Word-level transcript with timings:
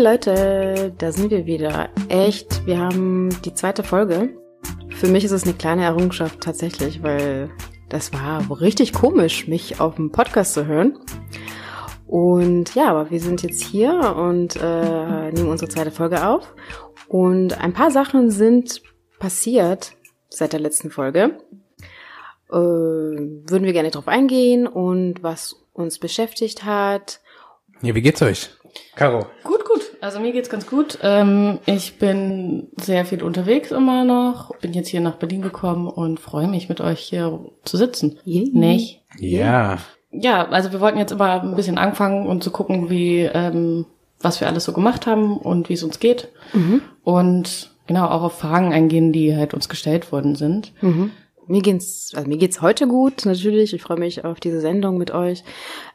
Leute, 0.00 0.94
da 0.96 1.12
sind 1.12 1.30
wir 1.30 1.44
wieder. 1.44 1.90
Echt, 2.08 2.64
wir 2.64 2.78
haben 2.78 3.28
die 3.44 3.52
zweite 3.52 3.82
Folge. 3.82 4.30
Für 4.88 5.08
mich 5.08 5.24
ist 5.24 5.30
es 5.30 5.44
eine 5.44 5.52
kleine 5.52 5.84
Errungenschaft 5.84 6.40
tatsächlich, 6.40 7.02
weil 7.02 7.50
das 7.90 8.10
war 8.14 8.62
richtig 8.62 8.94
komisch, 8.94 9.46
mich 9.46 9.78
auf 9.78 9.96
dem 9.96 10.10
Podcast 10.10 10.54
zu 10.54 10.66
hören. 10.66 10.98
Und 12.06 12.74
ja, 12.74 12.88
aber 12.88 13.10
wir 13.10 13.20
sind 13.20 13.42
jetzt 13.42 13.62
hier 13.62 14.16
und 14.16 14.56
äh, 14.56 15.32
nehmen 15.32 15.50
unsere 15.50 15.70
zweite 15.70 15.90
Folge 15.90 16.26
auf. 16.26 16.54
Und 17.08 17.60
ein 17.60 17.74
paar 17.74 17.90
Sachen 17.90 18.30
sind 18.30 18.80
passiert 19.18 19.92
seit 20.30 20.54
der 20.54 20.60
letzten 20.60 20.90
Folge. 20.90 21.38
Äh, 22.48 22.54
würden 22.54 23.64
wir 23.64 23.74
gerne 23.74 23.90
drauf 23.90 24.08
eingehen 24.08 24.66
und 24.66 25.22
was 25.22 25.56
uns 25.74 25.98
beschäftigt 25.98 26.64
hat. 26.64 27.20
Ja, 27.82 27.94
wie 27.94 28.02
geht's 28.02 28.22
euch? 28.22 28.48
Caro. 28.94 29.26
Gut. 29.44 29.59
Also 30.00 30.20
mir 30.20 30.32
geht's 30.32 30.48
ganz 30.48 30.66
gut. 30.66 30.98
Ähm, 31.02 31.58
ich 31.66 31.98
bin 31.98 32.68
sehr 32.80 33.04
viel 33.04 33.22
unterwegs 33.22 33.70
immer 33.70 34.04
noch. 34.04 34.56
Bin 34.58 34.72
jetzt 34.72 34.88
hier 34.88 35.00
nach 35.00 35.16
Berlin 35.16 35.42
gekommen 35.42 35.88
und 35.88 36.20
freue 36.20 36.48
mich, 36.48 36.68
mit 36.68 36.80
euch 36.80 37.00
hier 37.00 37.40
zu 37.64 37.76
sitzen. 37.76 38.18
Yeah. 38.26 38.48
Nicht? 38.52 39.02
Ja. 39.18 39.78
Ja, 40.10 40.48
also 40.48 40.72
wir 40.72 40.80
wollten 40.80 40.98
jetzt 40.98 41.12
immer 41.12 41.42
ein 41.42 41.54
bisschen 41.54 41.78
anfangen 41.78 42.26
und 42.26 42.42
zu 42.42 42.50
gucken, 42.50 42.90
wie 42.90 43.20
ähm, 43.20 43.86
was 44.20 44.40
wir 44.40 44.48
alles 44.48 44.64
so 44.64 44.72
gemacht 44.72 45.06
haben 45.06 45.36
und 45.36 45.68
wie 45.68 45.74
es 45.74 45.82
uns 45.82 45.98
geht. 45.98 46.28
Und 47.02 47.70
genau 47.86 48.06
auch 48.06 48.22
auf 48.22 48.38
Fragen 48.38 48.72
eingehen, 48.72 49.12
die 49.12 49.36
halt 49.36 49.54
uns 49.54 49.68
gestellt 49.68 50.12
worden 50.12 50.34
sind. 50.34 50.72
Mhm. 50.82 51.10
Mir 51.46 51.62
geht's, 51.62 52.12
also 52.14 52.28
mir 52.28 52.36
geht's 52.36 52.62
heute 52.62 52.86
gut, 52.86 53.24
natürlich. 53.24 53.72
Ich 53.72 53.82
freue 53.82 53.98
mich 53.98 54.24
auf 54.24 54.38
diese 54.40 54.60
Sendung 54.60 54.98
mit 54.98 55.10
euch. 55.10 55.42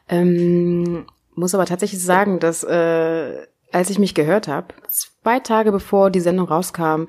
Ähm, 0.08 1.06
muss 1.34 1.54
aber 1.54 1.66
tatsächlich 1.66 2.02
sagen, 2.02 2.40
dass 2.40 2.62
äh, 2.64 3.46
als 3.72 3.90
ich 3.90 3.98
mich 3.98 4.14
gehört 4.14 4.48
habe, 4.48 4.74
zwei 4.88 5.40
Tage 5.40 5.72
bevor 5.72 6.10
die 6.10 6.20
Sendung 6.20 6.48
rauskam, 6.48 7.04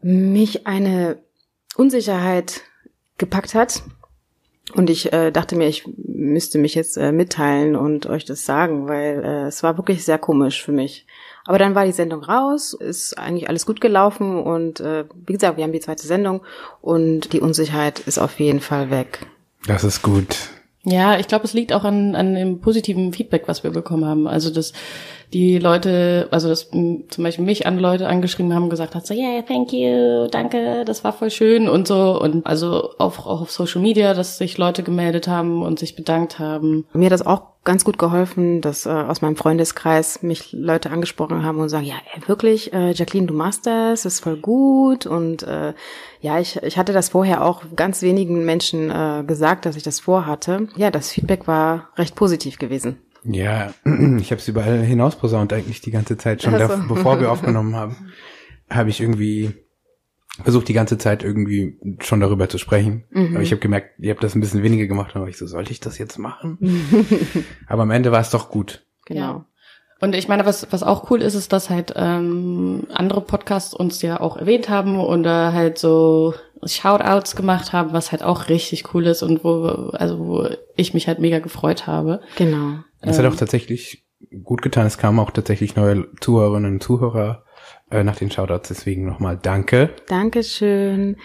mich 0.00 0.66
eine 0.66 1.18
Unsicherheit 1.76 2.62
gepackt 3.18 3.54
hat. 3.54 3.82
Und 4.74 4.88
ich 4.88 5.12
äh, 5.12 5.30
dachte 5.30 5.56
mir, 5.56 5.68
ich 5.68 5.86
müsste 5.96 6.58
mich 6.58 6.74
jetzt 6.74 6.96
äh, 6.96 7.12
mitteilen 7.12 7.76
und 7.76 8.06
euch 8.06 8.24
das 8.24 8.44
sagen, 8.46 8.88
weil 8.88 9.22
äh, 9.22 9.46
es 9.46 9.62
war 9.62 9.76
wirklich 9.76 10.04
sehr 10.04 10.18
komisch 10.18 10.64
für 10.64 10.72
mich. 10.72 11.06
Aber 11.44 11.58
dann 11.58 11.74
war 11.74 11.84
die 11.84 11.92
Sendung 11.92 12.22
raus, 12.22 12.72
ist 12.72 13.18
eigentlich 13.18 13.48
alles 13.48 13.66
gut 13.66 13.80
gelaufen 13.80 14.42
und 14.42 14.80
äh, 14.80 15.04
wie 15.26 15.34
gesagt, 15.34 15.58
wir 15.58 15.64
haben 15.64 15.72
die 15.72 15.80
zweite 15.80 16.06
Sendung 16.06 16.40
und 16.80 17.34
die 17.34 17.40
Unsicherheit 17.40 18.00
ist 18.00 18.18
auf 18.18 18.40
jeden 18.40 18.60
Fall 18.60 18.90
weg. 18.90 19.26
Das 19.66 19.84
ist 19.84 20.00
gut. 20.00 20.53
Ja, 20.84 21.18
ich 21.18 21.28
glaube, 21.28 21.44
es 21.44 21.54
liegt 21.54 21.72
auch 21.72 21.84
an, 21.84 22.14
an 22.14 22.34
dem 22.34 22.60
positiven 22.60 23.12
Feedback, 23.12 23.44
was 23.46 23.64
wir 23.64 23.70
bekommen 23.70 24.04
haben. 24.04 24.26
Also, 24.26 24.50
dass 24.50 24.72
die 25.32 25.58
Leute, 25.58 26.28
also 26.30 26.48
dass 26.48 26.70
zum 26.70 27.04
Beispiel 27.18 27.44
mich 27.44 27.66
an 27.66 27.78
Leute 27.78 28.06
angeschrieben 28.06 28.54
haben, 28.54 28.70
gesagt 28.70 28.94
hat, 28.94 29.06
so, 29.06 29.14
yeah, 29.14 29.42
thank 29.42 29.72
you, 29.72 30.28
danke, 30.30 30.84
das 30.84 31.02
war 31.02 31.12
voll 31.12 31.30
schön 31.30 31.68
und 31.68 31.88
so. 31.88 32.20
Und 32.20 32.46
also 32.46 32.90
auch, 32.98 33.26
auch 33.26 33.40
auf 33.40 33.50
Social 33.50 33.80
Media, 33.80 34.14
dass 34.14 34.38
sich 34.38 34.58
Leute 34.58 34.82
gemeldet 34.82 35.26
haben 35.26 35.62
und 35.62 35.78
sich 35.78 35.96
bedankt 35.96 36.38
haben. 36.38 36.86
Mir 36.92 37.06
hat 37.06 37.12
das 37.12 37.26
auch 37.26 37.54
ganz 37.64 37.84
gut 37.84 37.98
geholfen, 37.98 38.60
dass 38.60 38.86
äh, 38.86 38.90
aus 38.90 39.22
meinem 39.22 39.36
Freundeskreis 39.36 40.22
mich 40.22 40.52
Leute 40.52 40.90
angesprochen 40.90 41.44
haben 41.44 41.58
und 41.58 41.70
sagen, 41.70 41.86
ja, 41.86 41.94
ey, 42.14 42.28
wirklich, 42.28 42.72
äh, 42.72 42.92
Jacqueline, 42.92 43.26
du 43.26 43.34
machst 43.34 43.66
das, 43.66 44.02
das 44.02 44.14
ist 44.14 44.20
voll 44.20 44.36
gut. 44.36 45.06
Und 45.06 45.42
äh, 45.42 45.72
ja, 46.24 46.40
ich, 46.40 46.56
ich 46.62 46.78
hatte 46.78 46.94
das 46.94 47.10
vorher 47.10 47.44
auch 47.44 47.62
ganz 47.76 48.00
wenigen 48.00 48.46
Menschen 48.46 48.90
äh, 48.90 49.24
gesagt, 49.26 49.66
dass 49.66 49.76
ich 49.76 49.82
das 49.82 50.00
vorhatte. 50.00 50.68
Ja, 50.74 50.90
das 50.90 51.10
Feedback 51.10 51.46
war 51.46 51.90
recht 51.96 52.14
positiv 52.14 52.56
gewesen. 52.58 52.96
Ja, 53.24 53.74
ich 53.84 54.30
habe 54.30 54.40
es 54.40 54.48
überall 54.48 54.80
hinaus 54.80 55.16
posaunt 55.16 55.52
eigentlich 55.52 55.82
die 55.82 55.90
ganze 55.90 56.16
Zeit 56.16 56.42
schon, 56.42 56.54
Ach 56.54 56.60
so. 56.62 56.68
da, 56.68 56.84
bevor 56.88 57.20
wir 57.20 57.30
aufgenommen 57.30 57.76
haben, 57.76 58.10
habe 58.70 58.88
ich 58.88 59.02
irgendwie 59.02 59.52
versucht 60.42 60.66
die 60.66 60.72
ganze 60.72 60.96
Zeit 60.96 61.22
irgendwie 61.22 61.78
schon 62.00 62.20
darüber 62.20 62.48
zu 62.48 62.56
sprechen. 62.56 63.04
Aber 63.12 63.42
ich 63.42 63.50
habe 63.50 63.60
gemerkt, 63.60 63.98
ihr 63.98 64.10
habt 64.10 64.24
das 64.24 64.34
ein 64.34 64.40
bisschen 64.40 64.62
weniger 64.62 64.86
gemacht, 64.86 65.14
aber 65.16 65.28
ich 65.28 65.36
so, 65.36 65.46
sollte 65.46 65.72
ich 65.72 65.80
das 65.80 65.98
jetzt 65.98 66.18
machen? 66.18 66.58
aber 67.66 67.82
am 67.82 67.90
Ende 67.90 68.12
war 68.12 68.20
es 68.20 68.30
doch 68.30 68.48
gut. 68.48 68.86
Genau. 69.04 69.44
Und 70.04 70.14
ich 70.14 70.28
meine, 70.28 70.44
was, 70.44 70.66
was 70.70 70.82
auch 70.82 71.10
cool 71.10 71.22
ist, 71.22 71.34
ist, 71.34 71.50
dass 71.54 71.70
halt 71.70 71.94
ähm, 71.96 72.86
andere 72.92 73.22
Podcasts 73.22 73.72
uns 73.72 74.02
ja 74.02 74.20
auch 74.20 74.36
erwähnt 74.36 74.68
haben 74.68 75.00
oder 75.00 75.54
halt 75.54 75.78
so 75.78 76.34
Shoutouts 76.62 77.36
gemacht 77.36 77.72
haben, 77.72 77.94
was 77.94 78.12
halt 78.12 78.22
auch 78.22 78.50
richtig 78.50 78.92
cool 78.92 79.06
ist 79.06 79.22
und 79.22 79.44
wo, 79.44 79.64
also 79.94 80.18
wo 80.18 80.48
ich 80.76 80.92
mich 80.92 81.08
halt 81.08 81.20
mega 81.20 81.38
gefreut 81.38 81.86
habe. 81.86 82.20
Genau. 82.36 82.80
Es 83.00 83.18
hat 83.18 83.24
auch 83.24 83.34
tatsächlich 83.34 84.04
gut 84.42 84.60
getan. 84.60 84.86
Es 84.86 84.98
kamen 84.98 85.18
auch 85.20 85.30
tatsächlich 85.30 85.74
neue 85.74 86.06
Zuhörerinnen 86.20 86.74
und 86.74 86.82
Zuhörer 86.82 87.46
äh, 87.90 88.04
nach 88.04 88.16
den 88.16 88.30
Shoutouts. 88.30 88.68
Deswegen 88.68 89.06
nochmal 89.06 89.38
danke. 89.40 89.88
Dankeschön. 90.08 91.16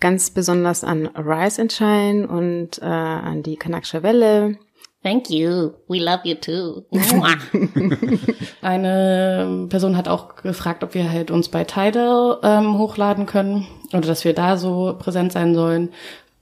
Ganz 0.00 0.30
besonders 0.30 0.82
an 0.82 1.08
Rise 1.08 1.60
and 1.60 1.72
Shine 1.74 2.26
und 2.26 2.78
äh, 2.80 2.86
an 2.86 3.42
die 3.42 3.56
Kanakische 3.56 4.02
Welle. 4.02 4.56
Thank 5.04 5.28
you. 5.28 5.72
We 5.86 5.98
love 5.98 6.20
you 6.24 6.34
too. 6.34 6.86
Eine 8.62 9.66
Person 9.68 9.98
hat 9.98 10.08
auch 10.08 10.36
gefragt, 10.36 10.82
ob 10.82 10.94
wir 10.94 11.12
halt 11.12 11.30
uns 11.30 11.50
bei 11.50 11.64
Tidal 11.64 12.38
ähm, 12.42 12.78
hochladen 12.78 13.26
können 13.26 13.66
oder 13.92 14.08
dass 14.08 14.24
wir 14.24 14.32
da 14.32 14.56
so 14.56 14.96
präsent 14.98 15.32
sein 15.32 15.54
sollen, 15.54 15.90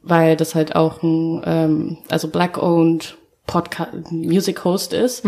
weil 0.03 0.37
das 0.37 0.55
halt 0.55 0.77
auch 0.77 1.03
ein, 1.03 1.43
ähm, 1.45 1.99
also 2.09 2.29
Black-owned 2.29 3.17
Podcast, 3.49 4.13
Music 4.13 4.65
Host 4.65 4.93
ist. 4.93 5.25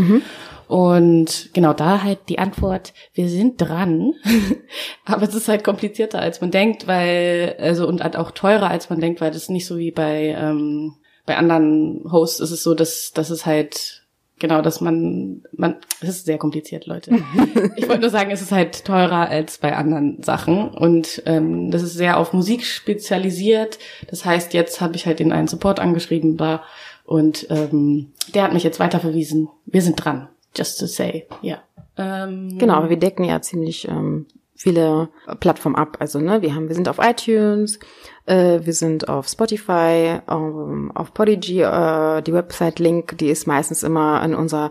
Und 0.69 1.50
genau 1.53 1.73
da 1.73 2.05
halt 2.05 2.21
die 2.28 2.39
Antwort, 2.39 2.94
wir 3.15 3.28
sind 3.28 3.61
dran. 3.61 4.15
Aber 5.05 5.25
es 5.25 5.34
ist 5.34 5.49
halt 5.49 5.65
komplizierter, 5.65 6.21
als 6.21 6.41
man 6.41 6.53
denkt, 6.53 6.87
weil, 6.87 7.56
also 7.59 7.89
und 7.89 8.00
halt 8.00 8.17
auch 8.17 8.31
teurer, 8.31 8.71
als 8.71 8.91
man 8.91 9.00
denkt, 9.00 9.21
weil 9.21 9.33
das 9.33 9.43
ist 9.43 9.50
nicht 9.50 9.67
so 9.67 9.77
wie 9.77 9.91
bei, 9.91 10.37
ähm, 10.39 10.94
bei 11.27 11.37
anderen 11.37 12.05
Hosts 12.11 12.41
ist 12.41 12.51
es 12.51 12.62
so, 12.62 12.75
dass, 12.75 13.12
dass 13.12 13.31
es 13.31 13.47
halt, 13.47 14.05
genau, 14.39 14.61
dass 14.62 14.81
man, 14.81 15.43
man, 15.53 15.77
es 16.01 16.11
ist 16.11 16.27
sehr 16.27 16.39
kompliziert, 16.39 16.87
Leute. 16.87 17.12
ich 17.77 17.89
wollte 17.89 18.03
nur 18.03 18.11
sagen, 18.11 18.31
es 18.31 18.43
ist 18.43 18.53
halt 18.53 18.85
teurer 18.85 19.29
als 19.29 19.59
bei 19.59 19.75
anderen 19.75 20.23
Sachen. 20.23 20.69
Und 20.69 21.23
ähm, 21.27 21.71
das 21.71 21.83
ist 21.83 21.95
sehr 21.95 22.19
auf 22.19 22.33
Musik 22.33 22.65
spezialisiert. 22.65 23.79
Das 24.09 24.25
heißt, 24.25 24.53
jetzt 24.53 24.81
habe 24.81 24.97
ich 24.97 25.07
halt 25.07 25.19
den 25.19 25.33
einen 25.33 25.49
Support 25.49 25.81
angeschrieben, 25.81 26.37
bla. 26.37 26.62
Und 27.05 27.47
ähm, 27.51 28.12
der 28.35 28.45
hat 28.45 28.53
mich 28.53 28.65
jetzt 28.65 28.81
weiterverwiesen. 28.81 29.49
Wir 29.67 29.83
sind 29.83 29.97
dran. 29.97 30.29
Just 30.56 30.79
to 30.81 30.87
say, 30.87 31.27
ja. 31.43 31.62
Ähm, 31.97 32.59
Genau, 32.59 32.75
aber 32.75 32.91
wir 32.91 32.99
decken 32.99 33.25
ja 33.25 33.41
ziemlich 33.41 33.89
ähm, 33.89 34.27
viele 34.55 35.09
Plattformen 35.41 35.77
ab. 35.77 35.97
Also, 36.01 36.21
ne, 36.21 36.43
wir 36.43 36.55
haben, 36.55 36.69
wir 36.69 36.75
sind 36.75 36.89
auf 36.89 36.99
iTunes, 37.01 37.79
äh, 38.27 38.61
wir 38.62 38.73
sind 38.73 39.09
auf 39.09 39.29
Spotify, 39.29 40.21
ähm, 40.31 40.93
auf 40.95 41.12
Podigy, 41.15 41.62
äh, 41.62 42.23
die 42.23 42.33
Website-Link, 42.33 43.19
die 43.19 43.29
ist 43.29 43.47
meistens 43.47 43.83
immer 43.83 44.23
in 44.25 44.35
unserer 44.35 44.71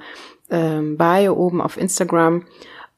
ähm, 0.49 0.97
Bio 0.97 1.33
oben 1.33 1.61
auf 1.61 1.77
Instagram. 1.77 2.45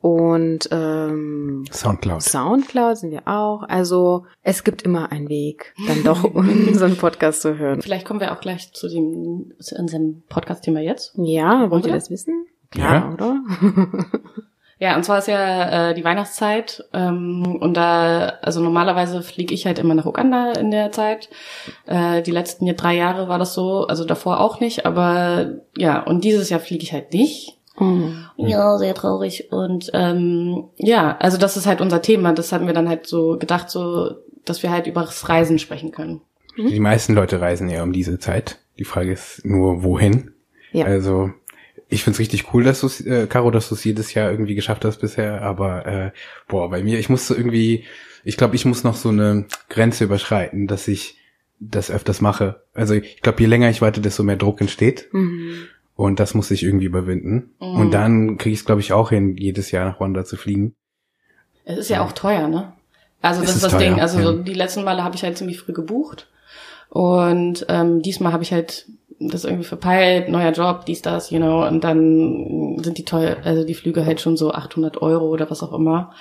Und 0.01 0.69
ähm, 0.71 1.65
Soundcloud. 1.71 2.21
Soundcloud 2.21 2.97
sind 2.97 3.09
wir 3.09 3.23
auch. 3.27 3.63
Also 3.63 4.27
es 4.43 4.63
gibt 4.63 4.83
immer 4.83 5.11
einen 5.11 5.29
Weg, 5.29 5.73
dann 5.87 6.03
doch 6.03 6.23
unseren 6.35 6.95
Podcast 6.95 7.41
zu 7.41 7.57
hören. 7.57 7.81
Vielleicht 7.81 8.05
kommen 8.05 8.19
wir 8.19 8.31
auch 8.31 8.39
gleich 8.39 8.71
zu 8.71 8.87
dem 8.87 9.53
zu 9.59 9.75
unserem 9.75 10.21
Podcast-Thema 10.29 10.79
jetzt. 10.79 11.13
Ja, 11.17 11.71
wollt 11.71 11.85
ihr 11.85 11.89
Oder? 11.89 11.97
das 11.97 12.11
wissen? 12.11 12.45
Ja. 12.75 13.11
oder? 13.13 13.41
Ja, 14.77 14.95
und 14.95 15.03
zwar 15.03 15.19
ist 15.19 15.27
ja 15.27 15.89
äh, 15.89 15.93
die 15.93 16.03
Weihnachtszeit 16.03 16.83
ähm, 16.93 17.57
und 17.61 17.75
da, 17.75 18.33
also 18.41 18.61
normalerweise 18.61 19.21
fliege 19.21 19.53
ich 19.53 19.65
halt 19.65 19.79
immer 19.79 19.95
nach 19.95 20.05
Uganda 20.05 20.51
in 20.51 20.69
der 20.69 20.91
Zeit. 20.91 21.29
Äh, 21.85 22.21
die 22.21 22.31
letzten 22.31 22.65
drei 22.75 22.95
Jahre 22.95 23.29
war 23.29 23.39
das 23.39 23.53
so, 23.53 23.87
also 23.87 24.03
davor 24.03 24.41
auch 24.41 24.59
nicht, 24.59 24.85
aber 24.85 25.53
ja, 25.77 26.01
und 26.01 26.25
dieses 26.25 26.49
Jahr 26.49 26.59
fliege 26.59 26.83
ich 26.83 26.91
halt 26.91 27.13
nicht. 27.13 27.57
Ja, 28.37 28.77
sehr 28.77 28.93
traurig. 28.93 29.51
Und 29.51 29.91
ähm, 29.93 30.65
ja, 30.77 31.17
also 31.19 31.37
das 31.37 31.57
ist 31.57 31.65
halt 31.65 31.81
unser 31.81 32.01
Thema. 32.01 32.33
Das 32.33 32.51
hatten 32.51 32.67
wir 32.67 32.73
dann 32.73 32.87
halt 32.87 33.05
so 33.05 33.37
gedacht, 33.37 33.69
so, 33.69 34.11
dass 34.45 34.63
wir 34.63 34.71
halt 34.71 34.87
über 34.87 35.01
das 35.01 35.27
Reisen 35.27 35.59
sprechen 35.59 35.91
können. 35.91 36.21
Die 36.57 36.79
meisten 36.79 37.13
Leute 37.13 37.41
reisen 37.41 37.69
ja 37.69 37.83
um 37.83 37.91
diese 37.91 38.17
Zeit. 38.17 38.59
Die 38.79 38.85
Frage 38.85 39.11
ist 39.11 39.45
nur, 39.45 39.83
wohin? 39.83 40.31
Ja. 40.71 40.85
Also, 40.85 41.31
ich 41.87 42.03
find's 42.03 42.19
richtig 42.19 42.53
cool, 42.53 42.63
dass 42.63 42.81
du 42.81 42.87
äh, 43.09 43.27
Caro, 43.27 43.51
dass 43.51 43.69
du 43.69 43.75
es 43.75 43.83
jedes 43.83 44.13
Jahr 44.13 44.31
irgendwie 44.31 44.55
geschafft 44.55 44.85
hast 44.85 45.01
bisher, 45.01 45.41
aber 45.41 45.85
äh, 45.85 46.11
boah, 46.47 46.69
bei 46.69 46.83
mir, 46.83 46.99
ich 46.99 47.09
musste 47.09 47.35
irgendwie, 47.35 47.85
ich 48.23 48.37
glaube, 48.37 48.55
ich 48.55 48.65
muss 48.65 48.83
noch 48.83 48.95
so 48.95 49.09
eine 49.09 49.45
Grenze 49.69 50.03
überschreiten, 50.05 50.67
dass 50.67 50.87
ich 50.87 51.17
das 51.59 51.91
öfters 51.91 52.21
mache. 52.21 52.63
Also 52.73 52.95
ich 52.95 53.21
glaube, 53.21 53.41
je 53.41 53.47
länger 53.47 53.69
ich 53.69 53.81
warte, 53.81 54.01
desto 54.01 54.23
mehr 54.23 54.35
Druck 54.35 54.61
entsteht. 54.61 55.09
Und 55.95 56.19
das 56.19 56.33
muss 56.33 56.51
ich 56.51 56.63
irgendwie 56.63 56.85
überwinden. 56.85 57.51
Und 57.59 57.91
dann 57.91 58.37
kriege 58.37 58.53
ich 58.53 58.59
es, 58.59 58.65
glaube 58.65 58.81
ich, 58.81 58.91
auch 58.91 59.11
hin, 59.11 59.37
jedes 59.37 59.71
Jahr 59.71 59.85
nach 59.85 59.99
Rwanda 59.99 60.25
zu 60.25 60.35
fliegen. 60.35 60.75
Es 61.63 61.77
ist 61.79 61.89
ja 61.89 62.03
auch 62.03 62.11
teuer, 62.11 62.47
ne? 62.47 62.73
Also 63.21 63.41
das 63.41 63.51
Es 63.51 63.55
ist 63.55 63.63
das 63.63 63.71
teuer, 63.71 63.79
Ding. 63.79 63.99
Also 64.01 64.19
ja. 64.19 64.33
die 64.33 64.53
letzten 64.53 64.83
Male 64.83 65.03
habe 65.03 65.15
ich 65.15 65.23
halt 65.23 65.37
ziemlich 65.37 65.59
früh 65.59 65.73
gebucht. 65.73 66.27
Und 66.89 67.65
ähm, 67.69 68.01
diesmal 68.01 68.33
habe 68.33 68.43
ich 68.43 68.51
halt 68.51 68.87
das 69.19 69.45
irgendwie 69.45 69.63
verpeilt, 69.63 70.29
neuer 70.29 70.51
Job, 70.51 70.85
dies, 70.85 71.01
das, 71.01 71.31
you 71.31 71.37
know, 71.37 71.65
und 71.65 71.83
dann 71.83 72.77
sind 72.83 72.97
die 72.97 73.05
teuer, 73.05 73.37
also 73.43 73.63
die 73.63 73.73
Flüge 73.73 74.05
halt 74.05 74.21
schon 74.21 74.37
so 74.37 74.51
800 74.51 75.01
Euro 75.01 75.27
oder 75.27 75.49
was 75.49 75.63
auch 75.63 75.73
immer, 75.73 76.11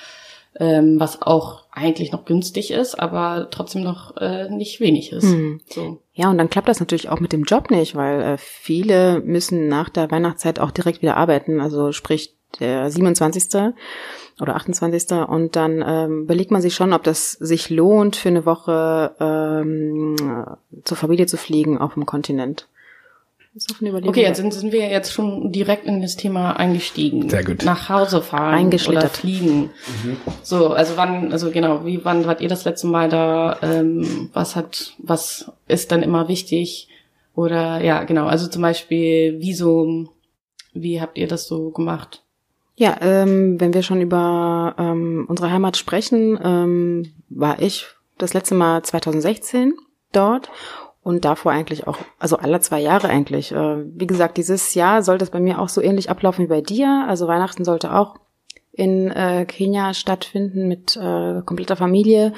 ähm, 0.59 1.01
was 1.01 1.21
auch 1.23 1.65
eigentlich 1.73 2.13
noch 2.13 2.25
günstig 2.25 2.71
ist, 2.71 2.95
aber 2.95 3.49
trotzdem 3.51 3.83
noch 3.83 4.17
äh, 4.19 4.49
nicht 4.49 4.81
wenig 4.81 5.13
ist. 5.13 5.25
Hm. 5.25 5.61
So. 5.69 5.99
Ja, 6.13 6.31
und 6.31 6.39
dann 6.39 6.51
klappt 6.51 6.69
das 6.69 6.81
natürlich 6.81 7.09
auch 7.09 7.19
mit 7.19 7.33
dem 7.33 7.43
Job 7.43 7.71
nicht, 7.71 7.97
weil 7.97 8.23
äh, 8.23 8.39
viele 8.39 9.21
müssen 9.21 9.67
nach 9.69 9.89
der 9.89 10.11
Weihnachtszeit 10.11 10.61
auch 10.61 10.71
direkt 10.71 11.03
wieder 11.03 11.17
arbeiten. 11.17 11.61
Also 11.61 11.91
sprich 11.91 12.35
der 12.61 12.91
27. 12.91 13.73
oder 14.41 14.55
28. 14.55 15.13
Und 15.29 15.57
dann 15.57 15.85
ähm, 15.87 16.23
überlegt 16.23 16.53
man 16.53 16.63
sich 16.63 16.75
schon, 16.75 16.93
ob 16.93 17.03
das 17.03 17.33
sich 17.33 17.71
lohnt, 17.71 18.15
für 18.15 18.29
eine 18.29 18.47
Woche 18.47 19.15
ähm, 19.19 20.17
zur 20.85 20.97
Familie 20.97 21.27
zu 21.27 21.37
fliegen 21.37 21.79
auf 21.79 21.95
dem 21.95 22.07
Kontinent. 22.07 22.69
Das 22.69 22.69
ist 22.69 22.69
auch 22.69 22.69
eine 22.69 22.69
Überlegung. 22.69 23.44
Okay, 23.57 24.23
jetzt 24.23 24.39
sind, 24.39 24.53
sind 24.53 24.73
wir 24.73 24.89
jetzt 24.89 25.13
schon 25.13 25.53
direkt 25.53 25.87
in 25.87 26.03
das 26.03 26.17
Thema 26.17 26.57
eingestiegen. 26.57 27.31
Sehr 27.31 27.45
gut. 27.45 27.65
Nach 27.65 27.89
Hause 27.89 28.21
fahren 28.21 28.55
Eingeschlittert. 28.55 29.05
oder 29.05 29.13
fliegen. 29.13 29.71
So, 30.43 30.71
also 30.71 30.97
wann, 30.97 31.31
also 31.31 31.53
genau, 31.53 31.87
wie 31.87 32.05
wann 32.05 32.27
wart 32.27 32.41
ihr 32.41 32.49
das 32.49 32.65
letzte 32.65 32.89
Mal 32.89 33.09
da? 33.09 33.59
Ähm, 33.63 34.31
was 34.33 34.57
hat, 34.57 34.95
was 34.99 35.53
ist 35.69 35.93
dann 35.93 36.03
immer 36.03 36.27
wichtig? 36.27 36.89
Oder 37.37 37.81
ja, 37.81 38.03
genau, 38.03 38.27
also 38.27 38.49
zum 38.49 38.63
Beispiel 38.63 39.41
Visum. 39.41 40.09
Wie 40.73 41.01
habt 41.01 41.17
ihr 41.17 41.29
das 41.29 41.47
so 41.47 41.71
gemacht? 41.71 42.25
Ja, 42.75 42.97
ähm, 43.03 43.61
wenn 43.61 43.73
wir 43.73 43.85
schon 43.85 44.01
über 44.01 44.75
ähm, 44.79 45.27
unsere 45.29 45.53
Heimat 45.53 45.77
sprechen, 45.77 46.39
ähm, 46.43 47.13
war 47.29 47.63
ich 47.63 47.87
das 48.19 48.35
letzte 48.35 48.57
Mal 48.57 48.83
2016 48.83 49.75
dort 50.13 50.51
und 51.05 51.25
davor 51.27 51.53
eigentlich 51.53 51.87
auch, 51.87 51.99
also 52.19 52.39
alle 52.39 52.61
zwei 52.61 52.81
Jahre 52.81 53.09
eigentlich. 53.09 53.53
Äh, 53.53 53.85
wie 53.95 54.07
gesagt, 54.07 54.39
dieses 54.39 54.75
Jahr 54.75 55.03
sollte 55.03 55.25
es 55.25 55.31
bei 55.31 55.39
mir 55.39 55.61
auch 55.61 55.69
so 55.69 55.83
ähnlich 55.83 56.11
ablaufen 56.11 56.45
wie 56.45 56.49
bei 56.49 56.63
dir. 56.63 57.05
Also 57.07 57.29
Weihnachten 57.29 57.65
sollte 57.65 57.95
auch 57.95 58.17
in 58.77 59.11
äh, 59.11 59.45
Kenia 59.47 59.95
stattfinden 59.95 60.67
mit 60.67 60.97
äh, 60.97 61.43
kompletter 61.45 61.77
Familie. 61.77 62.33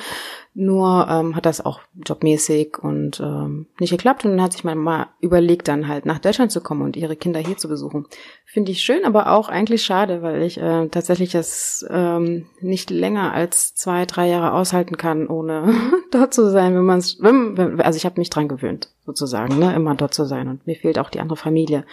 Nur 0.53 1.07
ähm, 1.11 1.37
hat 1.37 1.45
das 1.45 1.65
auch 1.65 1.81
jobmäßig 2.07 2.79
und 2.79 3.21
ähm, 3.21 3.67
nicht 3.79 3.91
geklappt. 3.91 4.25
Und 4.25 4.33
dann 4.33 4.43
hat 4.43 4.53
sich 4.53 4.65
meine 4.65 4.81
Mama 4.81 5.09
überlegt, 5.21 5.69
dann 5.69 5.89
halt 5.89 6.07
nach 6.07 6.19
Deutschland 6.19 6.51
zu 6.51 6.63
kommen 6.63 6.83
und 6.83 6.97
ihre 6.97 7.17
Kinder 7.17 7.41
hier 7.41 7.57
zu 7.57 7.69
besuchen. 7.69 8.07
Finde 8.45 8.73
ich 8.73 8.81
schön, 8.81 9.05
aber 9.05 9.33
auch 9.33 9.49
eigentlich 9.49 9.85
schade, 9.85 10.23
weil 10.23 10.43
ich 10.43 10.59
äh, 10.59 10.89
tatsächlich 10.89 11.33
das 11.33 11.87
ähm, 11.91 12.47
nicht 12.61 12.91
länger 12.91 13.33
als 13.33 13.75
zwei, 13.75 14.07
drei 14.07 14.29
Jahre 14.29 14.53
aushalten 14.53 14.97
kann, 14.97 15.29
ohne 15.29 15.75
dort 16.11 16.33
zu 16.33 16.51
sein, 16.51 16.75
wenn 16.75 16.85
man 16.85 16.99
es, 16.99 17.19
also 17.21 17.97
ich 17.97 18.07
habe 18.07 18.19
mich 18.21 18.31
dran 18.31 18.49
gewöhnt, 18.49 18.91
sozusagen, 19.05 19.59
ne, 19.59 19.75
immer 19.75 19.95
dort 19.95 20.15
zu 20.15 20.25
sein. 20.25 20.49
Und 20.49 20.67
mir 20.67 20.77
fehlt 20.77 20.99
auch 20.99 21.11
die 21.11 21.21
andere 21.21 21.37
Familie. 21.37 21.85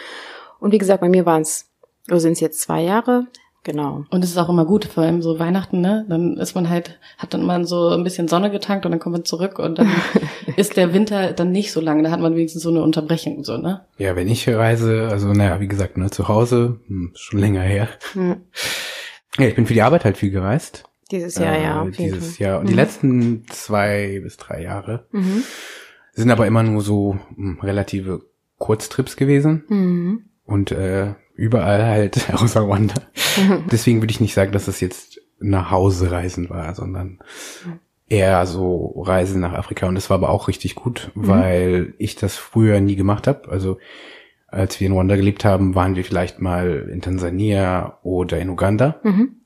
Und 0.60 0.72
wie 0.72 0.78
gesagt, 0.78 1.02
bei 1.02 1.10
mir 1.10 1.26
waren 1.26 1.42
es, 1.42 1.70
oder 2.08 2.22
sind 2.22 2.34
es 2.34 2.40
jetzt 2.40 2.62
zwei 2.62 2.82
Jahre, 2.82 3.28
genau. 3.64 4.06
Und 4.10 4.24
es 4.24 4.30
ist 4.32 4.38
auch 4.38 4.50
immer 4.50 4.66
gut, 4.66 4.86
vor 4.86 5.04
allem 5.04 5.22
so 5.22 5.40
Weihnachten, 5.40 5.82
ne? 5.82 6.06
Dann 6.10 6.38
ist 6.38 6.56
man 6.56 6.70
halt, 6.70 7.00
hat 7.18 7.34
dann 7.34 7.42
immer 7.42 7.64
so 7.66 7.90
ein 7.90 8.04
bisschen 8.04 8.28
Sonne 8.28 8.52
getankt 8.52 8.86
und 8.86 8.92
dann 8.92 9.00
kommt 9.00 9.14
man 9.14 9.26
zurück 9.26 9.60
und 9.60 9.80
dann 9.80 9.90
ist 10.58 10.78
der 10.78 10.94
Winter 10.94 11.34
dann 11.34 11.52
nicht 11.52 11.72
so 11.72 11.82
lang. 11.82 12.04
Da 12.04 12.12
hat 12.12 12.20
man 12.20 12.36
wenigstens 12.36 12.64
so 12.64 12.70
eine 12.70 12.84
Unterbrechung, 12.84 13.44
so, 13.44 13.58
ne? 13.58 13.86
Ja, 13.98 14.16
wenn 14.16 14.28
ich 14.28 14.48
reise, 14.48 15.08
also 15.12 15.32
naja, 15.34 15.60
wie 15.60 15.68
gesagt, 15.68 15.98
ne, 15.98 16.10
zu 16.10 16.28
Hause, 16.28 16.80
hm, 16.88 17.12
schon 17.16 17.40
länger 17.40 17.62
her. 17.62 17.88
Ja. 18.16 18.38
Ja, 19.40 19.48
ich 19.48 19.56
bin 19.56 19.66
für 19.66 19.74
die 19.74 19.82
Arbeit 19.82 20.06
halt 20.06 20.18
viel 20.18 20.30
gereist. 20.32 20.84
Dieses 21.12 21.36
Jahr, 21.36 21.58
ja. 21.58 21.78
Äh, 21.78 21.90
auf 21.90 21.96
jeden 21.98 22.14
dieses 22.14 22.38
Fall. 22.38 22.46
Jahr. 22.48 22.60
Und 22.60 22.70
die 22.70 22.74
letzten 22.76 23.46
zwei 23.50 24.20
bis 24.24 24.38
drei 24.38 24.62
Jahre 24.64 25.08
Mhm. 25.12 25.44
sind 26.14 26.30
aber 26.32 26.46
immer 26.48 26.64
nur 26.64 26.82
so 26.82 27.18
hm, 27.36 27.60
relative 27.62 28.22
Kurztrips 28.58 29.16
gewesen. 29.16 29.64
Mhm. 29.68 30.26
Und 30.46 30.72
äh, 30.72 31.16
überall 31.36 31.84
halt 31.86 32.34
außer 32.34 32.62
Rwanda. 32.62 32.96
Deswegen 33.72 34.02
würde 34.02 34.12
ich 34.12 34.22
nicht 34.22 34.34
sagen, 34.34 34.52
dass 34.52 34.66
das 34.66 34.80
jetzt 34.80 35.20
nach 35.40 35.72
Hause 35.72 36.12
reisen 36.12 36.50
war, 36.50 36.74
sondern 36.76 37.20
eher 38.08 38.46
so 38.46 39.02
Reisen 39.06 39.42
nach 39.42 39.54
Afrika. 39.54 39.88
Und 39.88 39.96
das 39.96 40.10
war 40.10 40.16
aber 40.16 40.30
auch 40.30 40.48
richtig 40.48 40.76
gut, 40.76 41.12
weil 41.16 41.94
ich 41.98 42.16
das 42.16 42.36
früher 42.38 42.80
nie 42.80 42.96
gemacht 42.96 43.28
habe. 43.28 43.50
Also 43.50 43.78
als 44.48 44.80
wir 44.80 44.88
in 44.88 44.94
Rwanda 44.94 45.16
gelebt 45.16 45.44
haben, 45.46 45.74
waren 45.76 45.96
wir 45.96 46.06
vielleicht 46.06 46.40
mal 46.40 46.88
in 46.92 47.02
Tansania 47.02 47.98
oder 48.04 48.40
in 48.40 48.50
Uganda, 48.50 49.00
Mhm. 49.04 49.38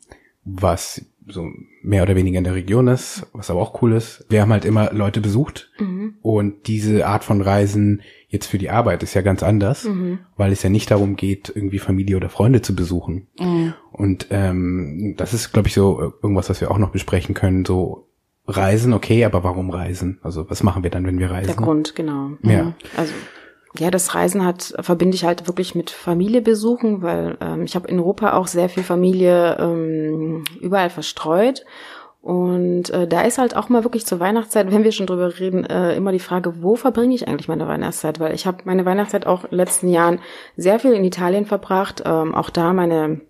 was 0.44 1.06
so 1.30 1.48
mehr 1.82 2.04
oder 2.04 2.16
weniger 2.16 2.38
in 2.38 2.44
der 2.44 2.56
Region 2.56 2.88
ist, 2.88 3.28
was 3.34 3.50
aber 3.50 3.62
auch 3.62 3.82
cool 3.82 3.94
ist. 3.94 4.26
Wir 4.30 4.42
haben 4.42 4.52
halt 4.52 4.66
immer 4.66 4.92
Leute 4.94 5.20
besucht 5.22 5.72
Mhm. 5.80 6.16
und 6.22 6.68
diese 6.68 7.06
Art 7.06 7.24
von 7.24 7.42
Reisen 7.42 8.02
jetzt 8.30 8.48
für 8.48 8.58
die 8.58 8.70
Arbeit 8.70 9.04
ist 9.04 9.14
ja 9.14 9.22
ganz 9.22 9.44
anders, 9.44 9.86
Mhm. 9.86 10.20
weil 10.36 10.52
es 10.52 10.64
ja 10.64 10.70
nicht 10.70 10.90
darum 10.92 11.16
geht, 11.16 11.52
irgendwie 11.54 11.80
Familie 11.80 12.18
oder 12.18 12.30
Freunde 12.30 12.62
zu 12.62 12.76
besuchen. 12.76 13.28
Mhm. 13.40 13.74
Und 13.92 14.28
ähm, 14.32 15.16
das 15.18 15.34
ist, 15.34 15.52
glaube 15.54 15.68
ich, 15.68 15.74
so 15.74 16.00
äh, 16.02 16.12
irgendwas, 16.24 16.50
was 16.50 16.62
wir 16.62 16.72
auch 16.72 16.78
noch 16.78 16.92
besprechen 16.92 17.36
können. 17.36 17.66
So 17.66 18.08
Reisen, 18.50 18.94
okay, 18.94 19.26
aber 19.26 19.44
warum 19.44 19.70
reisen? 19.70 20.20
Also 20.24 20.50
was 20.50 20.64
machen 20.64 20.84
wir 20.84 20.90
dann, 20.90 21.06
wenn 21.06 21.20
wir 21.20 21.30
reisen? 21.30 21.48
Der 21.48 21.56
Grund, 21.58 21.96
genau. 21.96 22.32
Ja. 22.44 22.74
Also 22.96 23.14
ja, 23.78 23.92
das 23.92 24.16
Reisen 24.16 24.46
hat 24.46 24.74
verbinde 24.80 25.16
ich 25.16 25.26
halt 25.26 25.48
wirklich 25.48 25.76
mit 25.76 25.90
Familie 25.90 26.42
besuchen, 26.42 27.02
weil 27.02 27.38
ähm, 27.42 27.64
ich 27.64 27.76
habe 27.76 27.88
in 27.88 28.00
Europa 28.00 28.34
auch 28.34 28.48
sehr 28.48 28.70
viel 28.70 28.84
Familie 28.84 29.58
ähm, 29.60 30.44
überall 30.62 30.90
verstreut. 30.90 31.66
Und 32.22 32.90
äh, 32.90 33.08
da 33.08 33.22
ist 33.22 33.38
halt 33.38 33.56
auch 33.56 33.70
mal 33.70 33.84
wirklich 33.84 34.06
zur 34.06 34.20
Weihnachtszeit, 34.20 34.72
wenn 34.72 34.84
wir 34.84 34.92
schon 34.92 35.06
drüber 35.06 35.40
reden, 35.40 35.64
äh, 35.66 35.96
immer 35.96 36.12
die 36.12 36.20
Frage, 36.20 36.62
wo 36.62 36.76
verbringe 36.76 37.16
ich 37.16 37.28
eigentlich 37.28 37.48
meine 37.48 37.68
Weihnachtszeit? 37.68 38.20
Weil 38.20 38.34
ich 38.34 38.46
habe 38.46 38.58
meine 38.66 38.86
Weihnachtszeit 38.86 39.26
auch 39.26 39.46
in 39.46 39.52
den 39.52 39.58
letzten 39.58 39.88
Jahren 39.88 40.20
sehr 40.58 40.80
viel 40.80 40.92
in 40.92 41.06
Italien 41.06 41.46
verbracht, 41.46 42.04
ähm, 42.06 42.36
auch 42.36 42.50
da 42.50 42.74
meine 42.74 43.22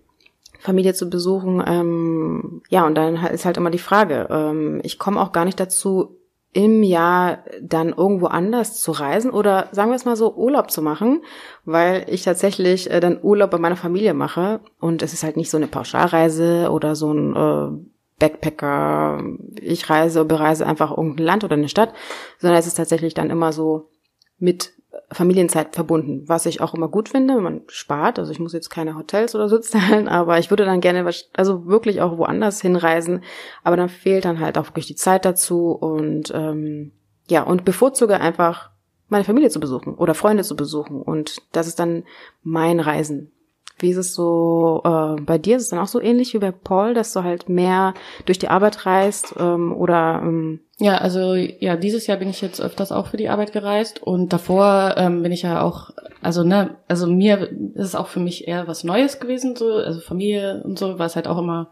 Familie 0.60 0.94
zu 0.94 1.10
besuchen. 1.10 1.64
Ähm, 1.66 2.62
ja, 2.70 2.88
und 2.88 2.96
dann 2.96 3.18
ist 3.28 3.46
halt 3.46 3.58
immer 3.58 3.70
die 3.70 3.78
Frage, 3.78 4.28
ähm, 4.32 4.80
ich 4.84 4.98
komme 4.98 5.22
auch 5.22 5.32
gar 5.32 5.46
nicht 5.46 5.60
dazu, 5.60 6.17
im 6.58 6.82
Jahr 6.82 7.44
dann 7.62 7.90
irgendwo 7.90 8.26
anders 8.26 8.82
zu 8.82 8.92
reisen 8.92 9.30
oder 9.30 9.68
sagen 9.74 9.92
wir 9.92 9.96
es 9.96 10.06
mal 10.06 10.16
so, 10.16 10.34
Urlaub 10.34 10.72
zu 10.72 10.82
machen, 10.82 11.22
weil 11.66 12.04
ich 12.10 12.24
tatsächlich 12.24 12.90
äh, 12.90 13.00
dann 13.00 13.20
Urlaub 13.22 13.52
bei 13.52 13.60
meiner 13.60 13.76
Familie 13.76 14.16
mache. 14.16 14.62
Und 14.80 15.04
es 15.04 15.14
ist 15.14 15.22
halt 15.24 15.38
nicht 15.38 15.52
so 15.52 15.58
eine 15.58 15.68
Pauschalreise 15.68 16.72
oder 16.72 16.96
so 16.96 17.14
ein 17.14 17.36
äh, 17.36 17.78
Backpacker, 18.18 19.22
ich 19.62 19.88
reise, 19.88 20.26
bereise 20.26 20.66
einfach 20.66 20.90
irgendein 20.90 21.28
Land 21.28 21.44
oder 21.44 21.54
eine 21.54 21.70
Stadt, 21.70 21.94
sondern 22.40 22.58
es 22.58 22.66
ist 22.66 22.74
tatsächlich 22.74 23.14
dann 23.14 23.30
immer 23.30 23.54
so 23.54 23.92
mit 24.40 24.74
Familienzeit 25.12 25.74
verbunden, 25.74 26.24
was 26.28 26.46
ich 26.46 26.62
auch 26.62 26.74
immer 26.74 26.90
gut 26.90 27.10
finde. 27.10 27.40
Man 27.40 27.62
spart, 27.68 28.20
also 28.20 28.32
ich 28.32 28.40
muss 28.40 28.54
jetzt 28.54 28.70
keine 28.70 28.96
Hotels 28.96 29.36
oder 29.36 29.48
so 29.50 29.58
zahlen, 29.60 30.08
aber 30.08 30.40
ich 30.40 30.50
würde 30.50 30.66
dann 30.66 30.82
gerne, 30.82 31.10
also 31.34 31.66
wirklich 31.66 32.02
auch 32.02 32.18
woanders 32.18 32.62
hinreisen. 32.62 33.24
Aber 33.64 33.78
dann 33.78 33.90
fehlt 33.90 34.26
dann 34.26 34.40
halt 34.40 34.58
auch 34.58 34.68
wirklich 34.68 34.88
die 34.88 34.96
Zeit 34.96 35.26
dazu 35.26 35.72
und 35.72 36.32
ähm, 36.36 36.92
ja 37.30 37.44
und 37.44 37.66
bevorzuge 37.66 38.20
einfach 38.20 38.72
meine 39.10 39.24
Familie 39.24 39.50
zu 39.50 39.60
besuchen 39.60 39.96
oder 39.96 40.14
Freunde 40.14 40.44
zu 40.44 40.56
besuchen 40.56 41.02
und 41.02 41.42
das 41.54 41.68
ist 41.68 41.80
dann 41.80 42.04
mein 42.44 42.80
Reisen. 42.80 43.32
Wie 43.80 43.92
ist 43.92 43.98
es 43.98 44.14
so 44.14 44.82
äh, 44.84 45.22
bei 45.22 45.38
dir? 45.38 45.58
Ist 45.58 45.64
es 45.64 45.70
dann 45.70 45.80
auch 45.80 45.88
so 45.88 46.02
ähnlich 46.02 46.34
wie 46.34 46.40
bei 46.40 46.52
Paul, 46.52 46.94
dass 46.94 47.14
du 47.14 47.24
halt 47.24 47.48
mehr 47.48 47.94
durch 48.26 48.40
die 48.40 48.50
Arbeit 48.50 48.86
reist 48.86 49.36
ähm, 49.38 49.72
oder 49.72 50.22
ähm, 50.24 50.62
Ja, 50.80 51.00
also 51.00 51.34
ja, 51.34 51.76
dieses 51.76 52.06
Jahr 52.06 52.18
bin 52.18 52.30
ich 52.30 52.40
jetzt 52.42 52.62
öfters 52.62 52.92
auch 52.92 53.08
für 53.08 53.18
die 53.18 53.30
Arbeit 53.30 53.52
gereist 53.52 54.02
und 54.04 54.32
davor 54.32 54.94
ähm, 54.98 55.24
bin 55.24 55.32
ich 55.32 55.42
ja 55.42 55.62
auch, 55.64 55.90
also 56.22 56.44
ne, 56.44 56.76
also 56.88 57.08
mir 57.08 57.50
ist 57.74 57.86
es 57.88 57.96
auch 57.96 58.08
für 58.08 58.20
mich 58.20 58.48
eher 58.48 58.68
was 58.68 58.84
Neues 58.84 59.20
gewesen, 59.20 59.56
so, 59.56 59.72
also 59.74 60.00
Familie 60.00 60.62
und 60.64 60.78
so, 60.78 61.00
war 61.00 61.08
es 61.08 61.16
halt 61.16 61.28
auch 61.28 61.40
immer 61.40 61.70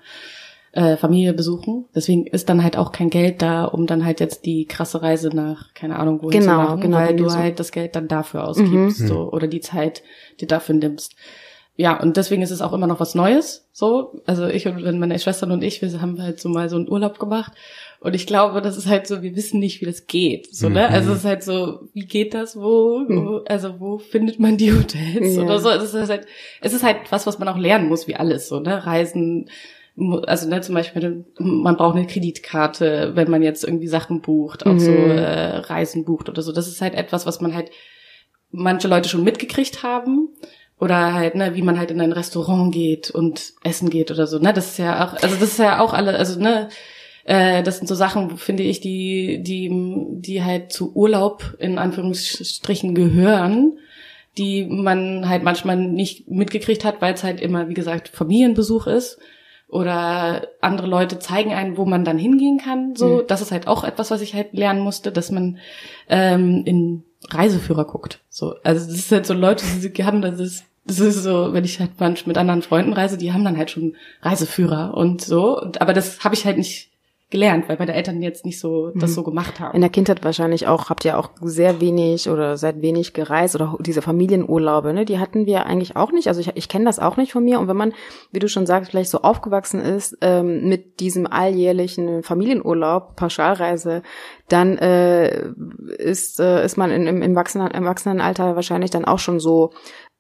äh, 0.72 0.98
Familie 0.98 1.34
besuchen. 1.34 1.86
Deswegen 1.94 2.26
ist 2.26 2.50
dann 2.50 2.64
halt 2.64 2.78
auch 2.78 2.92
kein 2.92 3.12
Geld 3.12 3.44
da, 3.44 3.66
um 3.66 3.86
dann 3.86 4.04
halt 4.04 4.20
jetzt 4.20 4.44
die 4.46 4.66
krasse 4.66 5.04
Reise 5.04 5.30
nach, 5.30 5.74
keine 5.76 6.00
Ahnung, 6.00 6.24
wohin 6.24 6.40
Genau, 6.42 6.54
zu 6.54 6.58
machen, 6.70 6.82
genau, 6.82 6.98
weil 6.98 7.16
du 7.16 7.30
so- 7.30 7.38
halt 7.38 7.60
das 7.60 7.72
Geld 7.72 7.96
dann 7.96 8.08
dafür 8.08 8.48
ausgibst, 8.48 9.02
Mhm. 9.02 9.08
so, 9.08 9.32
oder 9.32 9.46
die 9.48 9.62
Zeit, 9.62 10.02
die 10.42 10.48
dafür 10.48 10.74
nimmst. 10.76 11.16
Ja, 11.78 12.00
und 12.02 12.16
deswegen 12.16 12.42
ist 12.42 12.52
es 12.52 12.62
auch 12.62 12.72
immer 12.72 12.88
noch 12.88 13.02
was 13.02 13.16
Neues, 13.16 13.68
so. 13.74 14.22
Also 14.26 14.48
ich 14.48 14.66
und 14.66 14.98
meine 15.00 15.20
Schwestern 15.20 15.52
und 15.52 15.62
ich, 15.62 15.82
wir 15.82 16.00
haben 16.02 16.22
halt 16.22 16.40
so 16.40 16.48
mal 16.48 16.70
so 16.70 16.78
einen 16.78 16.90
Urlaub 16.90 17.20
gemacht. 17.20 17.52
Und 18.00 18.14
ich 18.16 18.28
glaube, 18.28 18.62
das 18.62 18.78
ist 18.78 18.88
halt 18.88 19.08
so, 19.08 19.22
wir 19.24 19.36
wissen 19.36 19.60
nicht, 19.60 19.82
wie 19.82 19.86
das 19.86 20.08
geht, 20.08 20.56
so, 20.56 20.70
ne? 20.70 20.88
Mhm. 20.88 20.94
Also 20.94 21.12
es 21.12 21.20
ist 21.20 21.26
halt 21.26 21.44
so, 21.44 21.82
wie 21.94 22.06
geht 22.06 22.34
das, 22.34 22.56
wo, 22.56 23.04
wo 23.08 23.42
also 23.48 23.80
wo 23.80 23.98
findet 23.98 24.40
man 24.40 24.58
die 24.58 24.72
Hotels 24.74 25.36
Ja. 25.36 25.42
oder 25.44 25.60
so? 25.60 25.70
Es 25.70 25.94
ist 25.94 26.10
halt, 26.10 26.26
es 26.62 26.74
ist 26.74 26.84
halt 26.84 26.98
was, 27.10 27.28
was 27.28 27.40
man 27.40 27.48
auch 27.50 27.58
lernen 27.58 27.90
muss, 27.90 28.08
wie 28.08 28.16
alles, 28.16 28.48
so, 28.48 28.60
ne? 28.62 28.86
Reisen, 28.86 29.50
also 30.28 30.48
ne, 30.48 30.62
zum 30.62 30.76
Beispiel, 30.76 31.26
man 31.40 31.76
braucht 31.78 31.96
eine 31.98 32.08
Kreditkarte, 32.08 33.12
wenn 33.16 33.30
man 33.32 33.42
jetzt 33.44 33.64
irgendwie 33.66 33.88
Sachen 33.88 34.22
bucht, 34.22 34.66
auch 34.66 34.78
so 34.80 34.92
Mhm. 34.92 35.12
äh, 35.12 35.58
Reisen 35.58 36.06
bucht 36.06 36.30
oder 36.30 36.42
so. 36.42 36.52
Das 36.54 36.68
ist 36.68 36.82
halt 36.82 36.94
etwas, 36.94 37.26
was 37.26 37.42
man 37.42 37.54
halt 37.56 37.70
manche 38.52 38.88
Leute 38.88 39.10
schon 39.10 39.24
mitgekriegt 39.24 39.84
haben. 39.84 40.30
Oder 40.80 41.14
halt, 41.14 41.36
ne, 41.36 41.56
wie 41.56 41.62
man 41.62 41.80
halt 41.80 41.92
in 41.92 42.02
ein 42.02 42.12
Restaurant 42.12 42.74
geht 42.74 43.10
und 43.10 43.54
essen 43.64 43.90
geht 43.90 44.12
oder 44.12 44.28
so, 44.28 44.40
ne? 44.40 44.52
Das 44.54 44.68
ist 44.72 44.78
ja 44.78 45.06
auch, 45.08 45.14
also 45.14 45.36
das 45.36 45.52
ist 45.54 45.60
ja 45.60 45.80
auch 45.80 45.94
alle, 45.94 46.16
also 46.18 46.38
ne, 46.40 46.68
äh, 47.24 47.64
das 47.64 47.78
sind 47.78 47.88
so 47.88 47.96
Sachen, 47.96 48.38
finde 48.38 48.64
ich, 48.64 48.82
die, 48.82 49.42
die, 49.42 49.72
die 50.20 50.44
halt 50.44 50.72
zu 50.74 50.94
Urlaub 50.94 51.56
in 51.60 51.78
Anführungsstrichen 51.78 52.94
gehören. 52.94 53.78
die 54.38 54.66
man 54.66 55.30
halt 55.30 55.44
manchmal 55.44 55.78
nicht 55.78 56.30
mitgekriegt 56.30 56.84
hat, 56.84 57.02
weil 57.02 57.14
es 57.14 57.24
halt 57.24 57.40
immer, 57.40 57.70
wie 57.70 57.74
gesagt, 57.74 58.10
Familienbesuch 58.10 58.86
ist 58.88 59.18
oder 59.70 60.48
andere 60.60 60.88
Leute 60.88 61.20
zeigen 61.20 61.54
einen, 61.54 61.78
wo 61.78 61.86
man 61.86 62.04
dann 62.04 62.18
hingehen 62.18 62.58
kann. 62.58 62.96
So, 62.98 63.08
Mhm. 63.08 63.28
das 63.28 63.42
ist 63.42 63.52
halt 63.54 63.68
auch 63.68 63.86
etwas, 63.86 64.12
was 64.12 64.20
ich 64.20 64.34
halt 64.34 64.52
lernen 64.52 64.82
musste, 64.82 65.14
dass 65.14 65.32
man 65.32 65.58
ähm, 66.10 66.64
in 66.66 67.04
Reiseführer 67.30 67.86
guckt. 67.86 68.20
So, 68.30 68.56
also 68.64 68.86
das 68.86 68.96
ist 68.96 69.12
halt 69.12 69.26
so 69.26 69.34
Leute, 69.34 69.66
die 69.66 70.04
haben 70.04 70.22
das 70.22 70.40
ist 70.40 70.64
das 70.88 71.00
ist 71.00 71.24
so, 71.24 71.52
wenn 71.52 71.66
ich 71.66 71.80
halt 71.80 72.00
manchmal 72.00 72.30
mit 72.30 72.38
anderen 72.38 72.62
Freunden 72.62 72.94
reise, 72.94 73.18
die 73.18 73.34
haben 73.34 73.44
dann 73.44 73.58
halt 73.58 73.72
schon 73.72 73.96
Reiseführer 74.22 74.94
und 74.96 75.22
so. 75.22 75.60
Aber 75.80 75.94
das 75.94 76.24
habe 76.24 76.36
ich 76.36 76.46
halt 76.46 76.58
nicht 76.58 76.92
gelernt, 77.32 77.68
weil 77.68 77.78
meine 77.80 77.96
Eltern 77.96 78.22
jetzt 78.22 78.46
nicht 78.46 78.60
so 78.60 78.92
das 78.92 79.10
Mhm. 79.10 79.16
so 79.16 79.24
gemacht 79.24 79.60
haben. 79.60 79.74
In 79.74 79.82
der 79.82 79.90
Kindheit 79.90 80.24
wahrscheinlich 80.24 80.68
auch, 80.68 80.90
habt 80.90 81.04
ihr 81.06 81.18
auch 81.18 81.32
sehr 81.42 81.82
wenig 81.82 82.30
oder 82.30 82.56
seid 82.56 82.82
wenig 82.82 83.14
gereist 83.14 83.56
oder 83.56 83.76
diese 83.80 84.04
Familienurlaube, 84.04 84.94
ne? 84.94 85.06
Die 85.06 85.18
hatten 85.18 85.48
wir 85.48 85.66
eigentlich 85.66 85.96
auch 85.96 86.12
nicht. 86.12 86.28
Also 86.28 86.40
ich, 86.40 86.52
ich 86.56 86.70
kenne 86.70 86.86
das 86.86 87.00
auch 87.00 87.18
nicht 87.18 87.32
von 87.32 87.44
mir. 87.44 87.60
Und 87.60 87.68
wenn 87.68 87.78
man, 87.78 87.94
wie 88.32 88.40
du 88.40 88.48
schon 88.48 88.68
sagst, 88.68 88.92
vielleicht 88.92 89.10
so 89.10 89.22
aufgewachsen 89.22 89.82
ist 89.82 90.18
ähm, 90.22 90.70
mit 90.70 91.00
diesem 91.00 91.26
alljährlichen 91.26 92.22
Familienurlaub, 92.22 93.16
Pauschalreise, 93.16 94.04
dann 94.48 94.78
äh, 94.78 95.50
ist, 95.98 96.40
äh, 96.40 96.64
ist 96.64 96.78
man 96.78 96.92
in, 96.92 97.08
im, 97.08 97.24
im, 97.24 97.32
Erwachsenen, 97.32 97.72
im 97.72 97.84
Erwachsenenalter 97.84 98.56
wahrscheinlich 98.56 98.92
dann 98.92 99.06
auch 99.06 99.20
schon 99.20 99.40
so 99.40 99.72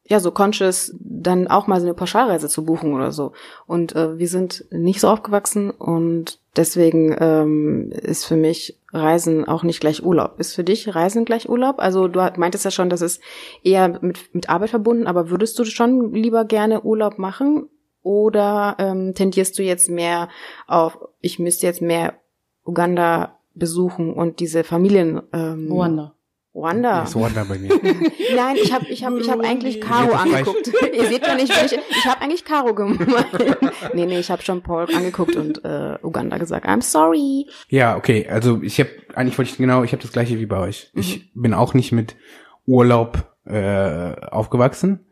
ja, 0.08 0.20
so 0.20 0.32
conscious, 0.32 0.96
dann 1.00 1.48
auch 1.48 1.66
mal 1.66 1.80
so 1.80 1.88
eine 1.88 1.96
Pauschalreise 1.96 2.48
zu 2.48 2.64
buchen 2.64 2.94
oder 2.94 3.12
so. 3.12 3.32
Und 3.66 3.96
äh, 3.96 4.20
wir 4.20 4.28
sind 4.28 4.66
nicht 4.70 5.00
so 5.00 5.08
aufgewachsen 5.08 5.72
und 5.72 6.40
deswegen 6.56 7.16
ähm, 7.20 7.92
ist 7.92 8.26
für 8.26 8.36
mich 8.36 8.80
Reisen 8.94 9.48
auch 9.48 9.64
nicht 9.64 9.80
gleich 9.80 10.04
Urlaub. 10.04 10.40
Ist 10.40 10.54
für 10.54 10.64
dich 10.64 10.94
Reisen 10.94 11.26
gleich 11.26 11.50
Urlaub? 11.50 11.80
Also 11.80 12.08
du 12.08 12.20
meintest 12.38 12.66
ja 12.66 12.72
schon, 12.72 12.90
das 12.90 13.02
ist 13.02 13.20
eher 13.64 14.00
mit, 14.02 14.34
mit 14.34 14.48
Arbeit 14.48 14.70
verbunden, 14.70 15.08
aber 15.08 15.32
würdest 15.32 15.58
du 15.58 15.66
schon 15.66 16.14
lieber 16.14 16.46
gerne 16.46 16.84
Urlaub 16.84 17.18
machen? 17.18 17.68
Oder 18.04 18.76
ähm, 18.78 19.16
tendierst 19.16 19.58
du 19.58 19.64
jetzt 19.64 19.90
mehr 19.90 20.30
auf, 20.68 21.00
ich 21.20 21.40
müsste 21.40 21.66
jetzt 21.66 21.82
mehr 21.82 22.14
Uganda 22.64 23.40
besuchen 23.56 24.14
und 24.14 24.40
diese 24.40 24.64
Familien 24.64 25.24
ähm, 25.34 25.72
Ruanda. 25.72 26.15
Ruanda. 26.56 27.04
Ist 27.04 27.16
Wanda 27.16 27.44
bei 27.44 27.60
mir. 27.60 27.70
Nein, 28.36 28.56
ich 28.56 28.72
habe 28.72 28.86
ich 28.88 29.04
hab, 29.04 29.14
ich 29.18 29.30
hab 29.30 29.42
eigentlich 29.42 29.82
Caro 29.82 30.12
Das 30.12 30.22
angeguckt. 30.22 30.72
Ihr 30.94 31.06
seht 31.08 31.28
ja 31.28 31.36
nicht, 31.36 31.52
ich, 31.52 31.74
ich 31.74 32.06
habe 32.06 32.22
eigentlich 32.22 32.46
Caro 32.46 32.74
gemeint. 32.74 33.28
Nee, 33.94 34.06
nee, 34.06 34.20
ich 34.20 34.32
habe 34.32 34.42
schon 34.42 34.62
Paul 34.62 34.88
angeguckt 34.96 35.36
und 35.36 35.64
äh, 35.66 35.98
Uganda 36.02 36.38
gesagt, 36.38 36.66
I'm 36.66 36.82
sorry. 36.82 37.48
Ja, 37.68 37.98
okay. 37.98 38.28
Also 38.30 38.62
ich 38.62 38.80
habe 38.80 38.90
eigentlich 39.14 39.38
wollte 39.38 39.52
ich 39.52 39.58
genau, 39.58 39.84
ich 39.84 39.92
habe 39.92 40.02
das 40.02 40.14
gleiche 40.14 40.40
wie 40.40 40.46
bei 40.46 40.60
euch. 40.60 40.92
Ich 40.94 41.32
bin 41.34 41.54
auch 41.54 41.74
nicht 41.74 41.92
mit 41.92 42.16
Urlaub 42.66 43.36
äh, 43.46 44.16
aufgewachsen 44.22 45.06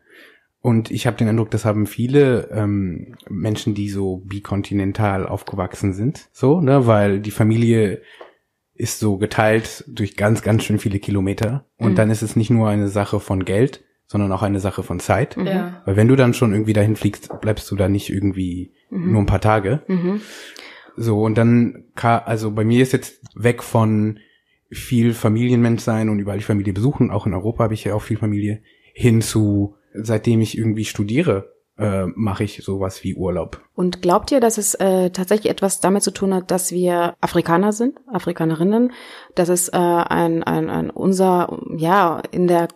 und 0.64 0.90
ich 0.90 1.06
habe 1.06 1.18
den 1.18 1.28
Eindruck, 1.28 1.50
das 1.50 1.66
haben 1.66 1.86
viele 1.86 2.48
ähm, 2.50 3.16
Menschen, 3.28 3.74
die 3.74 3.90
so 3.90 4.22
bikontinental 4.24 5.26
aufgewachsen 5.26 5.92
sind, 5.92 6.30
so, 6.32 6.62
ne, 6.62 6.86
weil 6.86 7.20
die 7.20 7.32
Familie 7.32 8.00
ist 8.74 8.98
so 8.98 9.18
geteilt 9.18 9.84
durch 9.86 10.16
ganz, 10.16 10.42
ganz 10.42 10.64
schön 10.64 10.78
viele 10.78 10.98
Kilometer 10.98 11.64
und 11.78 11.92
Mhm. 11.92 11.94
dann 11.96 12.10
ist 12.10 12.22
es 12.22 12.34
nicht 12.36 12.50
nur 12.50 12.68
eine 12.68 12.88
Sache 12.88 13.20
von 13.20 13.44
Geld, 13.44 13.84
sondern 14.06 14.32
auch 14.32 14.42
eine 14.42 14.60
Sache 14.60 14.82
von 14.82 15.00
Zeit. 15.00 15.36
Mhm. 15.36 15.46
Ja. 15.46 15.82
Weil 15.84 15.96
wenn 15.96 16.08
du 16.08 16.16
dann 16.16 16.34
schon 16.34 16.52
irgendwie 16.52 16.72
dahin 16.72 16.96
fliegst, 16.96 17.40
bleibst 17.40 17.70
du 17.70 17.76
da 17.76 17.88
nicht 17.88 18.10
irgendwie 18.10 18.72
nur 18.90 19.22
ein 19.22 19.26
paar 19.26 19.40
Tage. 19.40 19.82
Mhm. 19.88 20.20
So, 20.96 21.22
und 21.22 21.36
dann, 21.36 21.84
also 21.96 22.52
bei 22.52 22.64
mir 22.64 22.82
ist 22.82 22.92
jetzt 22.92 23.20
weg 23.34 23.62
von 23.62 24.18
viel 24.70 25.12
Familienmensch 25.14 25.82
sein 25.82 26.08
und 26.08 26.18
überall 26.20 26.38
die 26.38 26.44
Familie 26.44 26.72
besuchen, 26.72 27.10
auch 27.10 27.26
in 27.26 27.34
Europa 27.34 27.64
habe 27.64 27.74
ich 27.74 27.84
ja 27.84 27.94
auch 27.94 28.02
viel 28.02 28.16
Familie, 28.16 28.62
hin 28.92 29.20
zu, 29.22 29.74
seitdem 29.94 30.40
ich 30.40 30.56
irgendwie 30.56 30.84
studiere, 30.84 31.53
äh, 31.78 32.06
mache 32.14 32.44
ich 32.44 32.62
sowas 32.62 33.02
wie 33.02 33.14
Urlaub. 33.14 33.60
Und 33.74 34.02
glaubt 34.02 34.30
ihr, 34.30 34.40
dass 34.40 34.58
es 34.58 34.74
äh, 34.74 35.10
tatsächlich 35.10 35.50
etwas 35.50 35.80
damit 35.80 36.02
zu 36.02 36.12
tun 36.12 36.32
hat, 36.34 36.50
dass 36.50 36.72
wir 36.72 37.14
Afrikaner 37.20 37.72
sind, 37.72 37.98
Afrikanerinnen, 38.06 38.92
dass 39.34 39.48
es 39.48 39.68
äh, 39.68 39.76
ein, 39.76 40.42
ein, 40.42 40.70
ein 40.70 40.90
unser, 40.90 41.58
ja, 41.76 42.22
in 42.30 42.46
der 42.46 42.68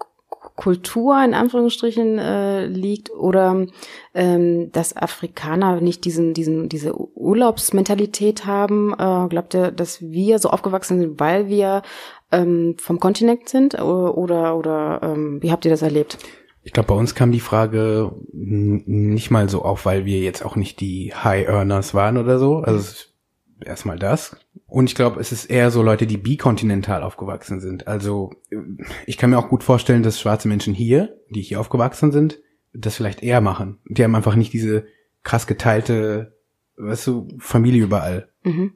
Kultur 0.56 1.22
in 1.22 1.34
Anführungsstrichen 1.34 2.18
äh, 2.18 2.66
liegt 2.66 3.12
oder 3.12 3.66
ähm, 4.12 4.72
dass 4.72 4.96
Afrikaner 4.96 5.80
nicht 5.80 6.04
diesen, 6.04 6.34
diesen, 6.34 6.68
diese 6.68 6.94
Urlaubsmentalität 6.96 8.44
haben? 8.44 8.92
Äh, 8.92 9.28
glaubt 9.28 9.54
ihr, 9.54 9.70
dass 9.70 10.02
wir 10.02 10.40
so 10.40 10.50
aufgewachsen 10.50 10.98
sind, 10.98 11.20
weil 11.20 11.46
wir 11.46 11.82
ähm, 12.32 12.74
vom 12.78 12.98
Kontinent 12.98 13.48
sind 13.48 13.74
oder 13.74 14.18
oder, 14.18 14.56
oder 14.56 15.00
ähm, 15.04 15.40
wie 15.40 15.52
habt 15.52 15.64
ihr 15.64 15.70
das 15.70 15.82
erlebt? 15.82 16.18
Ich 16.68 16.74
glaube, 16.74 16.88
bei 16.88 16.94
uns 16.94 17.14
kam 17.14 17.32
die 17.32 17.40
Frage 17.40 18.12
nicht 18.30 19.30
mal 19.30 19.48
so 19.48 19.62
auf, 19.62 19.86
weil 19.86 20.04
wir 20.04 20.20
jetzt 20.20 20.44
auch 20.44 20.54
nicht 20.54 20.80
die 20.80 21.14
High 21.14 21.48
Earners 21.48 21.94
waren 21.94 22.18
oder 22.18 22.38
so. 22.38 22.58
Also 22.58 23.06
erstmal 23.64 23.98
das. 23.98 24.36
Und 24.66 24.90
ich 24.90 24.94
glaube, 24.94 25.18
es 25.18 25.32
ist 25.32 25.46
eher 25.46 25.70
so 25.70 25.82
Leute, 25.82 26.06
die 26.06 26.18
bikontinental 26.18 27.02
aufgewachsen 27.02 27.60
sind. 27.60 27.86
Also 27.88 28.32
äh, 28.50 28.56
ich 29.06 29.16
kann 29.16 29.30
mir 29.30 29.38
auch 29.38 29.48
gut 29.48 29.64
vorstellen, 29.64 30.02
dass 30.02 30.20
schwarze 30.20 30.46
Menschen 30.46 30.74
hier, 30.74 31.16
die 31.30 31.40
hier 31.40 31.58
aufgewachsen 31.58 32.12
sind, 32.12 32.38
das 32.74 32.96
vielleicht 32.96 33.22
eher 33.22 33.40
machen. 33.40 33.78
Die 33.88 34.04
haben 34.04 34.14
einfach 34.14 34.34
nicht 34.34 34.52
diese 34.52 34.84
krass 35.22 35.46
geteilte, 35.46 36.36
weißt 36.76 37.06
du, 37.06 37.28
Familie 37.38 37.84
überall. 37.84 38.28
Mhm. 38.42 38.74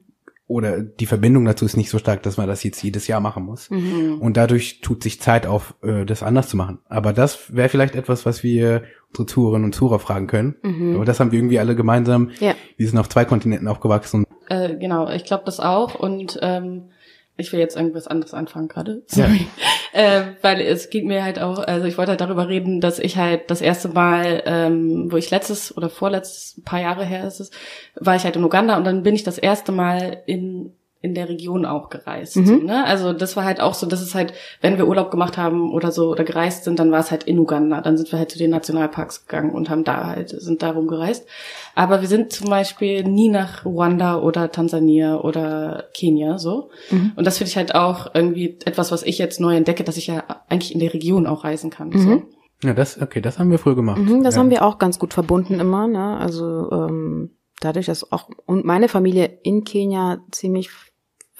Oder 0.53 0.81
die 0.81 1.07
Verbindung 1.07 1.45
dazu 1.45 1.65
ist 1.65 1.77
nicht 1.77 1.89
so 1.89 1.97
stark, 1.97 2.21
dass 2.21 2.37
man 2.37 2.47
das 2.47 2.63
jetzt 2.63 2.83
jedes 2.83 3.07
Jahr 3.07 3.19
machen 3.19 3.43
muss. 3.43 3.71
Mhm. 3.71 4.19
Und 4.21 4.37
dadurch 4.37 4.81
tut 4.81 5.01
sich 5.01 5.19
Zeit 5.19 5.47
auf, 5.47 5.73
äh, 5.81 6.05
das 6.05 6.21
anders 6.21 6.47
zu 6.47 6.57
machen. 6.57 6.77
Aber 6.87 7.11
das 7.11 7.55
wäre 7.55 7.69
vielleicht 7.69 7.95
etwas, 7.95 8.27
was 8.27 8.43
wir 8.43 8.83
unsere 9.09 9.25
Zuhörerinnen 9.25 9.65
und 9.65 9.73
Zuhörer 9.73 9.97
fragen 9.97 10.27
können. 10.27 10.55
Mhm. 10.61 10.95
Aber 10.95 11.05
das 11.05 11.19
haben 11.19 11.31
wir 11.31 11.39
irgendwie 11.39 11.57
alle 11.57 11.75
gemeinsam. 11.75 12.29
Ja. 12.39 12.53
Wir 12.77 12.87
sind 12.87 12.99
auf 12.99 13.09
zwei 13.09 13.25
Kontinenten 13.25 13.67
aufgewachsen. 13.67 14.25
Äh, 14.47 14.75
genau, 14.75 15.09
ich 15.09 15.23
glaube 15.23 15.43
das 15.45 15.59
auch 15.59 15.95
und 15.95 16.37
ähm, 16.43 16.89
ich 17.37 17.51
will 17.51 17.59
jetzt 17.59 17.75
irgendwas 17.75 18.07
anderes 18.07 18.33
anfangen 18.33 18.67
gerade. 18.67 19.03
Sorry. 19.07 19.47
Äh, 19.95 20.33
weil 20.41 20.59
es 20.59 20.89
geht 20.89 21.05
mir 21.05 21.23
halt 21.23 21.37
auch, 21.37 21.59
also 21.59 21.85
ich 21.85 21.99
wollte 21.99 22.09
halt 22.09 22.21
darüber 22.21 22.49
reden, 22.49 22.81
dass 22.81 22.97
ich 22.97 23.17
halt 23.17 23.51
das 23.51 23.61
erste 23.61 23.89
Mal, 23.89 24.41
ähm, 24.47 25.11
wo 25.11 25.17
ich 25.17 25.29
letztes 25.29 25.77
oder 25.77 25.87
vorletztes, 25.87 26.57
ein 26.57 26.63
paar 26.63 26.81
Jahre 26.81 27.05
her 27.05 27.27
ist 27.27 27.39
es, 27.39 27.51
war 27.93 28.15
ich 28.15 28.23
halt 28.23 28.35
in 28.35 28.43
Uganda 28.43 28.75
und 28.75 28.85
dann 28.85 29.03
bin 29.03 29.13
ich 29.13 29.21
das 29.21 29.37
erste 29.37 29.71
Mal 29.71 30.23
in 30.25 30.73
in 31.03 31.13
der 31.13 31.27
Region 31.27 31.65
auch 31.65 31.89
gereist. 31.89 32.37
Mhm. 32.37 32.45
So, 32.45 32.55
ne? 32.55 32.85
Also 32.85 33.11
das 33.11 33.35
war 33.35 33.43
halt 33.43 33.59
auch 33.59 33.73
so, 33.73 33.85
dass 33.85 34.01
es 34.01 34.15
halt, 34.15 34.33
wenn 34.61 34.77
wir 34.77 34.87
Urlaub 34.87 35.11
gemacht 35.11 35.37
haben 35.37 35.73
oder 35.73 35.91
so 35.91 36.09
oder 36.09 36.23
gereist 36.23 36.63
sind, 36.63 36.79
dann 36.79 36.93
war 36.93 37.01
es 37.01 37.11
halt 37.11 37.25
in 37.25 37.37
Uganda. 37.37 37.81
Dann 37.81 37.97
sind 37.97 38.09
wir 38.13 38.19
halt 38.19 38.31
zu 38.31 38.37
den 38.37 38.51
Nationalparks 38.51 39.27
gegangen 39.27 39.51
und 39.51 39.69
haben 39.69 39.83
da 39.83 40.07
halt, 40.07 40.29
sind 40.29 40.63
darum 40.63 40.87
gereist. 40.87 41.27
Aber 41.75 41.99
wir 41.99 42.07
sind 42.07 42.31
zum 42.31 42.49
Beispiel 42.49 43.03
nie 43.03 43.27
nach 43.27 43.65
Ruanda 43.65 44.21
oder 44.21 44.49
Tansania 44.49 45.19
oder 45.19 45.89
Kenia 45.93 46.37
so. 46.37 46.69
Mhm. 46.89 47.11
Und 47.17 47.27
das 47.27 47.37
finde 47.37 47.49
ich 47.49 47.57
halt 47.57 47.75
auch 47.75 48.15
irgendwie 48.15 48.57
etwas, 48.63 48.93
was 48.93 49.03
ich 49.03 49.17
jetzt 49.17 49.41
neu 49.41 49.57
entdecke, 49.57 49.83
dass 49.83 49.97
ich 49.97 50.07
ja 50.07 50.23
eigentlich 50.47 50.73
in 50.73 50.79
der 50.79 50.93
Region 50.93 51.27
auch 51.27 51.43
reisen 51.43 51.69
kann. 51.69 51.89
Mhm. 51.89 51.99
So. 51.99 52.23
Ja, 52.63 52.73
das, 52.73 53.01
okay, 53.01 53.19
das 53.19 53.39
haben 53.39 53.51
wir 53.51 53.59
früher 53.59 53.75
gemacht. 53.75 53.99
Mhm, 53.99 54.23
das 54.23 54.35
ja. 54.35 54.39
haben 54.39 54.49
wir 54.49 54.63
auch 54.63 54.77
ganz 54.77 54.99
gut 54.99 55.13
verbunden 55.13 55.59
immer. 55.59 55.85
Ne? 55.89 56.15
Also 56.17 56.71
ähm, 56.71 57.31
dadurch, 57.59 57.87
dass 57.87 58.09
auch 58.11 58.29
und 58.45 58.65
meine 58.65 58.87
Familie 58.87 59.39
in 59.43 59.63
Kenia 59.63 60.19
ziemlich 60.31 60.69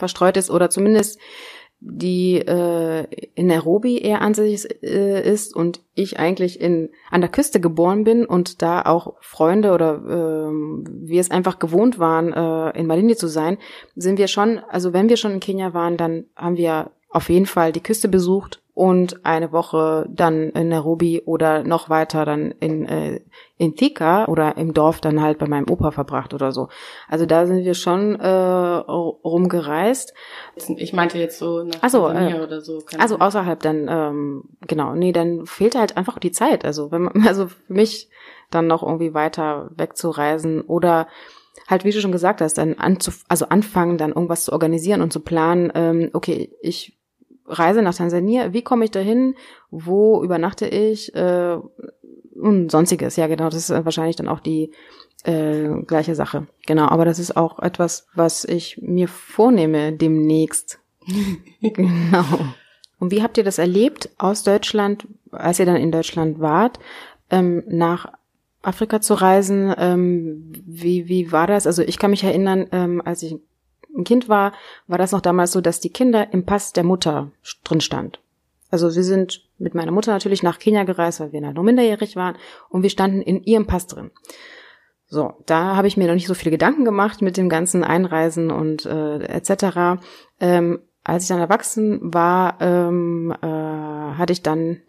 verstreut 0.03 0.37
ist 0.37 0.49
oder 0.49 0.69
zumindest 0.69 1.19
die 1.85 2.37
äh, 2.37 3.05
in 3.35 3.47
Nairobi 3.47 3.97
eher 3.97 4.21
ansässig 4.21 4.81
äh, 4.83 5.29
ist 5.29 5.53
und 5.53 5.81
ich 5.95 6.17
eigentlich 6.17 6.61
in 6.61 6.89
an 7.11 7.19
der 7.19 7.29
Küste 7.29 7.59
geboren 7.59 8.05
bin 8.05 8.25
und 8.25 8.61
da 8.61 8.83
auch 8.83 9.15
Freunde 9.19 9.73
oder 9.73 10.01
ähm, 10.09 10.85
wir 10.87 11.19
es 11.19 11.29
einfach 11.29 11.59
gewohnt 11.59 11.99
waren, 11.99 12.31
äh, 12.31 12.79
in 12.79 12.87
Malindi 12.87 13.17
zu 13.17 13.27
sein, 13.27 13.57
sind 13.95 14.17
wir 14.17 14.27
schon, 14.27 14.59
also 14.59 14.93
wenn 14.93 15.09
wir 15.09 15.17
schon 15.17 15.33
in 15.33 15.39
Kenia 15.41 15.73
waren, 15.73 15.97
dann 15.97 16.25
haben 16.37 16.55
wir 16.55 16.91
auf 17.09 17.29
jeden 17.29 17.45
Fall 17.45 17.73
die 17.73 17.83
Küste 17.83 18.07
besucht 18.07 18.62
und 18.75 19.23
eine 19.23 19.51
Woche 19.51 20.07
dann 20.09 20.49
in 20.49 20.69
Nairobi 20.69 21.21
oder 21.25 21.63
noch 21.63 21.89
weiter 21.89 22.25
dann 22.25 22.51
in, 22.59 22.87
äh, 22.87 23.21
in 23.57 23.75
Thika 23.75 24.25
oder 24.25 24.57
im 24.57 24.73
Dorf 24.73 24.99
dann 24.99 25.21
halt 25.21 25.37
bei 25.37 25.47
meinem 25.47 25.69
Opa 25.69 25.91
verbracht 25.91 26.33
oder 26.33 26.51
so. 26.51 26.69
Also 27.07 27.27
da 27.27 27.45
sind 27.45 27.65
wir 27.65 27.75
schon 27.75 28.15
äh, 28.19 28.27
rumgereist. 28.27 30.15
Ich 30.77 30.91
meinte 30.91 31.19
jetzt 31.19 31.37
so 31.37 31.63
nach 31.63 31.77
Ach 31.81 31.89
so, 31.89 32.07
Tansania 32.07 32.37
äh, 32.37 32.43
oder 32.43 32.61
so. 32.61 32.81
Also 32.97 33.19
außerhalb 33.19 33.59
dann, 33.61 33.87
ähm, 33.87 34.43
genau, 34.61 34.95
nee, 34.95 35.11
dann 35.11 35.45
fehlt 35.45 35.75
halt 35.75 35.95
einfach 35.95 36.17
die 36.17 36.31
Zeit. 36.31 36.65
Also 36.65 36.91
wenn 36.91 37.03
man, 37.03 37.13
also 37.27 37.47
für 37.47 37.73
mich 37.73 38.09
dann 38.49 38.65
noch 38.65 38.81
irgendwie 38.81 39.13
weiter 39.13 39.69
wegzureisen 39.75 40.61
oder 40.61 41.07
halt, 41.67 41.85
wie 41.85 41.91
du 41.91 42.01
schon 42.01 42.11
gesagt 42.11 42.41
hast, 42.41 42.57
dann 42.57 42.73
anzuf 42.73 43.23
also 43.27 43.45
anfangen, 43.49 43.99
dann 43.99 44.13
irgendwas 44.13 44.45
zu 44.45 44.51
organisieren 44.51 45.01
und 45.03 45.13
zu 45.13 45.19
planen, 45.19 45.71
ähm, 45.75 46.09
okay, 46.13 46.51
ich 46.61 46.97
reise 47.45 47.81
nach 47.81 47.95
Tansania, 47.95 48.53
wie 48.53 48.61
komme 48.61 48.85
ich 48.85 48.91
dahin, 48.91 49.35
wo 49.69 50.23
übernachte 50.23 50.67
ich 50.67 51.13
äh, 51.15 51.57
und 52.35 52.71
sonstiges. 52.71 53.15
Ja, 53.15 53.27
genau, 53.27 53.45
das 53.45 53.55
ist 53.55 53.69
äh, 53.69 53.85
wahrscheinlich 53.85 54.15
dann 54.15 54.27
auch 54.27 54.39
die 54.39 54.71
äh, 55.23 55.69
gleiche 55.85 56.15
Sache. 56.15 56.47
Genau, 56.65 56.87
aber 56.87 57.05
das 57.05 57.19
ist 57.19 57.37
auch 57.37 57.59
etwas, 57.59 58.07
was 58.15 58.45
ich 58.45 58.79
mir 58.81 59.07
vornehme 59.07 59.93
demnächst. 59.93 60.79
genau. 61.61 62.25
Und 62.99 63.11
wie 63.11 63.21
habt 63.21 63.37
ihr 63.37 63.43
das 63.43 63.57
erlebt 63.57 64.09
aus 64.17 64.43
Deutschland 64.43 65.05
als 65.33 65.59
ihr 65.59 65.65
dann 65.65 65.75
in 65.75 65.91
Deutschland 65.91 66.39
wart, 66.39 66.79
ähm, 67.29 67.63
nach 67.67 68.07
Afrika 68.61 69.01
zu 69.01 69.15
reisen, 69.15 69.73
ähm, 69.77 70.53
wie, 70.65 71.07
wie 71.07 71.31
war 71.31 71.47
das? 71.47 71.67
Also 71.67 71.81
ich 71.81 71.99
kann 71.99 72.11
mich 72.11 72.23
erinnern, 72.23 72.67
ähm, 72.71 73.01
als 73.03 73.23
ich 73.23 73.35
ein 73.95 74.03
Kind 74.03 74.29
war, 74.29 74.53
war 74.87 74.97
das 74.97 75.11
noch 75.11 75.21
damals 75.21 75.51
so, 75.51 75.61
dass 75.61 75.79
die 75.79 75.91
Kinder 75.91 76.33
im 76.33 76.45
Pass 76.45 76.73
der 76.73 76.83
Mutter 76.83 77.31
drin 77.63 77.81
stand. 77.81 78.19
Also 78.71 78.95
wir 78.95 79.03
sind 79.03 79.43
mit 79.59 79.75
meiner 79.75 79.91
Mutter 79.91 80.11
natürlich 80.11 80.41
nach 80.41 80.57
Kenia 80.57 80.83
gereist, 80.83 81.19
weil 81.19 81.31
wir 81.31 81.41
noch 81.41 81.61
minderjährig 81.61 82.15
waren 82.15 82.35
und 82.69 82.81
wir 82.81 82.89
standen 82.89 83.21
in 83.21 83.43
ihrem 83.43 83.67
Pass 83.67 83.85
drin. 83.85 84.09
So, 85.05 85.33
da 85.45 85.75
habe 85.75 85.87
ich 85.87 85.95
mir 85.95 86.07
noch 86.07 86.15
nicht 86.15 86.25
so 86.25 86.33
viele 86.33 86.49
Gedanken 86.49 86.85
gemacht 86.85 87.21
mit 87.21 87.37
dem 87.37 87.49
ganzen 87.49 87.83
Einreisen 87.83 88.49
und 88.49 88.87
äh, 88.87 89.19
etc. 89.25 90.01
Ähm, 90.39 90.79
als 91.03 91.23
ich 91.23 91.29
dann 91.29 91.39
erwachsen 91.39 91.99
war, 92.01 92.57
ähm, 92.61 93.31
äh, 93.41 93.45
hatte 93.45 94.33
ich 94.33 94.41
dann 94.41 94.81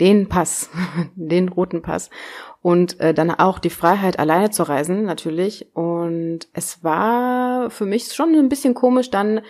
den 0.00 0.28
Pass, 0.28 0.70
den 1.14 1.48
roten 1.48 1.82
Pass 1.82 2.10
und 2.62 3.00
äh, 3.00 3.14
dann 3.14 3.30
auch 3.30 3.58
die 3.58 3.70
Freiheit, 3.70 4.18
alleine 4.18 4.50
zu 4.50 4.62
reisen, 4.64 5.04
natürlich. 5.04 5.74
Und 5.74 6.40
es 6.52 6.82
war 6.82 7.70
für 7.70 7.86
mich 7.86 8.12
schon 8.12 8.34
ein 8.34 8.48
bisschen 8.48 8.74
komisch, 8.74 9.10
dann 9.10 9.40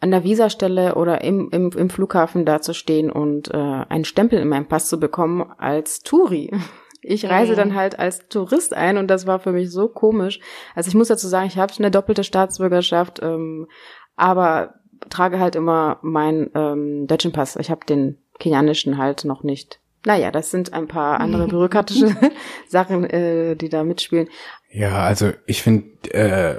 an 0.00 0.10
der 0.10 0.22
Visastelle 0.24 0.94
oder 0.94 1.22
im, 1.22 1.48
im, 1.50 1.70
im 1.70 1.90
Flughafen 1.90 2.44
da 2.44 2.60
zu 2.60 2.74
stehen 2.74 3.10
und 3.10 3.52
äh, 3.52 3.56
einen 3.56 4.04
Stempel 4.04 4.38
in 4.38 4.48
meinem 4.48 4.66
Pass 4.66 4.88
zu 4.88 5.00
bekommen 5.00 5.50
als 5.58 6.00
Touri. 6.00 6.52
Ich 7.00 7.30
reise 7.30 7.54
dann 7.54 7.76
halt 7.76 7.96
als 7.96 8.26
Tourist 8.28 8.74
ein 8.74 8.98
und 8.98 9.06
das 9.06 9.24
war 9.24 9.38
für 9.38 9.52
mich 9.52 9.70
so 9.70 9.88
komisch. 9.88 10.40
Also 10.74 10.88
ich 10.88 10.96
muss 10.96 11.06
dazu 11.06 11.28
sagen, 11.28 11.46
ich 11.46 11.56
habe 11.56 11.72
eine 11.78 11.92
doppelte 11.92 12.24
Staatsbürgerschaft, 12.24 13.20
ähm, 13.22 13.68
aber 14.16 14.74
trage 15.08 15.38
halt 15.38 15.54
immer 15.54 16.00
meinen 16.02 16.50
ähm, 16.56 17.06
deutschen 17.06 17.30
Pass. 17.30 17.54
Ich 17.54 17.70
habe 17.70 17.86
den 17.86 18.18
kenianischen 18.40 18.98
halt 18.98 19.24
noch 19.24 19.44
nicht. 19.44 19.80
Naja, 20.06 20.30
das 20.30 20.50
sind 20.50 20.72
ein 20.72 20.88
paar 20.88 21.20
andere 21.20 21.48
bürokratische 21.48 22.16
Sachen, 22.68 23.04
äh, 23.04 23.56
die 23.56 23.68
da 23.68 23.84
mitspielen. 23.84 24.28
Ja, 24.70 25.02
also 25.04 25.32
ich 25.46 25.62
finde, 25.62 25.86
äh, 26.12 26.58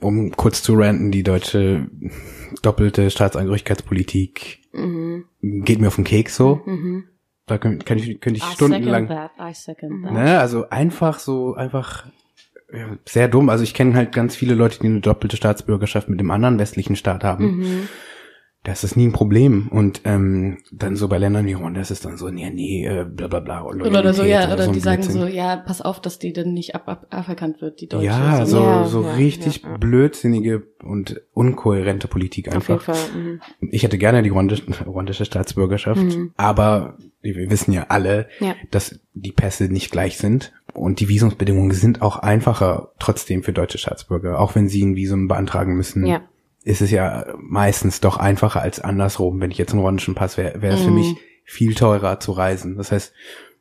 um 0.00 0.32
kurz 0.32 0.62
zu 0.62 0.74
ranten, 0.74 1.10
die 1.10 1.22
deutsche 1.22 1.88
doppelte 2.62 3.10
Staatsangehörigkeitspolitik 3.10 4.58
Mhm. 4.72 5.24
geht 5.40 5.80
mir 5.80 5.88
auf 5.88 5.96
den 5.96 6.04
Keks 6.04 6.36
so. 6.36 6.60
Mhm. 6.66 7.04
Da 7.46 7.56
kann, 7.56 7.82
kann 7.84 7.96
ich, 7.98 8.20
könnte 8.20 8.36
ich 8.38 8.44
I 8.44 8.52
stundenlang. 8.54 9.08
second 9.08 9.30
that, 9.36 9.50
I 9.50 9.54
second 9.54 10.04
that. 10.04 10.12
Ne, 10.12 10.38
also 10.38 10.68
einfach 10.68 11.18
so, 11.18 11.54
einfach 11.54 12.04
ja, 12.72 12.96
sehr 13.06 13.28
dumm. 13.28 13.48
Also 13.48 13.64
ich 13.64 13.72
kenne 13.72 13.94
halt 13.94 14.12
ganz 14.12 14.36
viele 14.36 14.54
Leute, 14.54 14.78
die 14.80 14.86
eine 14.88 15.00
doppelte 15.00 15.36
Staatsbürgerschaft 15.38 16.08
mit 16.10 16.20
dem 16.20 16.30
anderen 16.30 16.58
westlichen 16.58 16.96
Staat 16.96 17.24
haben. 17.24 17.56
Mhm. 17.58 17.88
Das 18.64 18.82
ist 18.84 18.96
nie 18.96 19.06
ein 19.06 19.12
Problem. 19.12 19.68
Und 19.70 20.00
ähm, 20.04 20.58
dann 20.72 20.96
so 20.96 21.08
bei 21.08 21.16
Ländern 21.16 21.46
wie 21.46 21.52
Rwanda 21.54 21.80
ist 21.80 21.90
es 21.92 22.00
dann 22.00 22.18
so, 22.18 22.28
nee, 22.28 22.50
nee, 22.50 22.84
äh, 22.84 23.04
bla 23.04 23.28
bla 23.28 23.40
bla. 23.40 23.62
Oder 23.62 24.12
so, 24.12 24.24
ja, 24.24 24.52
oder 24.52 24.64
ein 24.64 24.72
die 24.72 24.80
sagen 24.80 25.02
Blödsinn. 25.02 25.20
so, 25.22 25.26
ja, 25.28 25.56
pass 25.56 25.80
auf, 25.80 26.00
dass 26.02 26.18
die 26.18 26.32
dann 26.32 26.52
nicht 26.52 26.74
ab, 26.74 26.88
ab, 26.88 27.06
aberkannt 27.10 27.60
wird, 27.62 27.80
die 27.80 27.86
Deutsche. 27.88 28.06
Ja, 28.06 28.44
so. 28.44 28.56
so, 28.58 28.62
Ja, 28.64 28.84
so 28.84 29.02
ja, 29.04 29.12
richtig 29.14 29.62
ja, 29.62 29.76
blödsinnige 29.76 30.64
und 30.82 31.20
unkohärente 31.34 32.08
Politik 32.08 32.48
Auf 32.48 32.54
jeden 32.68 32.72
einfach. 32.80 32.94
Fall. 32.96 33.16
Mhm. 33.18 33.40
Ich 33.70 33.84
hätte 33.84 33.96
gerne 33.96 34.22
die 34.22 34.30
rwandische, 34.30 34.64
rwandische 34.86 35.24
Staatsbürgerschaft, 35.24 36.02
Mhm. 36.02 36.32
aber 36.36 36.98
wir 37.22 37.50
wissen 37.50 37.72
ja 37.72 37.86
alle, 37.88 38.28
dass 38.70 39.00
die 39.14 39.32
Pässe 39.32 39.64
nicht 39.72 39.90
gleich 39.90 40.18
sind 40.18 40.52
und 40.74 41.00
die 41.00 41.08
Visumsbedingungen 41.08 41.72
sind 41.72 42.02
auch 42.02 42.16
einfacher 42.16 42.92
trotzdem 42.98 43.42
für 43.42 43.52
deutsche 43.52 43.78
Staatsbürger, 43.78 44.38
auch 44.40 44.54
wenn 44.54 44.68
sie 44.68 44.84
ein 44.84 44.94
Visum 44.96 45.26
beantragen 45.28 45.74
müssen. 45.76 46.04
Ja. 46.06 46.22
Ist 46.64 46.80
es 46.82 46.90
ja 46.90 47.24
meistens 47.38 48.00
doch 48.00 48.16
einfacher 48.18 48.60
als 48.60 48.80
andersrum. 48.80 49.40
Wenn 49.40 49.50
ich 49.50 49.58
jetzt 49.58 49.72
einen 49.72 49.82
rwandischen 49.82 50.14
Pass 50.14 50.36
wäre, 50.36 50.60
wäre 50.60 50.74
es 50.74 50.82
für 50.82 50.90
Mhm. 50.90 50.96
mich 50.96 51.16
viel 51.44 51.74
teurer 51.74 52.20
zu 52.20 52.32
reisen. 52.32 52.76
Das 52.76 52.92
heißt, 52.92 53.12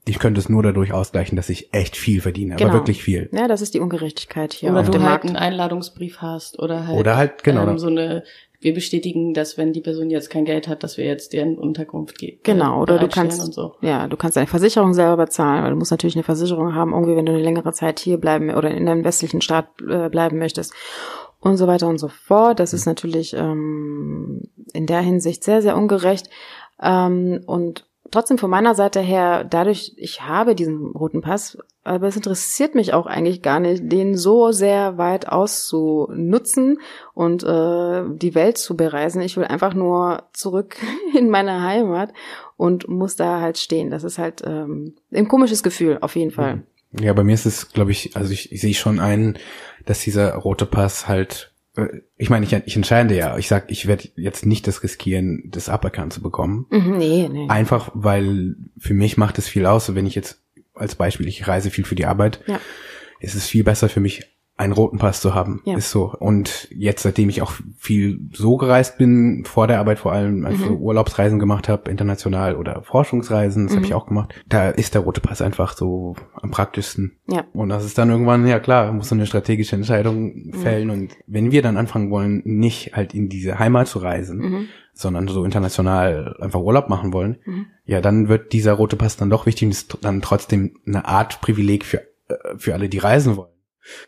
ich 0.05 0.19
könnte 0.19 0.39
es 0.39 0.49
nur 0.49 0.63
dadurch 0.63 0.93
ausgleichen, 0.93 1.35
dass 1.35 1.49
ich 1.49 1.73
echt 1.73 1.95
viel 1.97 2.21
verdiene, 2.21 2.55
Genau. 2.55 2.69
aber 2.69 2.79
wirklich 2.79 3.03
viel. 3.03 3.29
Ja, 3.33 3.47
das 3.47 3.61
ist 3.61 3.73
die 3.73 3.79
Ungerechtigkeit 3.79 4.53
hier 4.53 4.71
Oder 4.71 4.79
auf 4.81 4.85
du 4.87 4.93
dem 4.93 5.01
halt 5.01 5.09
Markt. 5.11 5.25
einen 5.25 5.35
Einladungsbrief 5.35 6.21
hast 6.21 6.59
oder 6.59 6.87
halt, 6.87 6.97
Oder 6.99 7.17
halt, 7.17 7.43
genau. 7.43 7.67
ähm, 7.67 7.77
so 7.77 7.87
eine, 7.87 8.23
wir 8.59 8.73
bestätigen, 8.73 9.33
dass 9.33 9.57
wenn 9.57 9.71
die 9.73 9.81
Person 9.81 10.09
jetzt 10.09 10.29
kein 10.29 10.45
Geld 10.45 10.67
hat, 10.67 10.81
dass 10.83 10.97
wir 10.97 11.05
jetzt 11.05 11.33
deren 11.33 11.57
Unterkunft 11.57 12.17
geben. 12.17 12.39
Genau, 12.43 12.81
oder 12.81 12.97
du 12.99 13.07
kannst, 13.07 13.41
und 13.43 13.53
so. 13.53 13.75
ja, 13.81 14.07
du 14.07 14.17
kannst 14.17 14.35
deine 14.37 14.47
Versicherung 14.47 14.93
selber 14.93 15.17
bezahlen, 15.25 15.63
weil 15.63 15.71
du 15.71 15.75
musst 15.77 15.91
natürlich 15.91 16.15
eine 16.15 16.23
Versicherung 16.23 16.73
haben, 16.73 16.93
irgendwie, 16.93 17.15
wenn 17.15 17.25
du 17.25 17.33
eine 17.33 17.41
längere 17.43 17.71
Zeit 17.73 17.99
hier 17.99 18.17
bleiben 18.17 18.49
oder 18.49 18.71
in 18.71 18.87
einem 18.87 19.03
westlichen 19.03 19.41
Staat 19.41 19.67
äh, 19.87 20.09
bleiben 20.09 20.39
möchtest 20.39 20.73
und 21.47 21.57
so 21.57 21.67
weiter 21.67 21.87
und 21.87 21.97
so 21.97 22.07
fort. 22.07 22.59
Das 22.59 22.73
ist 22.73 22.85
natürlich 22.85 23.33
ähm, 23.33 24.43
in 24.73 24.85
der 24.85 25.01
Hinsicht 25.01 25.43
sehr, 25.43 25.61
sehr 25.61 25.77
ungerecht. 25.77 26.29
Ähm, 26.81 27.41
und 27.45 27.85
trotzdem 28.11 28.37
von 28.37 28.49
meiner 28.49 28.75
Seite 28.75 28.99
her, 28.99 29.43
dadurch, 29.43 29.93
ich 29.97 30.21
habe 30.21 30.55
diesen 30.55 30.91
roten 30.91 31.21
Pass, 31.21 31.57
aber 31.83 32.07
es 32.07 32.15
interessiert 32.17 32.75
mich 32.75 32.93
auch 32.93 33.05
eigentlich 33.05 33.41
gar 33.41 33.59
nicht, 33.59 33.91
den 33.91 34.17
so 34.17 34.51
sehr 34.51 34.97
weit 34.97 35.29
auszunutzen 35.29 36.79
und 37.13 37.43
äh, 37.43 38.03
die 38.09 38.35
Welt 38.35 38.57
zu 38.57 38.75
bereisen. 38.75 39.21
Ich 39.21 39.37
will 39.37 39.45
einfach 39.45 39.73
nur 39.73 40.23
zurück 40.33 40.77
in 41.17 41.29
meine 41.29 41.63
Heimat 41.63 42.13
und 42.57 42.87
muss 42.87 43.15
da 43.15 43.39
halt 43.39 43.57
stehen. 43.57 43.89
Das 43.89 44.03
ist 44.03 44.17
halt 44.17 44.43
ähm, 44.45 44.95
ein 45.13 45.27
komisches 45.27 45.63
Gefühl, 45.63 45.97
auf 46.01 46.15
jeden 46.15 46.31
Fall. 46.31 46.63
Ja, 46.91 47.13
bei 47.13 47.23
mir 47.23 47.33
ist 47.33 47.45
es, 47.45 47.69
glaube 47.71 47.91
ich, 47.91 48.15
also 48.15 48.31
ich, 48.31 48.51
ich 48.51 48.61
sehe 48.61 48.73
schon 48.73 48.99
ein, 48.99 49.37
dass 49.85 49.99
dieser 50.01 50.33
rote 50.35 50.65
Pass 50.65 51.07
halt, 51.07 51.53
äh, 51.75 51.87
ich 52.15 52.29
meine, 52.29 52.45
ich, 52.45 52.53
ich 52.53 52.75
entscheide 52.75 53.15
ja, 53.15 53.37
ich 53.37 53.47
sag, 53.47 53.69
ich 53.71 53.87
werde 53.87 54.09
jetzt 54.15 54.45
nicht 54.45 54.67
das 54.67 54.83
riskieren, 54.83 55.43
das 55.51 55.69
aberkannt 55.69 56.13
zu 56.13 56.21
bekommen. 56.21 56.65
Mhm, 56.69 56.97
nee, 56.97 57.29
nee. 57.31 57.47
Einfach, 57.49 57.91
weil 57.93 58.55
für 58.77 58.93
mich 58.93 59.17
macht 59.17 59.37
es 59.37 59.47
viel 59.47 59.65
aus. 59.65 59.93
Wenn 59.95 60.05
ich 60.05 60.15
jetzt 60.15 60.41
als 60.73 60.95
Beispiel, 60.95 61.27
ich 61.27 61.47
reise 61.47 61.71
viel 61.71 61.85
für 61.85 61.95
die 61.95 62.05
Arbeit, 62.05 62.39
Ja. 62.47 62.59
ist 63.19 63.35
es 63.35 63.47
viel 63.47 63.63
besser 63.63 63.89
für 63.89 63.99
mich, 63.99 64.21
einen 64.59 64.73
roten 64.73 64.97
Pass 64.97 65.21
zu 65.21 65.35
haben. 65.35 65.61
Ja. 65.65 65.77
Ist 65.77 65.91
so. 65.91 66.11
Und 66.19 66.67
jetzt, 66.71 67.03
seitdem 67.03 67.29
ich 67.29 67.43
auch 67.43 67.51
viel 67.77 68.19
so 68.33 68.57
gereist 68.57 68.97
bin, 68.97 69.43
vor 69.45 69.67
der 69.67 69.77
Arbeit 69.79 69.99
vor 69.99 70.13
allem, 70.13 70.45
also 70.47 70.65
Mhm. 70.71 70.77
Urlaubsreisen 70.81 71.37
gemacht 71.37 71.69
habe, 71.69 71.91
international 71.91 72.55
oder 72.55 72.81
Forschungsreisen, 72.81 73.65
das 73.67 73.73
habe 73.73 73.81
Mhm. 73.81 73.85
ich 73.85 73.93
auch 73.93 74.07
gemacht, 74.07 74.33
da 74.49 74.69
ist 74.69 74.95
der 74.95 75.01
rote 75.03 75.21
Pass 75.21 75.43
einfach 75.43 75.77
so 75.77 76.15
am 76.33 76.49
praktischsten. 76.49 77.17
Ja. 77.29 77.43
Und 77.53 77.69
das 77.69 77.85
ist 77.85 77.99
dann 77.99 78.09
irgendwann, 78.09 78.47
ja 78.47 78.59
klar, 78.59 78.91
muss 78.91 79.09
so 79.09 79.15
eine 79.15 79.27
strategische 79.27 79.75
Entscheidung 79.75 80.33
Mhm. 80.47 80.53
fällen. 80.53 80.89
Und 80.89 81.11
wenn 81.27 81.51
wir 81.51 81.61
dann 81.61 81.77
anfangen 81.77 82.09
wollen, 82.09 82.41
nicht 82.43 82.95
halt 82.95 83.13
in 83.13 83.29
diese 83.29 83.59
Heimat 83.59 83.87
zu 83.87 83.99
reisen, 83.99 84.37
Mhm. 84.39 84.65
sondern 84.93 85.27
so 85.27 85.43
international 85.45 86.35
einfach 86.41 86.61
Urlaub 86.61 86.89
machen 86.89 87.13
wollen, 87.13 87.37
Mhm. 87.45 87.65
ja, 87.85 88.01
dann 88.01 88.27
wird 88.27 88.53
dieser 88.53 88.73
rote 88.73 88.95
Pass 88.95 89.17
dann 89.17 89.29
doch 89.29 89.45
wichtig 89.45 89.65
und 89.67 89.71
ist 89.71 89.97
dann 90.01 90.23
trotzdem 90.23 90.77
eine 90.87 91.05
Art 91.05 91.41
Privileg 91.41 91.85
für, 91.85 91.99
äh, 92.27 92.57
für 92.57 92.73
alle, 92.73 92.89
die 92.89 92.97
reisen 92.97 93.37
wollen. 93.37 93.51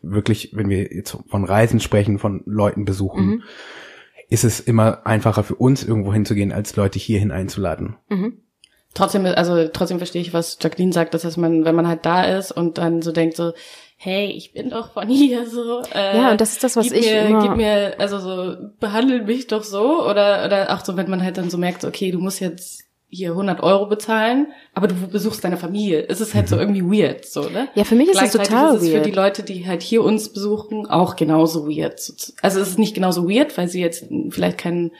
Wirklich, 0.02 0.52
wenn 0.54 0.70
wir 0.70 0.94
jetzt 0.94 1.18
von 1.28 1.44
Reisen 1.46 1.80
sprechen, 1.80 2.20
von 2.20 2.42
Leuten 2.46 2.86
besuchen, 2.86 3.26
Mhm. 3.26 3.44
ist 4.30 4.44
es 4.44 4.60
immer 4.60 5.06
einfacher 5.08 5.44
für 5.44 5.56
uns 5.56 5.84
irgendwo 5.84 6.14
hinzugehen, 6.14 6.52
als 6.52 6.76
Leute 6.76 7.00
hierhin 7.00 7.32
einzuladen. 7.32 7.96
Mhm. 8.10 8.40
Trotzdem, 8.96 9.26
also 9.26 9.68
trotzdem 9.68 10.00
verstehe 10.00 10.22
ich, 10.22 10.34
was 10.34 10.58
Jacqueline 10.62 10.92
sagt, 10.94 11.14
dass 11.14 11.38
man, 11.38 11.64
wenn 11.64 11.76
man 11.76 11.88
halt 11.88 12.06
da 12.06 12.24
ist 12.24 12.52
und 12.52 12.80
dann 12.80 13.02
so 13.04 13.12
denkt 13.12 13.36
so, 13.36 13.54
hey, 13.98 14.28
ich 14.32 14.54
bin 14.54 14.70
doch 14.72 14.94
von 14.94 15.08
hier 15.08 15.46
so. 15.48 15.82
Äh, 15.94 16.18
Ja, 16.18 16.32
und 16.32 16.42
das 16.42 16.54
ist 16.54 16.64
das, 16.64 16.76
was 16.76 16.86
gib 16.88 16.96
ich 16.98 17.06
mir, 17.06 17.22
immer- 17.28 17.42
Gib 17.44 17.56
mir, 17.58 17.96
also 18.00 18.18
so, 18.20 18.56
behandel 18.80 19.24
mich 19.26 19.46
doch 19.48 19.64
so. 19.64 20.04
Oder, 20.10 20.44
oder 20.46 20.74
auch 20.74 20.84
so, 20.84 20.98
wenn 20.98 21.10
man 21.10 21.22
halt 21.24 21.38
dann 21.38 21.50
so 21.52 21.58
merkt, 21.58 21.84
okay, 21.86 22.10
du 22.12 22.20
musst 22.20 22.40
jetzt 22.40 22.84
hier 23.12 23.32
100 23.32 23.62
Euro 23.64 23.88
bezahlen, 23.88 24.48
aber 24.76 24.88
du 24.88 24.94
besuchst 25.08 25.44
deine 25.44 25.58
Familie. 25.58 26.06
Es 26.08 26.22
ist 26.22 26.36
halt 26.36 26.48
so 26.48 26.58
irgendwie 26.58 26.84
weird, 26.84 27.26
so, 27.26 27.50
ne? 27.50 27.68
Ja, 27.74 27.84
für 27.84 27.96
mich 27.96 28.08
ist 28.08 28.14
es 28.16 28.20
Gleichzeitig 28.20 28.50
total 28.50 28.76
ist 28.76 28.82
es 28.84 28.88
für 28.90 28.96
weird. 28.96 29.06
die 29.08 29.12
Leute, 29.12 29.44
die 29.44 29.68
halt 29.68 29.82
hier 29.82 30.04
uns 30.04 30.30
besuchen, 30.30 30.86
auch 30.86 31.16
genauso 31.16 31.68
weird. 31.68 32.00
Also 32.42 32.60
es 32.60 32.68
ist 32.70 32.78
nicht 32.80 32.94
genauso 32.94 33.28
weird, 33.28 33.58
weil 33.58 33.68
sie 33.68 33.82
jetzt 33.82 34.06
vielleicht 34.30 34.60
keinen 34.60 34.92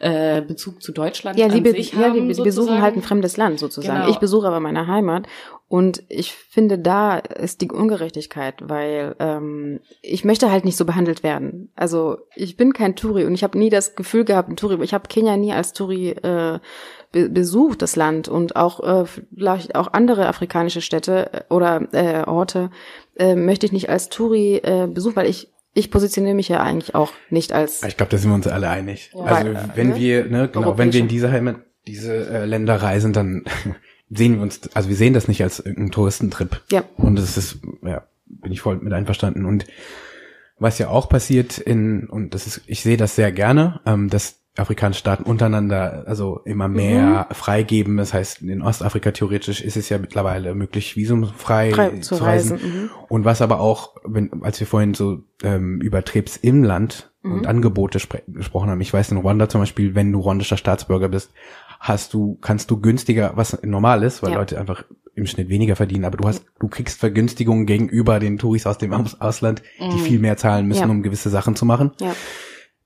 äh, 0.00 0.40
Bezug 0.40 0.82
zu 0.82 0.92
Deutschland 0.92 1.38
Ja, 1.38 1.46
an 1.46 1.52
sie, 1.52 1.60
be 1.60 1.70
sich 1.72 1.92
ja, 1.92 1.98
haben. 2.08 2.28
die 2.28 2.34
be- 2.34 2.42
besuchen 2.42 2.80
halt 2.80 2.96
ein 2.96 3.02
fremdes 3.02 3.36
Land 3.36 3.58
sozusagen. 3.58 4.00
Genau. 4.00 4.10
Ich 4.10 4.18
besuche 4.18 4.46
aber 4.46 4.60
meine 4.60 4.86
Heimat 4.86 5.26
und 5.68 6.02
ich 6.08 6.32
finde, 6.32 6.78
da 6.78 7.18
ist 7.18 7.60
die 7.60 7.70
Ungerechtigkeit, 7.70 8.54
weil 8.62 9.14
ähm, 9.18 9.80
ich 10.00 10.24
möchte 10.24 10.50
halt 10.50 10.64
nicht 10.64 10.76
so 10.78 10.86
behandelt 10.86 11.22
werden. 11.22 11.70
Also 11.76 12.16
ich 12.34 12.56
bin 12.56 12.72
kein 12.72 12.96
Touri 12.96 13.26
und 13.26 13.34
ich 13.34 13.42
habe 13.44 13.58
nie 13.58 13.68
das 13.68 13.94
Gefühl 13.94 14.24
gehabt, 14.24 14.48
ein 14.48 14.56
Touri. 14.56 14.82
Ich 14.82 14.94
habe 14.94 15.08
Kenia 15.08 15.36
nie 15.36 15.52
als 15.52 15.74
Touri 15.74 16.10
äh, 16.12 16.58
be 17.12 17.28
besucht, 17.28 17.82
das 17.82 17.96
Land 17.96 18.28
und 18.28 18.56
auch 18.56 18.80
äh, 18.80 19.06
vielleicht 19.34 19.74
auch 19.74 19.92
andere 19.92 20.26
afrikanische 20.28 20.80
Städte 20.80 21.32
äh, 21.32 21.54
oder 21.54 21.88
äh, 21.92 22.24
Orte 22.24 22.70
äh, 23.16 23.34
möchte 23.34 23.66
ich 23.66 23.72
nicht 23.72 23.88
als 23.88 24.08
Touri 24.08 24.56
äh, 24.56 24.86
besuchen, 24.86 25.16
weil 25.16 25.28
ich 25.28 25.48
ich 25.74 25.90
positioniere 25.90 26.34
mich 26.34 26.48
ja 26.48 26.60
eigentlich 26.60 26.94
auch 26.94 27.12
nicht 27.30 27.52
als 27.52 27.82
Ich 27.84 27.96
glaube, 27.96 28.10
da 28.10 28.18
sind 28.18 28.30
wir 28.30 28.34
uns 28.34 28.48
alle 28.48 28.68
einig. 28.68 29.12
Ja. 29.14 29.22
Also 29.22 29.54
Weil, 29.54 29.70
wenn 29.74 29.88
ne? 29.90 29.96
wir, 29.96 30.24
ne, 30.24 30.48
genau, 30.48 30.76
wenn 30.76 30.92
wir 30.92 31.00
in 31.00 31.08
diese 31.08 31.30
Heimat, 31.30 31.56
diese 31.86 32.28
äh, 32.28 32.44
Länder 32.46 32.76
reisen, 32.82 33.12
dann 33.12 33.44
sehen 34.10 34.36
wir 34.36 34.42
uns, 34.42 34.60
also 34.74 34.88
wir 34.88 34.96
sehen 34.96 35.14
das 35.14 35.28
nicht 35.28 35.42
als 35.42 35.60
irgendeinen 35.60 35.92
Touristentrip. 35.92 36.62
ja 36.72 36.82
Und 36.96 37.16
das 37.16 37.36
ist, 37.36 37.58
ja, 37.82 38.02
bin 38.26 38.50
ich 38.50 38.60
voll 38.60 38.78
mit 38.78 38.92
einverstanden. 38.92 39.44
Und 39.44 39.66
was 40.58 40.78
ja 40.78 40.88
auch 40.88 41.08
passiert 41.08 41.58
in, 41.58 42.08
und 42.08 42.34
das 42.34 42.46
ist, 42.46 42.62
ich 42.66 42.82
sehe 42.82 42.96
das 42.96 43.14
sehr 43.14 43.30
gerne, 43.30 43.80
ähm, 43.86 44.10
dass 44.10 44.40
afrikanischen 44.58 45.00
Staaten 45.00 45.22
untereinander 45.24 46.04
also 46.06 46.40
immer 46.44 46.68
mehr 46.68 47.28
freigeben. 47.32 47.96
Das 47.96 48.12
heißt, 48.14 48.42
in 48.42 48.62
Ostafrika 48.62 49.10
theoretisch 49.12 49.60
ist 49.60 49.76
es 49.76 49.88
ja 49.88 49.98
mittlerweile 49.98 50.54
möglich, 50.54 50.96
visumfrei 50.96 51.72
Frei 51.72 51.90
zu, 52.00 52.16
zu 52.16 52.24
reisen. 52.24 52.56
reisen, 52.56 52.82
mhm. 52.82 52.90
Und 53.08 53.24
was 53.24 53.40
aber 53.42 53.60
auch, 53.60 53.94
wenn, 54.04 54.42
als 54.42 54.60
wir 54.60 54.66
vorhin 54.66 54.94
so 54.94 55.20
ähm, 55.42 55.80
über 55.80 56.04
Trips 56.04 56.36
im 56.36 56.62
Land 56.64 57.10
und 57.22 57.46
Angebote 57.46 57.98
gesprochen 58.28 58.70
haben, 58.70 58.80
ich 58.80 58.92
weiß 58.92 59.10
in 59.10 59.18
Ruanda 59.18 59.50
zum 59.50 59.60
Beispiel, 59.60 59.94
wenn 59.94 60.12
du 60.12 60.20
ruandischer 60.20 60.56
Staatsbürger 60.56 61.08
bist, 61.10 61.30
hast 61.78 62.14
du, 62.14 62.38
kannst 62.40 62.70
du 62.70 62.80
günstiger, 62.80 63.32
was 63.34 63.58
normal 63.62 64.02
ist, 64.02 64.22
weil 64.22 64.30
Ja. 64.32 64.38
Leute 64.38 64.58
einfach 64.58 64.84
im 65.14 65.26
Schnitt 65.26 65.48
weniger 65.48 65.76
verdienen, 65.76 66.04
aber 66.04 66.16
du 66.16 66.26
hast, 66.26 66.44
du 66.60 66.68
kriegst 66.68 66.98
Vergünstigungen 67.00 67.66
gegenüber 67.66 68.18
den 68.20 68.38
Touris 68.38 68.66
aus 68.66 68.78
dem 68.78 68.92
Aus 68.94 69.20
Ausland, 69.20 69.62
die 69.78 69.98
viel 69.98 70.20
mehr 70.20 70.36
zahlen 70.36 70.66
müssen, 70.68 70.82
Ja. 70.82 70.88
um 70.88 71.02
gewisse 71.02 71.28
Sachen 71.28 71.54
zu 71.56 71.66
machen. 71.66 71.90
Ja. 72.00 72.14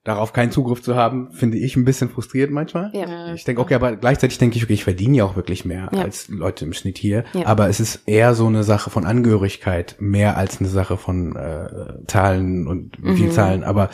Darauf 0.05 0.33
keinen 0.33 0.51
Zugriff 0.51 0.83
zu 0.83 0.97
haben, 0.97 1.31
finde 1.31 1.59
ich 1.59 1.77
ein 1.77 1.85
bisschen 1.85 2.09
frustrierend 2.09 2.53
manchmal. 2.53 2.91
Ja. 2.93 3.33
Ich 3.35 3.45
denke, 3.45 3.61
okay, 3.63 3.75
aber 3.75 3.95
gleichzeitig 3.95 4.37
denke 4.39 4.57
ich, 4.57 4.65
okay, 4.65 4.73
ich 4.73 4.83
verdiene 4.83 5.19
ja 5.19 5.25
auch 5.25 5.37
wirklich 5.37 5.65
mehr 5.65 5.89
Ja. 5.93 6.03
als 6.03 6.29
Leute 6.29 6.65
im 6.65 6.73
Schnitt 6.73 6.99
hier. 6.99 7.23
Ja. 7.35 7.47
Aber 7.47 7.69
es 7.69 7.79
ist 7.79 8.03
eher 8.09 8.35
so 8.35 8.47
eine 8.49 8.65
Sache 8.65 8.91
von 8.91 9.07
Angehörigkeit, 9.07 9.95
mehr 10.01 10.37
als 10.37 10.59
eine 10.59 10.69
Sache 10.69 10.97
von 10.97 11.37
äh, 11.37 12.05
Zahlen 12.09 12.67
und 12.67 12.99
wie 13.01 13.11
Mhm. 13.11 13.17
viel 13.17 13.31
Zahlen. 13.31 13.63
Aber 13.63 13.91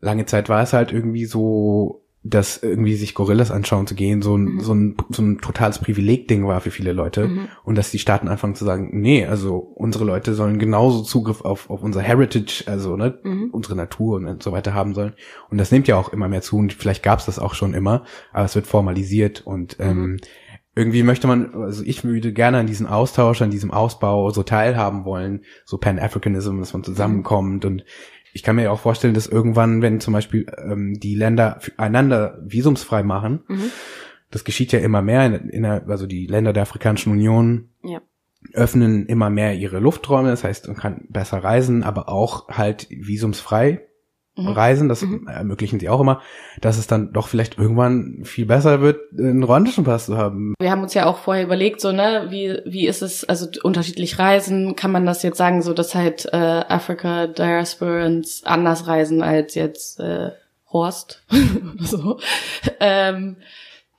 lange 0.00 0.24
Zeit 0.24 0.48
war 0.48 0.62
es 0.62 0.72
halt 0.72 0.92
irgendwie 0.92 1.26
so, 1.26 2.01
dass 2.24 2.62
irgendwie 2.62 2.94
sich 2.94 3.14
Gorillas 3.14 3.50
anschauen 3.50 3.88
zu 3.88 3.96
gehen, 3.96 4.22
so 4.22 4.36
ein, 4.36 4.60
so 4.60 4.72
ein, 4.72 4.96
so 5.10 5.22
ein 5.22 5.38
totales 5.38 5.80
Privileg-Ding 5.80 6.46
war 6.46 6.60
für 6.60 6.70
viele 6.70 6.92
Leute. 6.92 7.24
Und 7.64 7.76
dass 7.76 7.90
die 7.90 7.98
Staaten 7.98 8.28
anfangen 8.28 8.54
zu 8.54 8.64
sagen, 8.64 8.90
nee, 8.92 9.26
also 9.26 9.56
unsere 9.56 10.04
Leute 10.04 10.34
sollen 10.34 10.60
genauso 10.60 11.02
Zugriff 11.02 11.40
auf, 11.40 11.68
auf 11.68 11.82
unser 11.82 12.00
Heritage, 12.00 12.64
also 12.66 12.96
ne, 12.96 13.18
unsere 13.50 13.74
Natur 13.74 14.16
und 14.18 14.42
so 14.42 14.52
weiter 14.52 14.72
haben 14.72 14.94
sollen. 14.94 15.14
Und 15.50 15.58
das 15.58 15.72
nimmt 15.72 15.88
ja 15.88 15.96
auch 15.96 16.12
immer 16.12 16.28
mehr 16.28 16.42
zu 16.42 16.58
und 16.58 16.72
vielleicht 16.72 17.02
gab 17.02 17.18
es 17.18 17.26
das 17.26 17.40
auch 17.40 17.54
schon 17.54 17.74
immer, 17.74 18.04
aber 18.32 18.44
es 18.44 18.54
wird 18.54 18.68
formalisiert 18.68 19.42
und 19.44 19.76
ähm, 19.80 20.18
irgendwie 20.74 21.02
möchte 21.02 21.26
man, 21.26 21.54
also 21.54 21.82
ich 21.84 22.02
würde 22.02 22.32
gerne 22.32 22.58
an 22.58 22.66
diesem 22.66 22.86
Austausch, 22.86 23.42
an 23.42 23.50
diesem 23.50 23.70
Ausbau 23.70 24.30
so 24.30 24.42
teilhaben 24.42 25.04
wollen, 25.04 25.44
so 25.66 25.76
Pan-Africanism, 25.76 26.60
dass 26.60 26.72
man 26.72 26.82
zusammenkommt 26.82 27.64
und 27.64 27.84
ich 28.32 28.42
kann 28.42 28.56
mir 28.56 28.64
ja 28.64 28.70
auch 28.70 28.80
vorstellen, 28.80 29.14
dass 29.14 29.26
irgendwann, 29.26 29.82
wenn 29.82 30.00
zum 30.00 30.12
Beispiel 30.14 30.46
ähm, 30.58 30.98
die 30.98 31.14
Länder 31.14 31.60
einander 31.76 32.38
visumsfrei 32.44 33.02
machen, 33.02 33.42
das 34.30 34.44
geschieht 34.44 34.72
ja 34.72 34.78
immer 34.78 35.02
mehr, 35.02 35.26
in, 35.26 35.48
in 35.50 35.62
der, 35.62 35.84
also 35.88 36.06
die 36.06 36.26
Länder 36.26 36.52
der 36.52 36.62
Afrikanischen 36.62 37.12
Union 37.12 37.68
Ja. 37.82 38.00
öffnen 38.54 39.06
immer 39.06 39.30
mehr 39.30 39.54
ihre 39.54 39.78
Lufträume, 39.78 40.30
das 40.30 40.44
heißt, 40.44 40.68
man 40.68 40.76
kann 40.76 41.04
besser 41.08 41.38
reisen, 41.44 41.82
aber 41.82 42.08
auch 42.08 42.48
halt 42.48 42.88
visumsfrei 42.90 43.86
reisen, 44.36 44.88
das 44.88 45.04
ermöglichen 45.26 45.78
sie 45.78 45.88
auch 45.88 46.00
immer, 46.00 46.22
dass 46.60 46.78
es 46.78 46.86
dann 46.86 47.12
doch 47.12 47.28
vielleicht 47.28 47.58
irgendwann 47.58 48.20
viel 48.24 48.46
besser 48.46 48.80
wird, 48.80 49.00
einen 49.18 49.42
ruandischen 49.42 49.84
Pass 49.84 50.06
zu 50.06 50.16
haben. 50.16 50.54
Wir 50.60 50.70
haben 50.70 50.82
uns 50.82 50.94
ja 50.94 51.06
auch 51.06 51.18
vorher 51.18 51.44
überlegt, 51.44 51.80
so, 51.80 51.92
ne, 51.92 52.26
wie, 52.30 52.58
wie 52.64 52.86
ist 52.86 53.02
es, 53.02 53.24
also 53.24 53.46
unterschiedlich 53.62 54.18
reisen, 54.18 54.74
kann 54.74 54.90
man 54.90 55.04
das 55.04 55.22
jetzt 55.22 55.36
sagen, 55.36 55.62
so, 55.62 55.74
dass 55.74 55.94
halt 55.94 56.26
äh, 56.32 56.36
Africa 56.36 57.26
Diasporans 57.26 58.42
anders 58.44 58.86
reisen 58.86 59.22
als 59.22 59.54
jetzt 59.54 60.00
äh, 60.00 60.30
Horst 60.72 61.22
oder 61.30 61.84
so. 61.86 62.18
Ähm, 62.80 63.36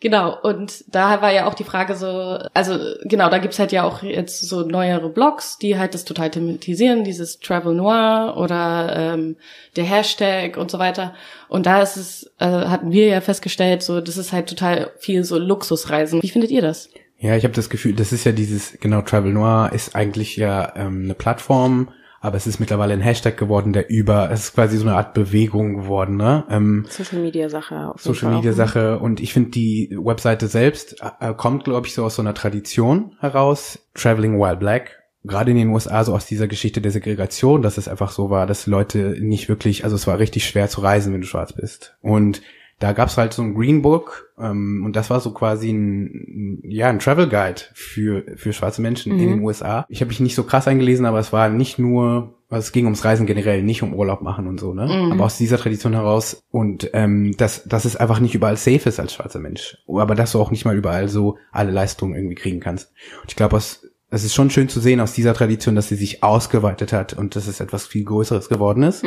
genau, 0.04 0.38
und 0.44 0.84
da 0.94 1.22
war 1.22 1.32
ja 1.32 1.48
auch 1.48 1.54
die 1.56 1.64
Frage 1.64 1.96
so, 1.96 2.38
also 2.54 2.78
genau, 3.06 3.30
da 3.30 3.40
gibt's 3.40 3.58
halt 3.58 3.72
ja 3.72 3.84
auch 3.84 4.04
jetzt 4.04 4.42
so 4.42 4.62
neuere 4.62 5.10
Blogs, 5.10 5.58
die 5.58 5.80
halt 5.80 5.94
das 5.94 6.04
total 6.04 6.30
thematisieren, 6.30 7.06
dieses 7.06 7.40
Travel 7.40 7.74
Noir 7.74 8.36
oder 8.38 8.94
ähm, 8.96 9.38
der 9.78 9.86
Hashtag 9.86 10.58
und 10.58 10.70
so 10.70 10.78
weiter. 10.78 11.16
Und 11.48 11.66
da 11.66 11.82
ist 11.82 11.96
es, 11.96 12.32
äh, 12.40 12.46
hatten 12.46 12.92
wir 12.92 13.08
ja 13.08 13.22
festgestellt, 13.22 13.82
so, 13.82 14.02
das 14.02 14.18
ist 14.18 14.34
halt 14.34 14.48
total 14.48 14.92
viel 15.00 15.24
so 15.24 15.40
Luxusreisen. 15.40 16.22
Wie 16.22 16.30
findet 16.30 16.52
ihr 16.52 16.62
das? 16.62 16.90
Ja, 17.18 17.38
ich 17.38 17.46
habe 17.46 17.54
das 17.54 17.70
Gefühl, 17.70 17.94
das 17.96 18.12
ist 18.12 18.26
ja 18.26 18.34
dieses, 18.34 18.78
genau, 18.82 19.02
Travel 19.02 19.32
Noir 19.32 19.72
ist 19.74 19.96
eigentlich 19.96 20.36
ja 20.36 20.74
ähm, 20.76 21.06
eine 21.06 21.16
Plattform, 21.16 21.90
aber 22.24 22.38
es 22.38 22.48
ist 22.48 22.62
mittlerweile 22.62 22.94
ein 22.94 23.02
Hashtag 23.02 23.36
geworden, 23.36 23.74
der 23.74 23.90
über, 23.90 24.32
es 24.32 24.46
ist 24.46 24.54
quasi 24.54 24.78
so 24.78 24.88
eine 24.88 24.96
Art 24.96 25.14
Bewegung 25.14 25.76
geworden, 25.76 26.16
ne? 26.16 26.46
Ähm, 26.50 26.86
Social 26.90 27.20
Media 27.20 27.50
Sache. 27.50 27.92
Social 27.98 28.30
Fall 28.30 28.36
Media 28.36 28.52
auch. 28.54 28.56
Sache 28.56 29.00
und 29.00 29.20
ich 29.20 29.34
finde 29.34 29.50
die 29.50 29.94
Webseite 30.02 30.48
selbst 30.48 31.04
äh, 31.20 31.34
kommt 31.34 31.66
glaube 31.66 31.86
ich 31.86 31.94
so 31.94 32.06
aus 32.06 32.16
so 32.16 32.22
einer 32.22 32.34
Tradition 32.34 33.18
heraus 33.20 33.78
Traveling 33.94 34.40
While 34.40 34.56
Black 34.56 35.04
gerade 35.26 35.52
in 35.52 35.58
den 35.58 35.70
USA 35.70 36.06
so 36.06 36.16
aus 36.16 36.26
dieser 36.26 36.48
Geschichte 36.48 36.80
der 36.80 36.92
Segregation 36.92 37.62
dass 37.62 37.78
es 37.78 37.90
einfach 37.90 38.12
so 38.12 38.30
war 38.30 38.48
dass 38.48 38.68
Leute 38.68 39.18
nicht 39.20 39.50
wirklich 39.50 39.84
also 39.84 39.98
es 39.98 40.08
war 40.08 40.18
richtig 40.18 40.46
schwer 40.48 40.70
zu 40.70 40.80
reisen 40.80 41.14
wenn 41.14 41.22
du 41.22 41.28
schwarz 41.28 41.52
bist 41.52 41.98
und 42.02 42.42
da 42.84 42.92
gab's 42.92 43.18
halt 43.18 43.32
so 43.32 43.42
ein 43.42 43.54
Green 43.54 43.82
Book 43.82 44.34
ähm, 44.38 44.84
und 44.86 44.98
das 44.98 45.10
war 45.10 45.22
so 45.22 45.32
quasi 45.32 45.72
ein 45.72 46.60
ja 46.64 46.90
ein 46.90 47.00
Travel 47.00 47.30
Guide 47.30 47.62
für 47.74 48.26
für 48.36 48.52
schwarze 48.52 48.82
Menschen 48.82 49.14
in 49.14 49.30
den 49.30 49.42
USA. 49.42 49.86
Ich 49.88 50.02
habe 50.02 50.10
mich 50.10 50.20
nicht 50.20 50.36
so 50.36 50.44
krass 50.44 50.68
eingelesen, 50.68 51.06
aber 51.06 51.20
es 51.20 51.32
war 51.32 51.48
nicht 51.48 51.80
nur 51.80 52.36
also 52.50 52.66
es 52.66 52.72
ging 52.74 52.84
ums 52.84 53.06
Reisen 53.06 53.26
generell, 53.26 53.64
nicht 53.64 53.84
um 53.84 53.94
Urlaub 53.94 54.22
machen 54.22 54.48
und 54.48 54.60
so, 54.60 54.74
ne? 54.74 54.84
Aber 55.14 55.24
aus 55.24 55.38
dieser 55.38 55.58
Tradition 55.58 55.94
heraus 55.94 56.44
und 56.52 56.90
ähm, 56.94 57.36
dass, 57.38 57.64
dass 57.64 57.86
es 57.86 57.96
einfach 57.96 58.20
nicht 58.20 58.36
überall 58.36 58.58
safe 58.58 58.90
ist 58.90 59.00
als 59.00 59.14
schwarzer 59.14 59.40
Mensch. 59.40 59.78
Aber 59.88 60.14
dass 60.14 60.34
du 60.34 60.42
auch 60.42 60.52
nicht 60.52 60.66
mal 60.66 60.76
überall 60.76 61.08
so 61.08 61.38
alle 61.54 61.72
Leistungen 61.72 62.16
irgendwie 62.16 62.36
kriegen 62.36 62.60
kannst. 62.60 62.92
Und 63.22 63.32
ich 63.32 63.38
glaube, 63.38 63.56
es 63.56 63.90
es 64.10 64.24
ist 64.24 64.36
schon 64.36 64.52
schön 64.52 64.70
zu 64.70 64.80
sehen 64.80 65.00
aus 65.00 65.14
dieser 65.14 65.34
Tradition, 65.34 65.76
dass 65.76 65.88
sie 65.88 65.96
sich 65.96 66.22
ausgeweitet 66.22 66.94
hat 66.94 67.14
und 67.14 67.36
dass 67.36 67.48
es 67.48 67.60
etwas 67.60 67.88
viel 67.88 68.04
Größeres 68.04 68.48
geworden 68.48 68.84
ist. 68.84 69.04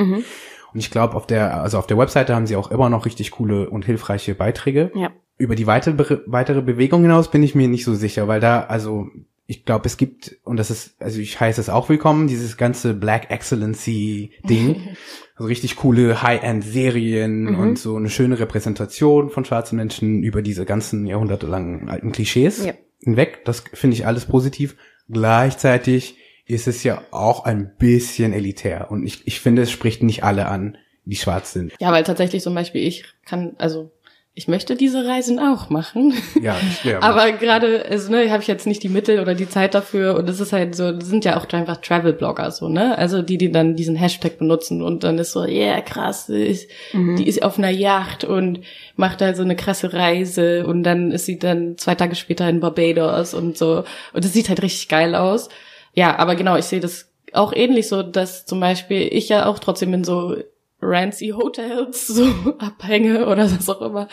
Und 0.76 0.80
ich 0.80 0.90
glaube, 0.90 1.14
auf 1.14 1.26
der, 1.26 1.62
also 1.62 1.78
auf 1.78 1.86
der 1.86 1.96
Webseite 1.96 2.34
haben 2.34 2.46
sie 2.46 2.54
auch 2.54 2.70
immer 2.70 2.90
noch 2.90 3.06
richtig 3.06 3.30
coole 3.30 3.70
und 3.70 3.86
hilfreiche 3.86 4.34
Beiträge. 4.34 4.90
Ja. 4.94 5.10
Über 5.38 5.54
die 5.56 5.66
weitere, 5.66 6.18
weitere 6.26 6.60
Bewegung 6.60 7.00
hinaus 7.00 7.30
bin 7.30 7.42
ich 7.42 7.54
mir 7.54 7.66
nicht 7.66 7.82
so 7.82 7.94
sicher, 7.94 8.28
weil 8.28 8.40
da, 8.40 8.60
also 8.64 9.06
ich 9.46 9.64
glaube, 9.64 9.86
es 9.86 9.96
gibt, 9.96 10.36
und 10.44 10.58
das 10.58 10.70
ist, 10.70 11.00
also 11.00 11.18
ich 11.18 11.40
heiße 11.40 11.62
es 11.62 11.70
auch 11.70 11.88
willkommen, 11.88 12.26
dieses 12.28 12.58
ganze 12.58 12.92
Black 12.92 13.30
Excellency 13.30 14.32
Ding. 14.50 14.82
also 15.36 15.48
richtig 15.48 15.76
coole 15.76 16.20
High-End-Serien 16.20 17.56
und 17.56 17.78
so 17.78 17.96
eine 17.96 18.10
schöne 18.10 18.38
Repräsentation 18.38 19.30
von 19.30 19.46
schwarzen 19.46 19.76
Menschen 19.76 20.22
über 20.22 20.42
diese 20.42 20.66
ganzen 20.66 21.06
jahrhundertelangen 21.06 21.88
alten 21.88 22.12
Klischees 22.12 22.66
Ja. 22.66 22.74
hinweg. 23.02 23.46
Das 23.46 23.64
finde 23.72 23.96
ich 23.96 24.06
alles 24.06 24.26
positiv. 24.26 24.76
Gleichzeitig 25.08 26.18
ist 26.46 26.68
es 26.68 26.84
ja 26.84 27.02
auch 27.10 27.44
ein 27.44 27.72
bisschen 27.76 28.32
elitär. 28.32 28.90
Und 28.90 29.04
ich, 29.04 29.26
ich 29.26 29.40
finde, 29.40 29.62
es 29.62 29.70
spricht 29.70 30.02
nicht 30.02 30.24
alle 30.24 30.46
an, 30.46 30.78
die 31.04 31.16
schwarz 31.16 31.52
sind. 31.52 31.72
Ja, 31.80 31.92
weil 31.92 32.04
tatsächlich 32.04 32.42
zum 32.42 32.54
Beispiel 32.54 32.86
ich 32.86 33.04
kann, 33.24 33.54
also 33.58 33.90
ich 34.38 34.48
möchte 34.48 34.76
diese 34.76 35.06
Reisen 35.06 35.38
auch 35.38 35.70
machen. 35.70 36.12
Ja, 36.42 36.56
ja. 36.84 36.98
Aber 37.00 37.32
gerade, 37.32 37.86
also, 37.88 38.12
ne, 38.12 38.30
habe 38.30 38.42
ich 38.42 38.48
jetzt 38.48 38.66
nicht 38.66 38.82
die 38.82 38.90
Mittel 38.90 39.18
oder 39.18 39.34
die 39.34 39.48
Zeit 39.48 39.74
dafür 39.74 40.14
und 40.14 40.28
es 40.28 40.40
ist 40.40 40.52
halt 40.52 40.74
so, 40.74 40.92
das 40.92 41.08
sind 41.08 41.24
ja 41.24 41.38
auch 41.38 41.50
einfach 41.54 41.78
Travel-Blogger 41.78 42.50
so, 42.50 42.68
ne? 42.68 42.98
Also 42.98 43.22
die, 43.22 43.38
die 43.38 43.50
dann 43.50 43.76
diesen 43.76 43.96
Hashtag 43.96 44.36
benutzen 44.36 44.82
und 44.82 45.04
dann 45.04 45.18
ist 45.18 45.32
so, 45.32 45.44
yeah, 45.44 45.80
krass, 45.80 46.28
ist, 46.28 46.68
die 46.92 47.26
ist 47.26 47.42
auf 47.42 47.56
einer 47.56 47.70
Yacht 47.70 48.24
und 48.24 48.60
macht 48.94 49.22
da 49.22 49.34
so 49.34 49.42
eine 49.42 49.56
krasse 49.56 49.94
Reise 49.94 50.66
und 50.66 50.82
dann 50.82 51.12
ist 51.12 51.24
sie 51.24 51.38
dann 51.38 51.78
zwei 51.78 51.94
Tage 51.94 52.14
später 52.14 52.46
in 52.46 52.60
Barbados 52.60 53.32
und 53.32 53.56
so. 53.56 53.84
Und 54.12 54.22
es 54.22 54.34
sieht 54.34 54.50
halt 54.50 54.60
richtig 54.60 54.88
geil 54.88 55.14
aus. 55.14 55.48
Ja, 55.96 56.18
aber 56.18 56.36
genau, 56.36 56.56
ich 56.56 56.66
sehe 56.66 56.80
das 56.80 57.10
auch 57.32 57.52
ähnlich 57.52 57.88
so, 57.88 58.02
dass 58.02 58.46
zum 58.46 58.60
Beispiel 58.60 59.08
ich 59.10 59.30
ja 59.30 59.46
auch 59.46 59.58
trotzdem 59.58 59.92
in 59.94 60.04
so 60.04 60.36
rancy 60.80 61.30
Hotels 61.30 62.06
so 62.06 62.26
abhänge 62.58 63.26
oder 63.26 63.50
was 63.50 63.68
auch 63.68 63.80
immer. 63.80 64.08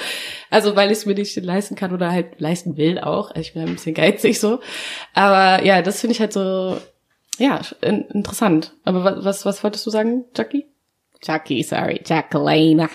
Also 0.49 0.75
weil 0.75 0.91
ich 0.91 0.99
es 0.99 1.05
mir 1.05 1.13
nicht 1.13 1.35
leisten 1.35 1.75
kann 1.75 1.93
oder 1.93 2.11
halt 2.11 2.39
leisten 2.39 2.77
will 2.77 2.99
auch. 2.99 3.29
Also 3.29 3.41
ich 3.41 3.53
bin 3.53 3.63
ein 3.63 3.73
bisschen 3.73 3.93
geizig 3.93 4.39
so. 4.39 4.59
Aber 5.13 5.63
ja, 5.63 5.81
das 5.81 5.99
finde 5.99 6.13
ich 6.13 6.21
halt 6.21 6.33
so, 6.33 6.77
ja, 7.37 7.61
in, 7.81 8.03
interessant. 8.05 8.73
Aber 8.85 9.03
was, 9.03 9.25
was, 9.25 9.45
was 9.45 9.63
wolltest 9.63 9.85
du 9.85 9.89
sagen, 9.89 10.25
Jackie? 10.35 10.65
Jackie, 11.21 11.63
sorry, 11.63 12.01
Jacqueline. 12.05 12.89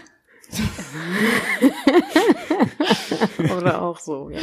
Oder 3.56 3.82
auch 3.82 3.98
so, 3.98 4.30
ja. 4.30 4.40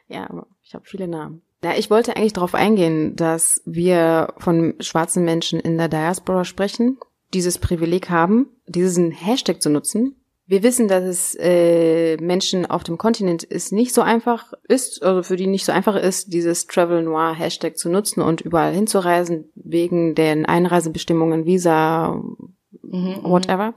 ja, 0.08 0.28
aber 0.28 0.46
ich 0.62 0.74
habe 0.74 0.84
viele 0.86 1.06
Namen. 1.06 1.42
Ja, 1.62 1.74
ich 1.76 1.90
wollte 1.90 2.16
eigentlich 2.16 2.32
darauf 2.32 2.54
eingehen, 2.54 3.14
dass 3.14 3.62
wir 3.64 4.34
von 4.38 4.74
schwarzen 4.80 5.24
Menschen 5.24 5.60
in 5.60 5.78
der 5.78 5.88
Diaspora 5.88 6.44
sprechen, 6.44 6.98
dieses 7.32 7.58
Privileg 7.58 8.10
haben, 8.10 8.48
diesen 8.66 9.12
Hashtag 9.12 9.62
zu 9.62 9.70
nutzen. 9.70 10.16
Wir 10.44 10.64
wissen, 10.64 10.88
dass 10.88 11.04
es 11.04 11.36
äh, 11.38 12.16
Menschen 12.16 12.66
auf 12.66 12.82
dem 12.82 12.98
Kontinent 12.98 13.44
ist 13.44 13.72
nicht 13.72 13.94
so 13.94 14.02
einfach 14.02 14.52
ist, 14.68 15.02
also 15.02 15.22
für 15.22 15.36
die 15.36 15.46
nicht 15.46 15.64
so 15.64 15.72
einfach 15.72 15.94
ist, 15.94 16.32
dieses 16.32 16.66
Travel 16.66 17.02
Noir 17.02 17.32
Hashtag 17.32 17.78
zu 17.78 17.88
nutzen 17.88 18.22
und 18.22 18.40
überall 18.40 18.74
hinzureisen 18.74 19.50
wegen 19.54 20.16
den 20.16 20.44
Einreisebestimmungen, 20.44 21.46
Visa, 21.46 22.20
whatever. 22.82 23.74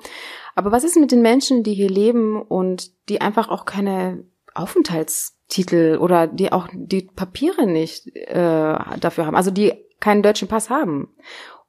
Aber 0.55 0.71
was 0.71 0.83
ist 0.83 0.97
mit 0.97 1.11
den 1.11 1.21
Menschen, 1.21 1.63
die 1.63 1.75
hier 1.75 1.89
leben 1.89 2.41
und 2.41 2.91
die 3.09 3.21
einfach 3.21 3.49
auch 3.49 3.65
keine 3.65 4.25
Aufenthaltstitel 5.45 5.97
oder 5.99 6.27
die 6.27 6.51
auch 6.51 6.67
die 6.73 7.03
Papiere 7.15 7.65
nicht 7.65 8.15
äh, 8.15 8.77
dafür 8.99 9.25
haben, 9.25 9.35
also 9.35 9.51
die 9.51 9.73
keinen 9.99 10.23
deutschen 10.23 10.47
Pass 10.47 10.69
haben? 10.69 11.09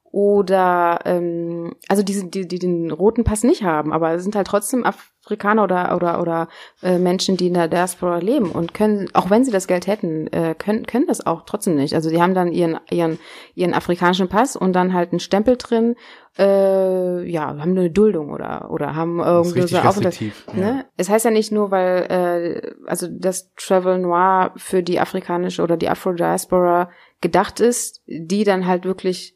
oder 0.09 1.01
ähm, 1.03 1.75
also 1.89 2.01
die, 2.01 2.31
die, 2.31 2.47
die 2.47 2.59
den 2.59 2.91
roten 2.91 3.23
Pass 3.25 3.43
nicht 3.43 3.63
haben, 3.63 3.91
aber 3.91 4.17
sind 4.19 4.35
halt 4.35 4.47
trotzdem 4.47 4.85
Afrikaner 5.27 5.63
oder 5.63 5.95
oder 5.95 6.21
oder 6.21 6.47
äh, 6.81 6.97
Menschen, 6.97 7.35
die 7.37 7.47
in 7.47 7.53
der 7.53 7.67
Diaspora 7.67 8.19
leben 8.19 8.51
und 8.51 8.73
können, 8.73 9.09
auch 9.13 9.29
wenn 9.29 9.43
sie 9.43 9.51
das 9.51 9.67
Geld 9.67 9.85
hätten, 9.85 10.27
äh, 10.33 10.55
können 10.57 10.85
können 10.85 11.05
das 11.07 11.25
auch 11.25 11.43
trotzdem 11.45 11.75
nicht. 11.75 11.93
Also 11.93 12.09
die 12.09 12.21
haben 12.21 12.33
dann 12.33 12.51
ihren 12.51 12.79
ihren 12.89 13.19
ihren 13.53 13.73
afrikanischen 13.73 14.29
Pass 14.29 14.55
und 14.55 14.73
dann 14.73 14.93
halt 14.93 15.11
einen 15.11 15.19
Stempel 15.19 15.57
drin, 15.57 15.95
äh, 16.39 17.23
ja, 17.29 17.47
haben 17.47 17.71
eine 17.71 17.91
Duldung 17.91 18.31
oder 18.31 18.69
oder 18.71 18.95
haben 18.95 19.19
irgendwie 19.19 19.61
so 19.67 19.77
Aufenthalt. 19.77 20.05
restriktiv, 20.05 20.45
ja. 20.53 20.59
Ne? 20.59 20.85
Es 20.95 21.09
heißt 21.09 21.25
ja 21.25 21.31
nicht 21.31 21.51
nur, 21.51 21.71
weil 21.71 22.05
äh, 22.09 22.71
also 22.85 23.07
das 23.11 23.51
Travel 23.55 23.97
Noir 23.99 24.53
für 24.55 24.81
die 24.81 24.99
afrikanische 24.99 25.61
oder 25.61 25.75
die 25.75 25.89
Afro-Diaspora 25.89 26.89
gedacht 27.19 27.59
ist, 27.59 28.01
die 28.07 28.43
dann 28.45 28.65
halt 28.65 28.85
wirklich 28.85 29.35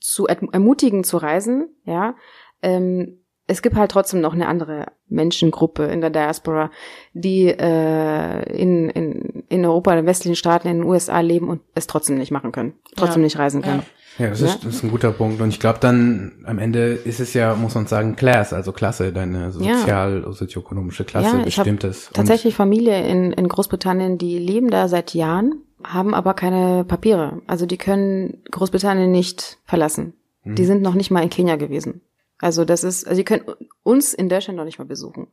zu 0.00 0.26
erm- 0.28 0.52
ermutigen 0.52 1.04
zu 1.04 1.18
reisen, 1.18 1.68
ja. 1.84 2.14
Ähm, 2.62 3.22
es 3.48 3.62
gibt 3.62 3.76
halt 3.76 3.90
trotzdem 3.90 4.20
noch 4.20 4.34
eine 4.34 4.48
andere 4.48 4.86
Menschengruppe 5.08 5.84
in 5.84 6.00
der 6.00 6.10
Diaspora, 6.10 6.70
die 7.12 7.46
äh, 7.46 8.52
in, 8.52 8.90
in, 8.90 9.44
in 9.48 9.64
Europa, 9.64 9.92
in 9.92 9.98
den 9.98 10.06
westlichen 10.06 10.36
Staaten, 10.36 10.68
in 10.68 10.78
den 10.78 10.84
USA 10.88 11.20
leben 11.20 11.48
und 11.48 11.60
es 11.74 11.86
trotzdem 11.86 12.18
nicht 12.18 12.30
machen 12.32 12.52
können, 12.52 12.74
trotzdem 12.96 13.22
Ja. 13.22 13.26
nicht 13.26 13.38
reisen 13.38 13.62
können. 13.62 13.82
Ja, 14.18 14.30
das, 14.30 14.40
Ist, 14.40 14.64
das 14.64 14.76
ist 14.76 14.82
ein 14.82 14.90
guter 14.90 15.12
Punkt. 15.12 15.40
Und 15.42 15.50
ich 15.50 15.60
glaube 15.60 15.78
dann 15.80 16.42
am 16.44 16.58
Ende 16.58 16.92
ist 16.94 17.20
es 17.20 17.34
ja, 17.34 17.54
muss 17.54 17.74
man 17.74 17.86
sagen, 17.86 18.16
Class, 18.16 18.52
also 18.54 18.72
Klasse, 18.72 19.12
deine 19.12 19.52
sozial, 19.52 20.24
sozioökonomische 20.32 21.04
Klasse 21.04 21.36
Ja, 21.36 21.42
bestimmt 21.44 21.84
es. 21.84 22.08
Und- 22.08 22.14
Tatsächlich 22.16 22.54
Familie 22.54 23.06
in, 23.06 23.32
in 23.32 23.46
Großbritannien, 23.46 24.16
die 24.16 24.38
leben 24.38 24.70
da 24.70 24.88
seit 24.88 25.12
Jahren, 25.12 25.60
haben 25.84 26.14
aber 26.14 26.32
keine 26.34 26.84
Papiere. 26.84 27.42
Also 27.46 27.66
die 27.66 27.76
können 27.76 28.42
Großbritannien 28.50 29.10
nicht 29.12 29.58
verlassen. 29.66 30.14
Die 30.44 30.62
Mhm. 30.62 30.66
sind 30.66 30.82
noch 30.82 30.94
nicht 30.94 31.10
mal 31.10 31.22
in 31.22 31.28
Kenia 31.30 31.56
gewesen. 31.56 32.00
Also 32.38 32.64
das 32.64 32.84
ist, 32.84 33.06
also 33.06 33.18
die 33.18 33.24
können 33.24 33.44
uns 33.82 34.12
in 34.14 34.28
Deutschland 34.28 34.56
noch 34.58 34.64
nicht 34.64 34.78
mal 34.78 34.84
besuchen. 34.84 35.28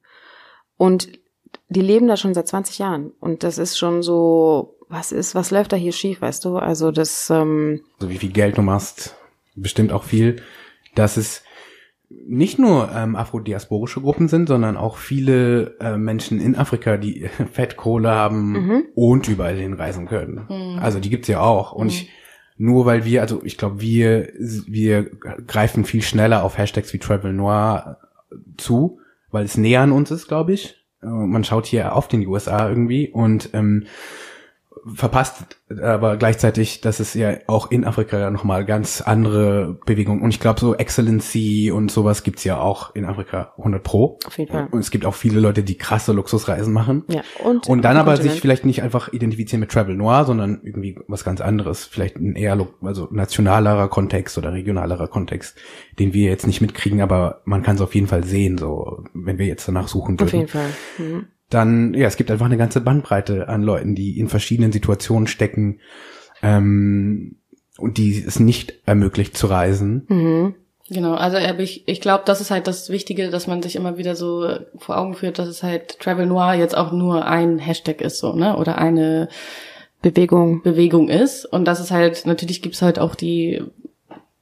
Und 0.77 1.09
die 1.69 1.81
leben 1.81 2.07
da 2.07 2.17
schon 2.17 2.33
seit 2.33 2.47
20 2.47 2.79
Jahren. 2.79 3.11
Und 3.19 3.43
das 3.43 3.57
ist 3.57 3.77
schon 3.77 4.01
so, 4.03 4.77
was 4.89 5.11
ist, 5.11 5.35
was 5.35 5.51
läuft 5.51 5.71
da 5.73 5.75
hier 5.75 5.91
schief, 5.91 6.21
weißt 6.21 6.45
du? 6.45 6.57
Also 6.57 6.91
das, 6.91 7.29
ähm, 7.29 7.81
so 7.99 8.09
wie 8.09 8.17
viel 8.17 8.31
Geld 8.31 8.57
du 8.57 8.61
machst, 8.61 9.15
bestimmt 9.55 9.91
auch 9.91 10.03
viel, 10.03 10.41
dass 10.95 11.17
es 11.17 11.43
nicht 12.09 12.59
nur 12.59 12.91
ähm, 12.93 13.15
afrodiasporische 13.15 13.99
Gruppen 14.01 14.27
sind, 14.27 14.47
sondern 14.47 14.77
auch 14.77 14.97
viele 14.97 15.77
äh, 15.79 15.97
Menschen 15.97 16.39
in 16.39 16.55
Afrika, 16.55 16.97
die 16.97 17.27
Fettkohle 17.51 18.09
haben 18.11 18.51
Mhm. 18.53 18.83
und 18.95 19.27
überall 19.27 19.55
hinreisen 19.55 20.07
können. 20.07 20.77
Also 20.79 20.99
die 20.99 21.09
gibt's 21.09 21.27
ja 21.27 21.41
auch. 21.41 21.71
Und 21.71 21.87
ich, 21.87 22.09
nur 22.57 22.85
weil 22.85 23.05
wir, 23.05 23.21
also 23.21 23.41
ich 23.43 23.57
glaube, 23.57 23.81
wir, 23.81 24.29
wir 24.67 25.09
greifen 25.47 25.85
viel 25.85 26.01
schneller 26.01 26.43
auf 26.43 26.57
Hashtags 26.57 26.93
wie 26.93 26.99
Travel 26.99 27.33
Noir 27.33 27.97
zu, 28.57 28.99
weil 29.31 29.45
es 29.45 29.57
näher 29.57 29.81
an 29.81 29.91
uns 29.91 30.11
ist, 30.11 30.27
glaube 30.27 30.53
ich. 30.53 30.85
Äh, 31.01 31.07
Man 31.07 31.43
schaut 31.43 31.65
hier 31.65 31.95
auf 31.95 32.07
den 32.07 32.25
USA 32.27 32.69
irgendwie 32.69 33.09
und 33.09 33.49
ähm, 33.53 33.85
verpasst 34.93 35.45
aber 35.81 36.17
gleichzeitig, 36.17 36.81
dass 36.81 36.99
es 36.99 37.13
ja 37.13 37.35
auch 37.47 37.71
in 37.71 37.85
Afrika 37.85 38.29
nochmal 38.29 38.65
ganz 38.65 39.01
andere 39.01 39.79
Bewegungen 39.85 40.21
und 40.21 40.29
ich 40.29 40.39
glaube 40.39 40.59
so 40.59 40.75
Excellency 40.75 41.71
und 41.71 41.91
sowas 41.91 42.23
gibt's 42.23 42.43
ja 42.43 42.59
auch 42.59 42.93
in 42.95 43.05
Afrika 43.05 43.53
100 43.57 43.83
pro. 43.83 44.19
Auf 44.25 44.37
jeden 44.37 44.51
Fall. 44.51 44.67
Und 44.71 44.79
es 44.79 44.91
gibt 44.91 45.05
auch 45.05 45.15
viele 45.15 45.39
Leute, 45.39 45.63
die 45.63 45.77
krasse 45.77 46.13
Luxusreisen 46.13 46.73
machen. 46.73 47.03
ja. 47.07 47.21
Und, 47.43 47.67
Und 47.67 47.83
dann 47.83 47.97
aber 47.97 48.11
sich 48.11 48.23
Kontinent. 48.23 48.41
vielleicht 48.41 48.65
nicht 48.65 48.83
einfach 48.83 49.11
identifizieren 49.13 49.61
mit 49.61 49.71
Travel 49.71 49.95
Noir, 49.95 50.25
sondern 50.25 50.61
irgendwie 50.63 50.99
was 51.07 51.23
ganz 51.23 51.41
anderes. 51.41 51.85
Vielleicht 51.85 52.17
ein 52.17 52.35
eher 52.35 52.57
also 52.81 53.07
nationalerer 53.11 53.87
Kontext 53.87 54.37
oder 54.37 54.53
regionalerer 54.53 55.07
Kontext, 55.07 55.57
den 55.99 56.13
wir 56.13 56.29
jetzt 56.29 56.47
nicht 56.47 56.61
mitkriegen, 56.61 57.01
aber 57.01 57.41
man 57.45 57.63
kann 57.63 57.75
es 57.75 57.81
auf 57.81 57.95
jeden 57.95 58.07
Fall 58.07 58.23
sehen, 58.23 58.57
so 58.57 59.03
wenn 59.13 59.37
wir 59.37 59.45
jetzt 59.45 59.67
danach 59.67 59.87
suchen 59.87 60.19
Auf 60.19 60.31
jeden 60.31 60.43
würden. 60.43 60.49
Fall. 60.49 61.05
Mhm. 61.05 61.27
Dann, 61.53 61.93
ja, 61.93 62.07
es 62.07 62.17
gibt 62.17 62.31
einfach 62.31 62.45
eine 62.45 62.57
ganze 62.57 62.81
Bandbreite 62.81 63.47
an 63.47 63.61
Leuten, 63.61 63.95
die 63.95 64.19
in 64.19 64.27
verschiedenen 64.27 64.71
Situationen 64.71 65.27
stecken 65.27 65.79
ähm, 66.41 67.35
und 67.77 67.97
die 67.97 68.23
es 68.25 68.39
nicht 68.39 68.73
ermöglicht 68.85 69.37
zu 69.37 69.47
reisen. 69.47 70.05
Mhm. 70.07 70.55
Genau, 70.89 71.13
also 71.13 71.37
aber 71.37 71.59
ich, 71.59 71.87
ich 71.87 72.01
glaube, 72.01 72.23
das 72.25 72.41
ist 72.41 72.51
halt 72.51 72.67
das 72.67 72.89
Wichtige, 72.89 73.29
dass 73.29 73.47
man 73.47 73.61
sich 73.61 73.75
immer 73.75 73.97
wieder 73.97 74.15
so 74.15 74.47
vor 74.77 74.97
Augen 74.97 75.15
führt, 75.15 75.39
dass 75.39 75.47
es 75.47 75.63
halt 75.63 75.99
Travel 75.99 76.25
Noir 76.25 76.55
jetzt 76.55 76.75
auch 76.75 76.91
nur 76.91 77.25
ein 77.25 77.57
Hashtag 77.57 78.01
ist, 78.01 78.19
so, 78.19 78.33
ne? 78.33 78.57
Oder 78.57 78.77
eine 78.77 79.29
Bewegung. 80.01 80.61
Bewegung 80.61 81.07
ist. 81.07 81.45
Und 81.45 81.65
das 81.65 81.79
ist 81.79 81.91
halt, 81.91 82.25
natürlich 82.25 82.61
gibt's 82.61 82.81
halt 82.81 82.99
auch 82.99 83.15
die 83.15 83.63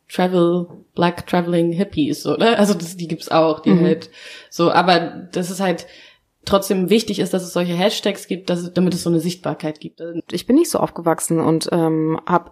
Travel, 0.09 0.67
Black 0.95 1.27
Traveling 1.27 1.71
Hippies, 1.71 2.23
so, 2.23 2.35
ne? 2.35 2.57
Also 2.57 2.73
das, 2.73 2.97
die 2.97 3.07
gibt's 3.07 3.29
auch, 3.29 3.59
die 3.59 3.79
halt 3.79 4.09
so, 4.49 4.71
aber 4.71 5.27
das 5.31 5.51
ist 5.51 5.61
halt 5.61 5.85
trotzdem 6.45 6.89
wichtig 6.89 7.19
ist, 7.19 7.33
dass 7.33 7.43
es 7.43 7.53
solche 7.53 7.73
Hashtags 7.73 8.27
gibt, 8.27 8.49
dass, 8.49 8.73
damit 8.73 8.93
es 8.93 9.03
so 9.03 9.09
eine 9.09 9.19
Sichtbarkeit 9.19 9.79
gibt. 9.79 10.01
ich 10.31 10.47
bin 10.47 10.55
nicht 10.55 10.69
so 10.69 10.79
aufgewachsen 10.79 11.39
und 11.39 11.69
ähm, 11.71 12.19
habe 12.27 12.51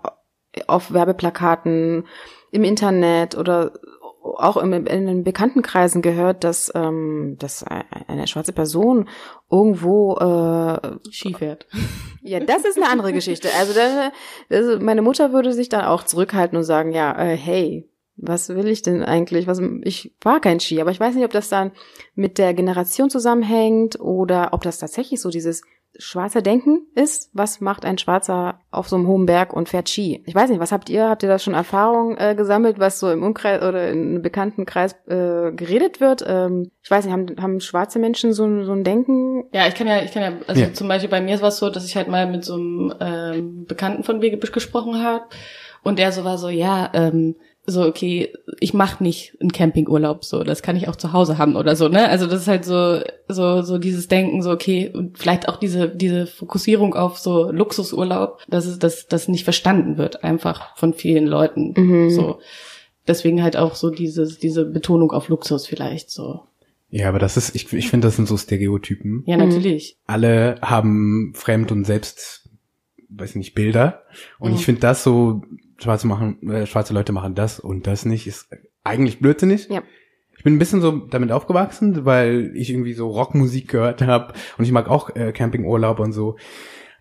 auf 0.68 0.94
Werbeplakaten 0.94 2.06
im 2.52 2.64
Internet 2.64 3.38
oder 3.38 3.74
auch 4.22 4.58
im, 4.58 4.74
in 4.74 5.08
den 5.08 5.24
Bekanntenkreisen 5.24 6.02
gehört, 6.02 6.44
dass, 6.44 6.72
ähm, 6.76 7.38
dass 7.40 7.64
eine 7.64 8.28
schwarze 8.28 8.54
Person 8.54 9.08
irgendwo 9.50 10.16
äh, 10.16 11.12
Skifährt. 11.12 11.68
ja, 12.22 12.40
das 12.40 12.66
ist 12.66 12.78
eine 12.78 12.90
andere 12.90 13.14
Geschichte. 13.14 13.50
Also 13.58 13.74
da, 13.74 14.12
das, 14.50 14.80
meine 14.82 15.02
Mutter 15.02 15.32
würde 15.34 15.54
sich 15.54 15.70
dann 15.70 15.86
auch 15.86 16.04
zurückhalten 16.04 16.58
und 16.58 16.64
sagen, 16.64 16.92
ja, 16.92 17.18
äh, 17.18 17.36
hey, 17.36 17.89
was 18.22 18.50
will 18.50 18.68
ich 18.68 18.82
denn 18.82 19.04
eigentlich? 19.04 19.48
Was, 19.48 19.62
ich 19.84 20.14
war 20.22 20.40
kein 20.40 20.60
Ski, 20.60 20.82
aber 20.82 20.92
ich 20.92 21.00
weiß 21.00 21.16
nicht, 21.16 21.26
ob 21.26 21.32
das 21.32 21.50
dann 21.50 21.72
mit 22.16 22.38
der 22.38 22.54
Generation 22.54 23.10
zusammenhängt 23.10 24.00
oder 24.00 24.50
ob 24.54 24.62
das 24.64 24.80
tatsächlich 24.80 25.22
so 25.22 25.30
dieses 25.30 25.62
schwarze 25.98 26.44
Denken 26.44 26.84
ist. 26.94 27.32
Was 27.34 27.62
macht 27.62 27.84
ein 27.84 27.98
Schwarzer 27.98 28.60
auf 28.70 28.88
so 28.88 28.96
einem 28.96 29.08
hohen 29.08 29.26
Berg 29.26 29.54
und 29.54 29.70
fährt 29.70 29.90
Ski? 29.90 30.24
Ich 30.28 30.36
weiß 30.36 30.50
nicht, 30.52 30.60
was 30.60 30.72
habt 30.72 30.88
ihr? 30.90 31.10
Habt 31.10 31.24
ihr 31.24 31.30
da 31.30 31.40
schon 31.40 31.56
Erfahrung 31.56 32.16
äh, 32.18 32.36
gesammelt, 32.36 32.78
was 32.78 33.00
so 33.00 33.10
im 33.12 33.24
Umkreis 33.24 33.64
oder 33.64 33.90
in 33.90 34.00
einem 34.00 34.22
bekannten 34.22 34.68
Kreis 34.68 34.94
äh, 35.08 35.52
geredet 35.52 36.00
wird? 36.00 36.24
Ähm, 36.28 36.70
ich 36.84 36.92
weiß 36.92 37.06
nicht, 37.06 37.14
haben, 37.14 37.36
haben 37.42 37.60
schwarze 37.60 37.98
Menschen 37.98 38.34
so, 38.34 38.46
ein- 38.46 38.66
so 38.66 38.72
ein 38.72 38.84
Denken? 38.84 39.46
Ja, 39.52 39.68
ich 39.68 39.74
kann 39.74 39.88
ja, 39.88 40.04
ich 40.04 40.12
kann 40.12 40.22
ja, 40.22 40.34
also 40.46 40.62
Ja. 40.62 40.74
zum 40.74 40.88
Beispiel 40.88 41.10
bei 41.10 41.22
mir 41.22 41.42
war 41.42 41.50
es 41.50 41.58
so, 41.58 41.70
dass 41.72 41.86
ich 41.86 41.96
halt 41.96 42.08
mal 42.08 42.28
mit 42.30 42.46
so 42.46 42.54
einem 42.54 42.94
ähm, 43.00 43.66
Bekannten 43.66 44.04
von 44.04 44.20
mir 44.20 44.30
ge- 44.30 44.40
gesprochen 44.52 45.02
habe 45.04 45.24
und 45.84 45.98
der 45.98 46.12
so 46.12 46.24
war 46.24 46.38
so, 46.38 46.50
ja, 46.50 46.92
ähm, 46.94 47.36
so 47.70 47.84
okay, 47.86 48.34
ich 48.60 48.74
mache 48.74 49.04
nicht 49.04 49.38
einen 49.40 49.52
Campingurlaub, 49.52 50.24
so 50.26 50.44
das 50.44 50.62
kann 50.62 50.76
ich 50.76 50.88
auch 50.88 50.96
zu 50.96 51.14
Hause 51.14 51.38
haben 51.38 51.56
oder 51.56 51.76
so, 51.76 51.88
ne? 51.88 52.10
Also 52.10 52.28
das 52.28 52.42
ist 52.42 52.48
halt 52.48 52.66
so 52.66 53.00
so 53.28 53.62
so 53.62 53.78
dieses 53.78 54.08
Denken, 54.08 54.42
so 54.42 54.52
okay 54.52 54.92
und 54.94 55.18
vielleicht 55.18 55.48
auch 55.48 55.58
diese 55.58 55.88
diese 55.90 56.28
Fokussierung 56.28 56.94
auf 56.96 57.18
so 57.18 57.52
Luxusurlaub, 57.52 58.40
dass 58.48 58.66
es 58.66 58.80
dass 58.80 59.08
das 59.08 59.28
nicht 59.28 59.44
verstanden 59.44 59.98
wird 59.98 60.24
einfach 60.24 60.76
von 60.78 60.94
vielen 60.94 61.26
Leuten, 61.28 61.74
Mhm. 61.78 62.10
so 62.10 62.40
deswegen 63.08 63.42
halt 63.44 63.58
auch 63.58 63.76
so 63.76 63.90
dieses 63.90 64.40
diese 64.40 64.66
Betonung 64.66 65.12
auf 65.12 65.30
Luxus 65.30 65.66
vielleicht 65.68 66.10
so. 66.12 66.42
Ja, 66.92 67.08
aber 67.10 67.20
das 67.20 67.38
ist, 67.38 67.54
ich, 67.56 67.72
ich 67.72 67.88
finde, 67.88 68.08
das 68.08 68.16
sind 68.16 68.28
so 68.28 68.36
Stereotypen. 68.36 69.22
Ja, 69.28 69.38
natürlich. 69.38 69.98
alle 70.08 70.56
haben 70.64 71.34
Fremd- 71.36 71.72
und 71.72 71.84
Selbst, 71.86 72.50
weiß 73.10 73.36
nicht, 73.36 73.54
Bilder. 73.54 74.02
Und 74.40 74.50
Mhm. 74.52 74.56
ich 74.58 74.66
finde 74.66 74.82
das 74.82 75.04
so, 75.04 75.44
schwarze 75.80 76.08
machen, 76.08 76.50
äh, 76.50 76.66
schwarze 76.66 76.94
Leute 76.94 77.12
machen 77.12 77.36
das 77.36 77.60
und 77.60 77.88
das 77.88 78.06
nicht, 78.06 78.28
ist 78.28 78.50
eigentlich 78.84 79.20
blödsinnig. 79.20 79.68
Ja. 79.70 79.84
Ich 80.38 80.44
bin 80.44 80.56
ein 80.56 80.60
bisschen 80.60 80.82
so 80.82 80.92
damit 80.92 81.32
aufgewachsen, 81.32 82.06
weil 82.06 82.52
ich 82.56 82.70
irgendwie 82.70 82.94
so 82.94 83.10
Rockmusik 83.10 83.70
gehört 83.70 84.02
habe 84.02 84.34
und 84.58 84.64
ich 84.64 84.72
mag 84.72 84.90
auch 84.90 85.16
äh, 85.16 85.34
Campingurlaub 85.34 86.00
und 86.00 86.14
so. 86.14 86.38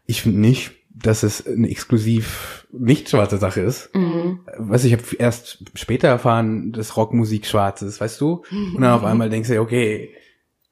Ich 0.06 0.22
finde 0.22 0.40
nicht, 0.40 0.72
dass 0.90 1.22
es 1.22 1.46
eine 1.46 1.70
exklusiv 1.70 2.66
nicht 2.72 3.08
schwarze 3.08 3.38
Sache 3.38 3.60
ist. 3.60 3.94
Mhm. 3.94 4.40
Was 4.56 4.84
ich 4.84 4.92
habe 4.92 5.04
erst 5.18 5.64
später 5.74 6.08
erfahren, 6.08 6.72
dass 6.72 6.96
Rockmusik 6.96 7.46
schwarz 7.46 7.82
ist, 7.82 8.00
weißt 8.00 8.20
du? 8.20 8.42
Und 8.50 8.80
dann 8.80 8.92
auf 8.92 9.04
einmal 9.04 9.30
denkst 9.30 9.48
du, 9.48 9.60
okay, 9.60 10.10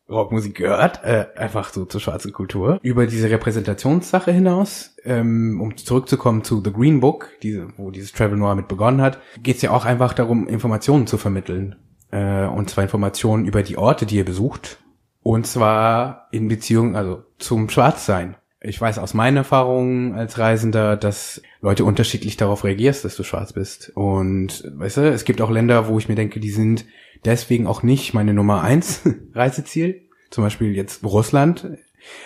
Rockmusik 0.09 0.55
gehört 0.57 1.03
äh, 1.05 1.27
einfach 1.37 1.73
so 1.73 1.85
zur 1.85 2.01
schwarzen 2.01 2.33
Kultur. 2.33 2.79
Über 2.83 3.07
diese 3.07 3.29
Repräsentationssache 3.29 4.31
hinaus, 4.31 4.95
ähm, 5.05 5.61
um 5.61 5.77
zurückzukommen 5.77 6.45
zu 6.45 6.62
The 6.64 6.73
Green 6.73 7.01
Book, 7.01 7.31
diese, 7.42 7.69
wo 7.77 7.90
dieses 7.90 8.12
Travel 8.12 8.38
Noir 8.38 8.55
mit 8.55 8.69
begonnen 8.69 9.03
hat, 9.03 9.19
geht 9.42 9.57
es 9.57 9.62
ja 9.62 9.71
auch 9.71 9.85
einfach 9.85 10.12
darum, 10.12 10.47
Informationen 10.47 11.07
zu 11.07 11.19
vermitteln. 11.19 11.77
Äh, 12.11 12.47
und 12.47 12.71
zwar 12.71 12.85
Informationen 12.85 13.47
über 13.47 13.62
die 13.62 13.77
Orte, 13.77 14.07
die 14.07 14.16
ihr 14.16 14.25
besucht. 14.25 14.79
Und 15.23 15.47
zwar 15.47 16.29
in 16.31 16.47
Beziehung, 16.47 16.95
also 16.95 17.25
zum 17.38 17.69
Schwarzsein. 17.69 18.37
Ich 18.61 18.81
weiß 18.81 18.99
aus 18.99 19.12
meinen 19.12 19.37
Erfahrungen 19.37 20.14
als 20.14 20.38
Reisender, 20.38 20.97
dass 20.97 21.42
Leute 21.61 21.85
unterschiedlich 21.85 22.37
darauf 22.37 22.64
reagierst, 22.64 23.05
dass 23.05 23.16
du 23.16 23.25
schwarz 23.25 23.53
bist. 23.53 23.90
Und 23.95 24.64
weißt 24.77 24.99
du, 24.99 25.11
es 25.11 25.25
gibt 25.25 25.40
auch 25.40 25.51
Länder, 25.51 25.88
wo 25.88 25.99
ich 25.99 26.09
mir 26.09 26.14
denke, 26.14 26.40
die 26.40 26.51
sind 26.51 26.85
deswegen 27.24 27.66
auch 27.66 27.83
nicht 27.83 28.14
meine 28.14 28.35
Nummer 28.35 28.62
eins 28.62 29.02
Reiseziel. 29.35 30.02
Zum 30.31 30.44
Beispiel 30.44 30.74
jetzt 30.74 31.05
Russland. 31.05 31.66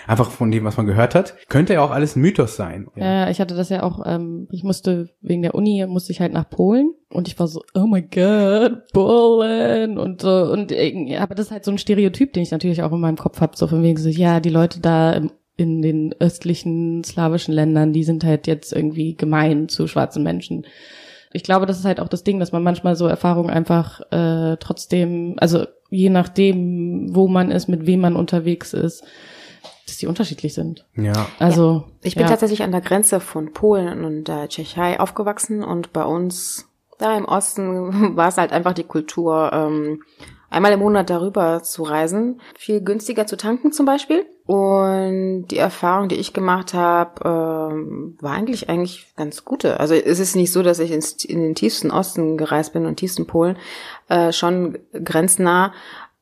einfach 0.07 0.31
von 0.31 0.51
dem, 0.51 0.65
was 0.65 0.77
man 0.77 0.87
gehört 0.87 1.15
hat, 1.15 1.37
könnte 1.49 1.75
ja 1.75 1.83
auch 1.83 1.91
alles 1.91 2.17
ein 2.17 2.21
Mythos 2.21 2.57
sein. 2.57 2.89
Ja, 2.97 3.31
ich 3.31 3.41
hatte 3.41 3.55
das 3.55 3.69
ja 3.69 3.83
auch, 3.83 4.03
ähm, 4.05 4.49
ich 4.51 4.63
musste 4.63 5.11
wegen 5.21 5.43
der 5.43 5.55
Uni, 5.55 5.85
musste 5.87 6.13
ich 6.13 6.21
halt 6.21 6.33
nach 6.33 6.49
Polen 6.49 6.93
und 7.09 7.29
ich 7.29 7.39
war 7.39 7.47
so, 7.47 7.63
oh 7.75 7.87
my 7.87 8.03
god, 8.03 8.83
Polen 8.93 9.99
und 9.99 10.23
so 10.23 10.53
und 10.53 10.73
äh, 10.73 11.17
aber 11.17 11.35
das 11.35 11.47
ist 11.47 11.53
halt 11.53 11.65
so 11.65 11.71
ein 11.71 11.79
Stereotyp, 11.79 12.33
den 12.33 12.43
ich 12.43 12.51
natürlich 12.51 12.83
auch 12.83 12.93
in 12.93 13.01
meinem 13.01 13.17
Kopf 13.17 13.41
habe, 13.41 13.57
so 13.57 13.67
von 13.67 13.83
wegen 13.83 13.99
so, 13.99 14.09
ja, 14.09 14.41
die 14.41 14.51
Leute 14.51 14.81
da 14.81 15.13
im, 15.13 15.31
in 15.57 15.83
den 15.83 16.15
östlichen 16.19 17.05
slawischen 17.05 17.53
Ländern, 17.53 17.93
die 17.93 18.05
sind 18.05 18.25
halt 18.25 18.47
jetzt 18.47 18.73
irgendwie 18.73 19.15
gemein 19.15 19.69
zu 19.69 19.87
schwarzen 19.87 20.23
Menschen. 20.23 20.67
Ich 21.33 21.45
glaube, 21.45 21.67
das 21.67 21.79
ist 21.79 21.85
halt 21.85 22.01
auch 22.01 22.09
das 22.09 22.25
Ding, 22.25 22.41
dass 22.41 22.53
man 22.53 22.63
manchmal 22.63 22.97
so 22.97 23.07
Erfahrungen 23.07 23.51
einfach 23.51 24.01
äh, 24.11 24.57
trotzdem, 24.59 25.37
also 25.39 25.67
je 25.91 26.11
nachdem, 26.11 27.15
wo 27.15 27.29
man 27.29 27.51
ist, 27.51 27.69
mit 27.69 27.87
wem 27.87 28.01
man 28.01 28.17
unterwegs 28.17 28.73
ist, 28.73 29.05
dass 29.87 29.99
die 29.99 30.07
unterschiedlich 30.07 30.55
sind. 30.55 30.87
Ja. 30.97 31.27
Also 31.39 31.85
Ich 32.03 32.15
bin 32.15 32.25
ja. 32.25 32.29
tatsächlich 32.29 32.63
an 32.63 32.73
der 32.73 32.81
Grenze 32.81 33.21
von 33.21 33.53
Polen 33.53 34.05
und 34.05 34.25
der 34.25 34.49
Tschechei 34.49 34.99
aufgewachsen 34.99 35.63
und 35.63 35.93
bei 35.93 36.05
uns 36.05 36.69
da 36.99 37.17
im 37.17 37.25
Osten 37.25 38.17
war 38.17 38.29
es 38.29 38.37
halt 38.37 38.53
einfach 38.53 38.73
die 38.73 38.85
Kultur, 38.85 39.51
ähm, 39.53 40.03
einmal 40.51 40.73
im 40.73 40.81
Monat 40.81 41.09
darüber 41.09 41.63
zu 41.63 41.85
reisen, 41.85 42.41
viel 42.57 42.83
günstiger 42.83 43.27
zu 43.27 43.37
tanken 43.37 43.73
zum 43.73 43.87
Beispiel. 43.87 44.27
Und 44.47 45.47
die 45.49 45.59
Erfahrung, 45.59 46.09
die 46.09 46.17
ich 46.17 46.33
gemacht 46.33 46.75
habe, 46.75 47.21
ähm, 47.25 48.19
war 48.21 48.33
eigentlich 48.33 48.69
eigentlich 48.69 49.15
ganz 49.17 49.45
gute. 49.45 49.79
Also 49.79 49.95
es 49.95 50.19
ist 50.19 50.35
nicht 50.35 50.53
so, 50.53 50.63
dass 50.63 50.81
ich 50.81 50.91
ins, 50.91 51.25
in 51.25 51.41
den 51.41 51.55
tiefsten 51.55 51.91
Osten 51.91 52.37
gereist 52.37 52.73
bin 52.73 52.85
und 52.85 52.97
tiefsten 52.97 53.27
Polen, 53.27 53.57
äh, 54.09 54.33
schon 54.33 54.79
grenznah. 54.93 55.73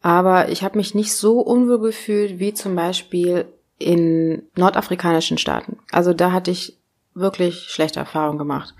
Aber 0.02 0.50
ich 0.50 0.62
habe 0.62 0.76
mich 0.76 0.94
nicht 0.94 1.14
so 1.14 1.40
unwohl 1.40 1.80
gefühlt 1.80 2.38
wie 2.38 2.54
zum 2.54 2.76
Beispiel 2.76 3.46
in 3.78 4.42
nordafrikanischen 4.56 5.38
Staaten. 5.38 5.78
Also 5.90 6.12
da 6.12 6.32
hatte 6.32 6.50
ich 6.50 6.78
wirklich 7.14 7.68
schlechte 7.68 8.00
Erfahrungen 8.00 8.38
gemacht. 8.38 8.74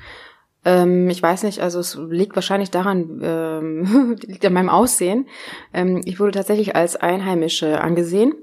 Ähm, 0.68 1.09
ich 1.09 1.22
weiß 1.22 1.44
nicht, 1.44 1.61
also 1.61 1.81
es 1.81 1.98
liegt 2.11 2.37
wahrscheinlich 2.37 2.70
daran, 2.70 3.20
ähm, 3.22 4.16
liegt 4.26 4.44
an 4.44 4.52
meinem 4.52 4.68
Aussehen. 4.68 5.26
Ähm, 5.72 6.02
ich 6.04 6.20
wurde 6.20 6.33
tatsächlich 6.33 6.76
als 6.76 6.94
Einheimische 6.94 7.81
angesehen 7.81 8.35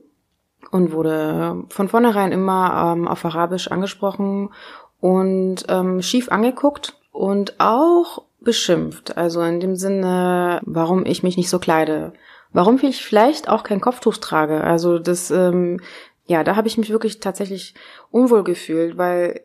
und 0.72 0.92
wurde 0.92 1.66
von 1.70 1.88
vornherein 1.88 2.32
immer 2.32 2.94
ähm, 2.96 3.08
auf 3.08 3.24
Arabisch 3.26 3.68
angesprochen 3.68 4.50
und 5.00 5.66
ähm, 5.70 6.02
schief 6.02 6.32
angeguckt 6.32 6.98
und 7.12 7.60
auch 7.60 8.24
beschimpft. 8.42 9.18
Also 9.18 9.44
in 9.44 9.60
dem 9.60 9.76
Sinne, 9.76 10.62
warum 10.64 11.06
ich 11.06 11.22
mich 11.22 11.38
nicht 11.38 11.52
so 11.52 11.60
kleide. 11.60 12.14
Warum 12.54 12.80
ich 12.82 13.06
vielleicht 13.06 13.50
auch 13.50 13.62
kein 13.62 13.82
Kopftuch 13.82 14.18
trage. 14.18 14.64
Also 14.64 14.98
das, 14.98 15.30
ähm, 15.30 15.80
ja, 16.26 16.44
da 16.44 16.56
habe 16.56 16.68
ich 16.68 16.80
mich 16.80 16.90
wirklich 16.90 17.20
tatsächlich 17.20 17.76
unwohl 18.10 18.44
gefühlt, 18.44 18.98
weil 18.98 19.42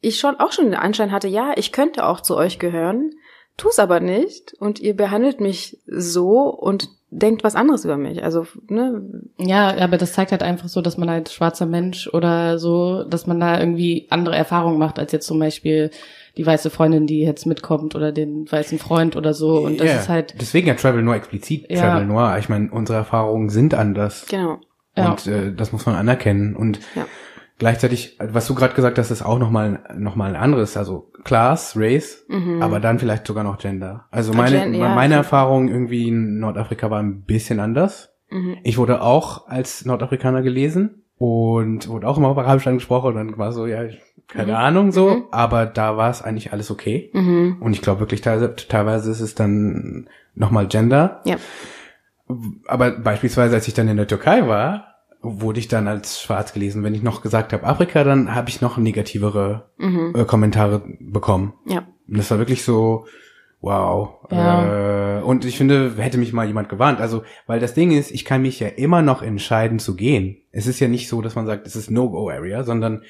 ich 0.00 0.18
schon 0.18 0.36
auch 0.40 0.52
schon 0.52 0.66
den 0.66 0.74
Anschein 0.74 1.12
hatte, 1.12 1.28
ja, 1.28 1.52
ich 1.56 1.72
könnte 1.72 2.06
auch 2.06 2.20
zu 2.20 2.36
euch 2.36 2.58
gehören, 2.58 3.12
tu's 3.56 3.78
aber 3.78 4.00
nicht 4.00 4.54
und 4.58 4.80
ihr 4.80 4.96
behandelt 4.96 5.40
mich 5.40 5.78
so 5.86 6.48
und 6.48 6.88
denkt 7.12 7.42
was 7.42 7.56
anderes 7.56 7.84
über 7.84 7.96
mich. 7.96 8.22
Also, 8.22 8.46
ne, 8.68 9.02
Ja, 9.36 9.76
aber 9.78 9.98
das 9.98 10.12
zeigt 10.12 10.30
halt 10.30 10.42
einfach 10.44 10.68
so, 10.68 10.80
dass 10.80 10.96
man 10.96 11.10
halt 11.10 11.28
schwarzer 11.30 11.66
Mensch 11.66 12.08
oder 12.12 12.58
so, 12.58 13.02
dass 13.04 13.26
man 13.26 13.40
da 13.40 13.58
irgendwie 13.58 14.06
andere 14.10 14.36
Erfahrungen 14.36 14.78
macht, 14.78 14.98
als 14.98 15.10
jetzt 15.12 15.26
zum 15.26 15.38
Beispiel 15.40 15.90
die 16.36 16.46
weiße 16.46 16.70
Freundin, 16.70 17.08
die 17.08 17.20
jetzt 17.22 17.46
mitkommt 17.46 17.96
oder 17.96 18.12
den 18.12 18.50
weißen 18.50 18.78
Freund 18.78 19.16
oder 19.16 19.34
so. 19.34 19.58
Und 19.58 19.80
das 19.80 19.88
Ja, 19.88 19.96
ist 19.96 20.08
halt, 20.08 20.34
Deswegen 20.40 20.68
ja 20.68 20.74
Travel 20.74 21.02
Noir 21.02 21.16
explizit 21.16 21.66
Ja. 21.68 21.80
Travel 21.80 22.06
Noir. 22.06 22.36
Ich 22.38 22.48
meine, 22.48 22.70
unsere 22.70 22.98
Erfahrungen 22.98 23.50
sind 23.50 23.74
anders. 23.74 24.26
genau. 24.30 24.60
Ja. 24.96 25.10
Und 25.10 25.26
äh, 25.26 25.52
das 25.54 25.72
muss 25.72 25.86
man 25.86 25.96
anerkennen. 25.96 26.54
Und 26.56 26.78
Ja. 26.94 27.06
Gleichzeitig, 27.60 28.18
was 28.18 28.48
du 28.48 28.56
gerade 28.56 28.74
gesagt 28.74 28.98
hast, 28.98 29.12
ist 29.12 29.22
auch 29.22 29.38
nochmal 29.38 29.78
noch 29.96 30.16
mal 30.16 30.30
ein 30.30 30.34
anderes. 30.36 30.76
Also 30.76 31.12
Class, 31.22 31.74
Race, 31.76 32.26
aber 32.60 32.80
dann 32.80 32.98
vielleicht 32.98 33.24
sogar 33.28 33.44
noch 33.44 33.58
Gender. 33.58 34.06
Also 34.10 34.32
meine, 34.32 34.58
Gen- 34.58 34.74
ja, 34.74 34.92
meine. 34.92 35.14
Erfahrung 35.14 35.68
irgendwie 35.68 36.08
in 36.08 36.40
Nordafrika 36.40 36.90
war 36.90 37.00
ein 37.00 37.22
bisschen 37.22 37.60
anders. 37.60 38.12
Mhm. 38.30 38.56
Ich 38.64 38.78
wurde 38.78 39.02
auch 39.02 39.46
als 39.46 39.84
Nordafrikaner 39.84 40.42
gelesen 40.42 41.04
und 41.18 41.86
wurde 41.88 42.08
auch 42.08 42.16
immer 42.18 42.28
auf 42.28 42.38
Arabisch 42.38 42.66
angesprochen 42.66 43.08
und 43.08 43.14
dann 43.16 43.38
war 43.38 43.52
so, 43.52 43.66
ja, 43.66 43.82
keine 44.26 44.56
Ahnung 44.58 44.90
so, 44.92 45.10
Mhm. 45.10 45.24
aber 45.30 45.66
da 45.66 45.96
war 45.96 46.08
es 46.10 46.22
eigentlich 46.22 46.52
alles 46.52 46.70
okay. 46.70 47.10
Mhm. 47.12 47.58
Und 47.60 47.72
ich 47.72 47.82
glaube 47.82 48.00
wirklich, 48.00 48.20
teilweise, 48.22 48.54
teilweise 48.56 49.10
ist 49.10 49.20
es 49.20 49.34
dann 49.34 50.08
nochmal 50.34 50.66
Gender. 50.68 51.20
Ja. 51.24 51.36
Aber 52.68 52.92
beispielsweise, 52.92 53.56
als 53.56 53.66
ich 53.68 53.74
dann 53.74 53.88
in 53.88 53.96
der 53.96 54.06
Türkei 54.06 54.46
war, 54.46 54.89
wurde 55.22 55.60
ich 55.60 55.68
dann 55.68 55.86
als 55.88 56.20
schwarz 56.20 56.52
gelesen. 56.52 56.82
Wenn 56.82 56.94
ich 56.94 57.02
noch 57.02 57.22
gesagt 57.22 57.52
habe 57.52 57.64
Afrika, 57.64 58.04
dann 58.04 58.34
habe 58.34 58.48
ich 58.48 58.60
noch 58.60 58.76
negativere 58.78 59.70
Mhm. 59.78 60.14
äh, 60.16 60.24
Kommentare 60.24 60.82
bekommen. 60.98 61.54
Ja. 61.66 61.86
Und 62.08 62.18
das 62.18 62.30
war 62.30 62.38
wirklich 62.38 62.64
so, 62.64 63.06
wow. 63.60 64.26
Ja. 64.30 65.18
Äh, 65.18 65.22
und 65.22 65.44
ich 65.44 65.58
finde, 65.58 65.94
hätte 65.98 66.18
mich 66.18 66.32
mal 66.32 66.46
jemand 66.46 66.68
gewarnt. 66.68 67.00
Also, 67.00 67.22
weil 67.46 67.60
das 67.60 67.74
Ding 67.74 67.90
ist, 67.90 68.10
ich 68.10 68.24
kann 68.24 68.42
mich 68.42 68.60
ja 68.60 68.68
immer 68.68 69.02
noch 69.02 69.22
entscheiden 69.22 69.78
zu 69.78 69.94
gehen. 69.94 70.38
Es 70.52 70.66
ist 70.66 70.80
ja 70.80 70.88
nicht 70.88 71.08
so, 71.08 71.20
dass 71.20 71.34
man 71.34 71.46
sagt, 71.46 71.66
es 71.66 71.76
ist 71.76 71.90
No-Go-Area, 71.90 72.64
sondern 72.64 73.02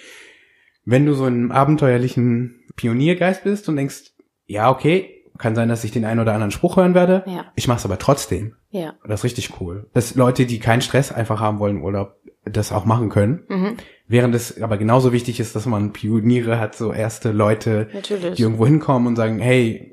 wenn 0.84 1.06
du 1.06 1.14
so 1.14 1.26
im 1.26 1.52
abenteuerlichen 1.52 2.64
Pioniergeist 2.74 3.44
bist 3.44 3.68
und 3.68 3.76
denkst, 3.76 4.12
ja, 4.46 4.70
okay, 4.70 5.19
kann 5.40 5.54
sein, 5.56 5.68
dass 5.68 5.82
ich 5.84 5.90
den 5.90 6.04
einen 6.04 6.20
oder 6.20 6.32
anderen 6.34 6.50
Spruch 6.52 6.76
hören 6.76 6.94
werde. 6.94 7.24
Ja. 7.26 7.46
Ich 7.56 7.66
mach's 7.66 7.84
aber 7.84 7.98
trotzdem. 7.98 8.54
Ja. 8.70 8.94
Das 9.06 9.20
ist 9.20 9.24
richtig 9.24 9.60
cool. 9.60 9.88
Dass 9.94 10.14
Leute, 10.14 10.46
die 10.46 10.58
keinen 10.60 10.82
Stress 10.82 11.10
einfach 11.10 11.40
haben 11.40 11.58
wollen 11.58 11.78
im 11.78 11.82
Urlaub, 11.84 12.14
das 12.44 12.72
auch 12.72 12.84
machen 12.84 13.08
können. 13.10 13.42
Mhm. 13.48 13.76
Während 14.06 14.34
es 14.34 14.60
aber 14.62 14.76
genauso 14.78 15.12
wichtig 15.12 15.40
ist, 15.40 15.54
dass 15.56 15.66
man 15.66 15.92
Pioniere 15.92 16.58
hat, 16.60 16.74
so 16.74 16.92
erste 16.92 17.32
Leute, 17.32 17.88
Natürlich. 17.92 18.36
die 18.36 18.42
irgendwo 18.42 18.66
hinkommen 18.66 19.08
und 19.08 19.16
sagen, 19.16 19.38
hey, 19.40 19.92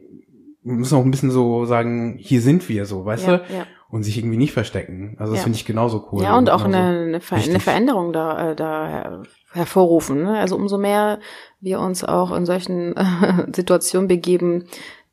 wir 0.63 0.73
müssen 0.75 0.97
auch 0.97 1.03
ein 1.05 1.11
bisschen 1.11 1.31
so 1.31 1.65
sagen, 1.65 2.15
hier 2.19 2.41
sind 2.41 2.67
wir 2.69 2.85
so, 2.85 3.05
weißt 3.05 3.27
Ja, 3.27 3.37
du? 3.37 3.43
ja. 3.53 3.65
Und 3.89 4.03
sich 4.03 4.17
irgendwie 4.17 4.35
nicht 4.37 4.51
verstecken. 4.51 5.15
Also 5.17 5.31
das 5.31 5.39
Ja. 5.39 5.43
finde 5.45 5.55
ich 5.57 5.65
genauso 5.65 6.09
cool. 6.11 6.21
Ja, 6.23 6.37
und 6.37 6.49
auch 6.49 6.65
genauso 6.65 6.77
eine, 6.87 6.99
eine, 7.07 7.19
Ver 7.21 7.37
eine 7.37 7.45
wichtig. 7.45 7.63
Veränderung 7.63 8.11
da, 8.11 8.51
äh, 8.51 8.55
da 8.55 8.87
her- 8.87 9.23
hervorrufen. 9.53 10.23
Ne? 10.23 10.37
Also 10.37 10.57
umso 10.57 10.77
mehr 10.77 11.19
wir 11.61 11.79
uns 11.79 12.03
auch 12.03 12.35
in 12.35 12.45
solchen 12.45 12.95
Situationen 13.55 14.09
begeben, 14.09 14.65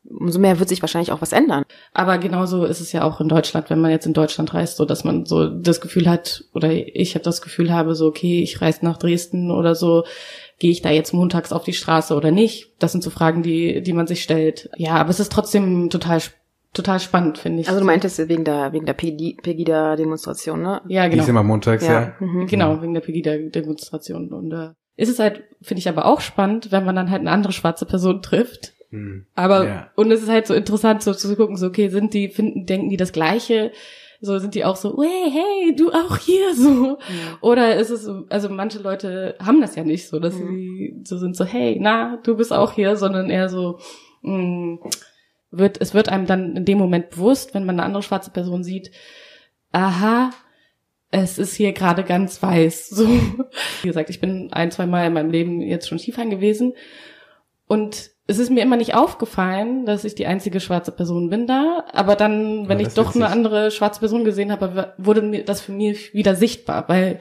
umso 0.09 0.39
mehr 0.39 0.59
wird 0.59 0.69
sich 0.69 0.81
wahrscheinlich 0.81 1.11
auch 1.11 1.21
was 1.21 1.31
ändern. 1.31 1.63
aber 1.93 2.17
genauso 2.17 2.65
ist 2.65 2.79
es 2.81 2.91
ja 2.91 3.03
auch 3.03 3.19
in 3.21 3.27
Deutschland, 3.27 3.69
wenn 3.69 3.79
man 3.79 3.91
jetzt 3.91 4.05
in 4.05 4.13
Deutschland 4.13 4.53
reist, 4.53 4.77
so 4.77 4.85
dass 4.85 5.03
man 5.03 5.25
so 5.25 5.47
das 5.49 5.81
Gefühl 5.81 6.09
hat, 6.09 6.43
oder 6.53 6.71
ich 6.71 7.15
habe 7.15 7.23
das 7.23 7.41
Gefühl 7.41 7.73
habe, 7.73 7.95
so, 7.95 8.07
okay, 8.07 8.41
ich 8.41 8.61
reise 8.61 8.85
nach 8.85 8.97
Dresden 8.97 9.49
oder 9.51 9.73
so, 9.75 10.03
gehe 10.59 10.71
ich 10.71 10.81
da 10.81 10.89
jetzt 10.89 11.13
montags 11.13 11.51
auf 11.51 11.63
die 11.63 11.73
Straße 11.73 12.15
oder 12.15 12.31
nicht? 12.31 12.71
Das 12.79 12.91
sind 12.91 13.03
so 13.03 13.09
Fragen, 13.09 13.41
die, 13.43 13.81
die 13.81 13.93
man 13.93 14.07
sich 14.07 14.23
stellt. 14.23 14.69
Ja, 14.77 14.93
aber 14.95 15.09
es 15.09 15.19
ist 15.19 15.31
trotzdem 15.31 15.89
total, 15.89 16.19
total 16.73 16.99
spannend, 16.99 17.37
finde 17.37 17.61
ich. 17.61 17.67
Also 17.67 17.79
du 17.81 17.85
meintest 17.85 18.17
wegen 18.29 18.43
der 18.45 18.71
wegen 18.73 18.85
der 18.85 18.95
Pegi- 18.97 19.35
Pegida-Demonstration, 19.41 20.61
ne? 20.61 20.81
ja, 20.87 21.05
Die 21.05 21.11
genau. 21.11 21.23
ist 21.23 21.29
immer 21.29 21.43
montags, 21.43 21.85
ja. 21.85 21.93
Ja. 22.01 22.13
Mhm. 22.19 22.47
Genau, 22.47 22.81
wegen 22.81 22.93
der 22.93 23.01
Pegida-Demonstration. 23.01 24.29
Und 24.31 24.51
äh, 24.53 24.69
ist 24.95 25.09
es 25.09 25.19
halt, 25.19 25.43
finde 25.61 25.79
ich 25.79 25.89
aber 25.89 26.05
auch 26.05 26.21
spannend, 26.21 26.71
wenn 26.71 26.85
man 26.85 26.95
dann 26.95 27.09
halt 27.11 27.21
eine 27.21 27.31
andere 27.31 27.53
schwarze 27.53 27.85
Person 27.85 28.21
trifft. 28.21 28.73
Hm. 28.95 29.25
Aber, 29.35 29.65
Ja. 29.65 29.91
und 29.95 30.11
es 30.11 30.23
ist 30.23 30.29
halt 30.29 30.47
so 30.47 30.53
interessant, 30.53 31.03
so 31.03 31.13
zu 31.13 31.35
gucken, 31.35 31.57
so, 31.57 31.67
okay, 31.67 31.89
sind 31.89 32.13
die, 32.13 32.29
finden, 32.29 32.65
denken 32.65 32.89
die 32.89 32.97
das 32.97 33.11
Gleiche? 33.11 33.71
So 34.21 34.39
sind 34.39 34.55
die 34.55 34.63
auch 34.65 34.77
so, 34.77 35.01
hey, 35.03 35.29
hey, 35.31 35.75
du 35.75 35.91
auch 35.91 36.17
hier, 36.17 36.55
so. 36.55 36.97
Oder 37.41 37.75
ist 37.75 37.89
es, 37.89 38.03
so- 38.03 38.25
also 38.29 38.49
manche 38.49 38.79
Leute 38.79 39.35
haben 39.43 39.59
das 39.61 39.75
ja 39.75 39.83
nicht 39.83 40.07
so, 40.07 40.19
dass 40.19 40.35
sie 40.35 40.95
so 41.03 41.17
sind, 41.17 41.35
so, 41.35 41.43
hey, 41.45 41.77
na, 41.79 42.17
du 42.23 42.35
bist 42.37 42.53
auch 42.53 42.71
hier, 42.71 42.95
sondern 42.95 43.29
eher 43.29 43.49
so, 43.49 43.77
mh, 44.21 44.79
wird, 45.51 45.79
es 45.81 45.93
wird 45.93 46.09
einem 46.09 46.25
dann 46.25 46.55
in 46.55 46.65
dem 46.65 46.77
Moment 46.77 47.09
bewusst, 47.11 47.53
wenn 47.53 47.65
man 47.65 47.75
eine 47.79 47.85
andere 47.85 48.03
schwarze 48.03 48.31
Person 48.31 48.63
sieht, 48.63 48.91
aha, 49.71 50.31
es 51.11 51.37
ist 51.37 51.53
hier 51.55 51.71
gerade 51.73 52.03
ganz 52.03 52.41
weiß. 52.41 52.89
So, 52.89 53.07
wie 53.07 53.87
gesagt, 53.87 54.09
ich 54.09 54.19
bin 54.21 54.51
ein, 54.51 54.71
zwei 54.71 54.85
Mal 54.85 55.07
in 55.07 55.13
meinem 55.13 55.29
Leben 55.29 55.61
jetzt 55.61 55.87
schon 55.87 55.99
Skifahren 55.99 56.29
gewesen 56.29 56.73
und 57.67 58.11
es 58.27 58.39
ist 58.39 58.49
mir 58.49 58.63
immer 58.63 58.77
nicht 58.77 58.95
aufgefallen, 58.95 59.85
dass 59.85 60.03
ich 60.03 60.15
die 60.15 60.25
einzige 60.25 60.59
schwarze 60.59 60.91
Person 60.91 61.29
bin 61.29 61.45
da. 61.47 61.83
Aber 61.93 62.15
dann, 62.15 62.67
wenn 62.67 62.79
Ja, 62.79 62.87
ich 62.87 62.93
doch 62.93 63.13
eine 63.15 63.27
andere 63.27 63.69
schwarze 63.71 63.99
Person 63.99 64.23
gesehen 64.25 64.51
habe, 64.51 64.93
wurde 64.97 65.21
mir 65.21 65.43
das 65.45 65.61
für 65.61 65.71
mich 65.71 66.13
wieder 66.13 66.35
sichtbar, 66.35 66.85
weil 66.87 67.19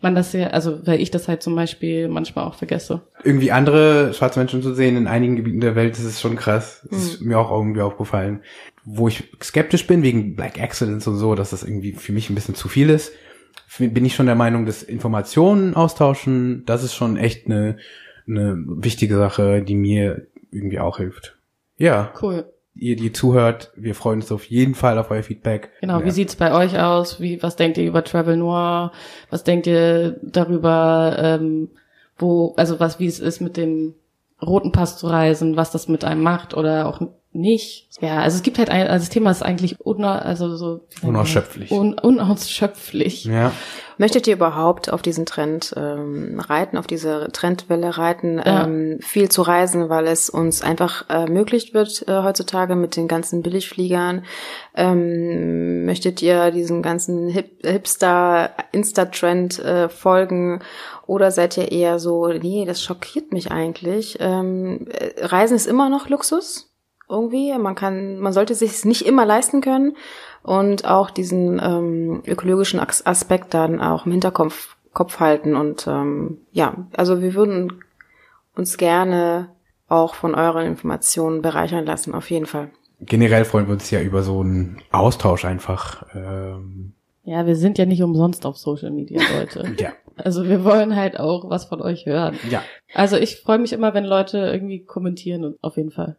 man 0.00 0.14
das 0.14 0.32
ja, 0.34 0.48
also 0.48 0.86
weil 0.86 1.00
ich 1.00 1.10
das 1.10 1.26
halt 1.26 1.42
zum 1.42 1.54
Beispiel 1.56 2.08
manchmal 2.08 2.44
auch 2.46 2.54
vergesse. 2.54 3.02
Irgendwie 3.24 3.50
andere 3.52 4.12
schwarze 4.14 4.38
Menschen 4.38 4.62
zu 4.62 4.74
sehen 4.74 4.96
in 4.96 5.06
einigen 5.06 5.36
Gebieten 5.36 5.60
der 5.60 5.74
Welt, 5.74 5.92
das 5.94 6.04
ist 6.04 6.20
schon 6.20 6.36
krass. 6.36 6.86
Das 6.90 6.98
Hm. 7.00 7.06
ist 7.06 7.20
mir 7.22 7.38
auch 7.38 7.50
irgendwie 7.50 7.80
aufgefallen. 7.80 8.40
Wo 8.84 9.08
ich 9.08 9.24
skeptisch 9.42 9.86
bin 9.86 10.02
wegen 10.02 10.36
Black 10.36 10.60
Accidents 10.60 11.06
und 11.06 11.16
so, 11.16 11.34
dass 11.34 11.50
das 11.50 11.64
irgendwie 11.64 11.92
für 11.92 12.12
mich 12.12 12.30
ein 12.30 12.34
bisschen 12.34 12.54
zu 12.54 12.68
viel 12.68 12.88
ist, 12.90 13.12
bin 13.78 14.04
ich 14.04 14.14
schon 14.14 14.26
der 14.26 14.36
Meinung, 14.36 14.64
dass 14.64 14.82
Informationen 14.82 15.74
austauschen, 15.74 16.62
das 16.66 16.84
ist 16.84 16.94
schon 16.94 17.16
echt 17.16 17.46
eine, 17.46 17.78
eine 18.28 18.62
wichtige 18.66 19.16
Sache, 19.16 19.62
die 19.62 19.74
mir 19.74 20.26
irgendwie 20.56 20.80
auch 20.80 20.96
hilft. 20.98 21.36
Ja, 21.76 22.12
Cool. 22.22 22.44
ihr, 22.74 22.96
die 22.96 23.12
zuhört, 23.12 23.72
wir 23.76 23.94
freuen 23.94 24.20
uns 24.20 24.32
auf 24.32 24.44
jeden 24.44 24.74
Fall 24.74 24.98
auf 24.98 25.10
euer 25.10 25.22
Feedback. 25.22 25.70
Genau, 25.80 26.00
Ja. 26.00 26.04
wie 26.04 26.10
sieht's 26.10 26.36
bei 26.36 26.52
euch 26.54 26.78
aus? 26.78 27.20
Wie, 27.20 27.42
was 27.42 27.56
denkt 27.56 27.78
ihr 27.78 27.86
über 27.86 28.02
Travel 28.04 28.36
Noir? 28.36 28.92
Was 29.30 29.44
denkt 29.44 29.66
ihr 29.66 30.18
darüber, 30.22 31.16
ähm, 31.18 31.68
wo, 32.18 32.54
also 32.56 32.80
was, 32.80 32.98
wie 32.98 33.06
es 33.06 33.20
ist 33.20 33.40
mit 33.40 33.56
dem 33.56 33.94
roten 34.42 34.72
Pass 34.72 34.98
zu 34.98 35.06
reisen, 35.06 35.56
was 35.56 35.70
das 35.70 35.88
mit 35.88 36.04
einem 36.04 36.22
macht 36.22 36.54
oder 36.54 36.86
auch 36.88 37.00
nicht? 37.40 37.88
Ja, 38.00 38.18
also 38.18 38.36
es 38.36 38.42
gibt 38.42 38.58
halt 38.58 38.68
ein, 38.70 38.86
also 38.88 39.04
das 39.04 39.10
Thema 39.10 39.30
ist 39.30 39.42
eigentlich 39.42 39.80
una, 39.80 40.18
also 40.18 40.56
so? 40.56 40.80
Unausschöpflich. 41.02 41.70
Un, 41.70 41.94
unausschöpflich. 41.94 43.24
Ja. 43.24 43.52
Möchtet 43.98 44.26
ihr 44.26 44.34
überhaupt 44.34 44.92
auf 44.92 45.00
diesen 45.00 45.24
Trend 45.24 45.72
ähm, 45.74 46.38
reiten, 46.38 46.76
auf 46.76 46.86
diese 46.86 47.28
Trendwelle 47.32 47.96
reiten, 47.96 48.36
Ja. 48.44 48.64
ähm, 48.64 48.98
viel 49.00 49.30
zu 49.30 49.40
reisen, 49.40 49.88
weil 49.88 50.06
es 50.06 50.28
uns 50.28 50.60
einfach 50.60 51.08
ermöglicht 51.08 51.72
wird 51.72 52.06
äh, 52.06 52.22
heutzutage 52.22 52.76
mit 52.76 52.96
den 52.96 53.08
ganzen 53.08 53.40
Billigfliegern? 53.42 54.24
Ähm, 54.74 55.86
möchtet 55.86 56.20
ihr 56.20 56.50
diesen 56.50 56.82
ganzen 56.82 57.28
Hip 57.28 57.64
Hipster 57.64 58.50
Insta-Trend 58.72 59.58
äh, 59.60 59.88
folgen 59.88 60.60
oder 61.06 61.30
seid 61.30 61.56
ihr 61.56 61.72
eher 61.72 61.98
so, 61.98 62.28
nee, 62.28 62.64
das 62.66 62.82
schockiert 62.82 63.32
mich 63.32 63.50
eigentlich. 63.50 64.18
Ähm, 64.20 64.86
äh, 64.90 65.24
Reisen 65.24 65.56
ist 65.56 65.66
immer 65.66 65.88
noch 65.88 66.08
Luxus 66.10 66.70
irgendwie. 67.08 67.56
Man 67.58 67.74
kann, 67.74 68.18
man 68.18 68.32
sollte 68.32 68.54
sich 68.54 68.84
nicht 68.84 69.06
immer 69.06 69.24
leisten 69.26 69.60
können 69.60 69.96
und 70.42 70.84
auch 70.86 71.10
diesen 71.10 71.60
ähm, 71.62 72.22
ökologischen 72.26 72.80
As- 72.80 73.04
Aspekt 73.06 73.54
dann 73.54 73.80
auch 73.80 74.06
im 74.06 74.12
Hinterkopf 74.12 74.76
Kopf 74.92 75.20
halten 75.20 75.56
und 75.56 75.86
ähm, 75.86 76.38
ja, 76.52 76.74
also 76.96 77.20
wir 77.20 77.34
würden 77.34 77.84
uns 78.56 78.78
gerne 78.78 79.50
auch 79.88 80.14
von 80.14 80.34
euren 80.34 80.64
Informationen 80.66 81.42
bereichern 81.42 81.84
lassen, 81.84 82.14
auf 82.14 82.30
jeden 82.30 82.46
Fall. 82.46 82.70
Generell 83.00 83.44
freuen 83.44 83.66
wir 83.66 83.74
uns 83.74 83.90
ja 83.90 84.00
über 84.00 84.22
so 84.22 84.40
einen 84.40 84.80
Austausch 84.90 85.44
einfach. 85.44 86.02
Ähm, 86.14 86.94
Ja, 87.24 87.44
wir 87.46 87.56
sind 87.56 87.76
ja 87.76 87.84
nicht 87.84 88.02
umsonst 88.02 88.46
auf 88.46 88.56
Social 88.56 88.90
Media, 88.90 89.20
Leute. 89.38 89.70
ja. 89.78 89.90
Also 90.16 90.48
wir 90.48 90.64
wollen 90.64 90.96
halt 90.96 91.20
auch 91.20 91.50
was 91.50 91.66
von 91.66 91.82
euch 91.82 92.06
hören. 92.06 92.38
Ja. 92.48 92.62
Also 92.94 93.16
ich 93.18 93.42
freue 93.42 93.58
mich 93.58 93.74
immer, 93.74 93.92
wenn 93.92 94.04
Leute 94.06 94.38
irgendwie 94.38 94.82
kommentieren 94.82 95.44
und 95.44 95.56
auf 95.62 95.76
jeden 95.76 95.90
Fall. 95.90 96.16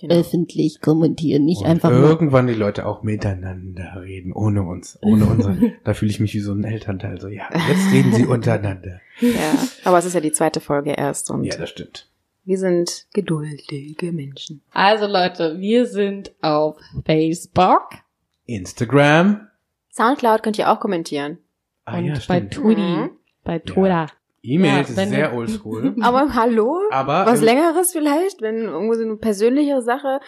Genau. 0.00 0.16
Öffentlich 0.16 0.80
kommentieren, 0.80 1.44
nicht 1.44 1.60
Und 1.62 1.66
einfach 1.68 1.90
nur. 1.90 2.00
irgendwann 2.00 2.48
die 2.48 2.54
Leute 2.54 2.84
auch 2.84 3.02
miteinander 3.04 4.02
reden, 4.02 4.32
ohne 4.32 4.62
uns, 4.64 4.98
ohne 5.02 5.24
unsere. 5.30 5.72
da 5.84 5.94
fühle 5.94 6.10
ich 6.10 6.18
mich 6.20 6.34
wie 6.34 6.40
so 6.40 6.52
ein 6.52 6.64
Elternteil. 6.64 7.20
So, 7.20 7.28
ja, 7.28 7.48
jetzt 7.68 7.92
reden 7.92 8.12
sie 8.12 8.26
untereinander. 8.26 9.00
Ja, 9.20 9.54
aber 9.84 9.98
es 9.98 10.04
ist 10.04 10.14
ja 10.14 10.20
die 10.20 10.32
zweite 10.32 10.60
Folge 10.60 10.90
erst 10.92 11.30
und 11.30 11.44
Ja, 11.44 11.56
das 11.56 11.70
stimmt. 11.70 12.08
wir 12.44 12.58
sind 12.58 13.06
geduldige 13.14 14.10
Menschen. 14.12 14.62
Also 14.72 15.06
Leute, 15.06 15.58
wir 15.60 15.86
sind 15.86 16.32
auf 16.42 16.76
Facebook 17.06 17.90
Instagram. 18.46 19.48
Soundcloud 19.92 20.42
könnt 20.42 20.58
ihr 20.58 20.70
auch 20.70 20.80
kommentieren. 20.80 21.38
Ah, 21.84 21.98
und 21.98 22.06
ja, 22.06 22.14
bei. 22.26 22.40
Twitter. 22.40 22.80
Mhm. 22.80 23.10
Bei 23.44 23.58
Twitter. 23.60 24.08
E-Mails 24.44 24.94
Ja, 24.94 25.02
ist 25.02 25.08
sehr 25.10 25.34
oldschool. 25.34 25.96
Aber 26.02 26.34
hallo? 26.34 26.80
Aber 26.90 27.26
Was 27.26 27.40
längeres 27.40 27.92
vielleicht, 27.92 28.42
wenn 28.42 28.62
irgendwo 28.62 28.94
so 28.94 29.02
eine 29.02 29.16
persönlichere 29.16 29.82
Sache. 29.82 30.20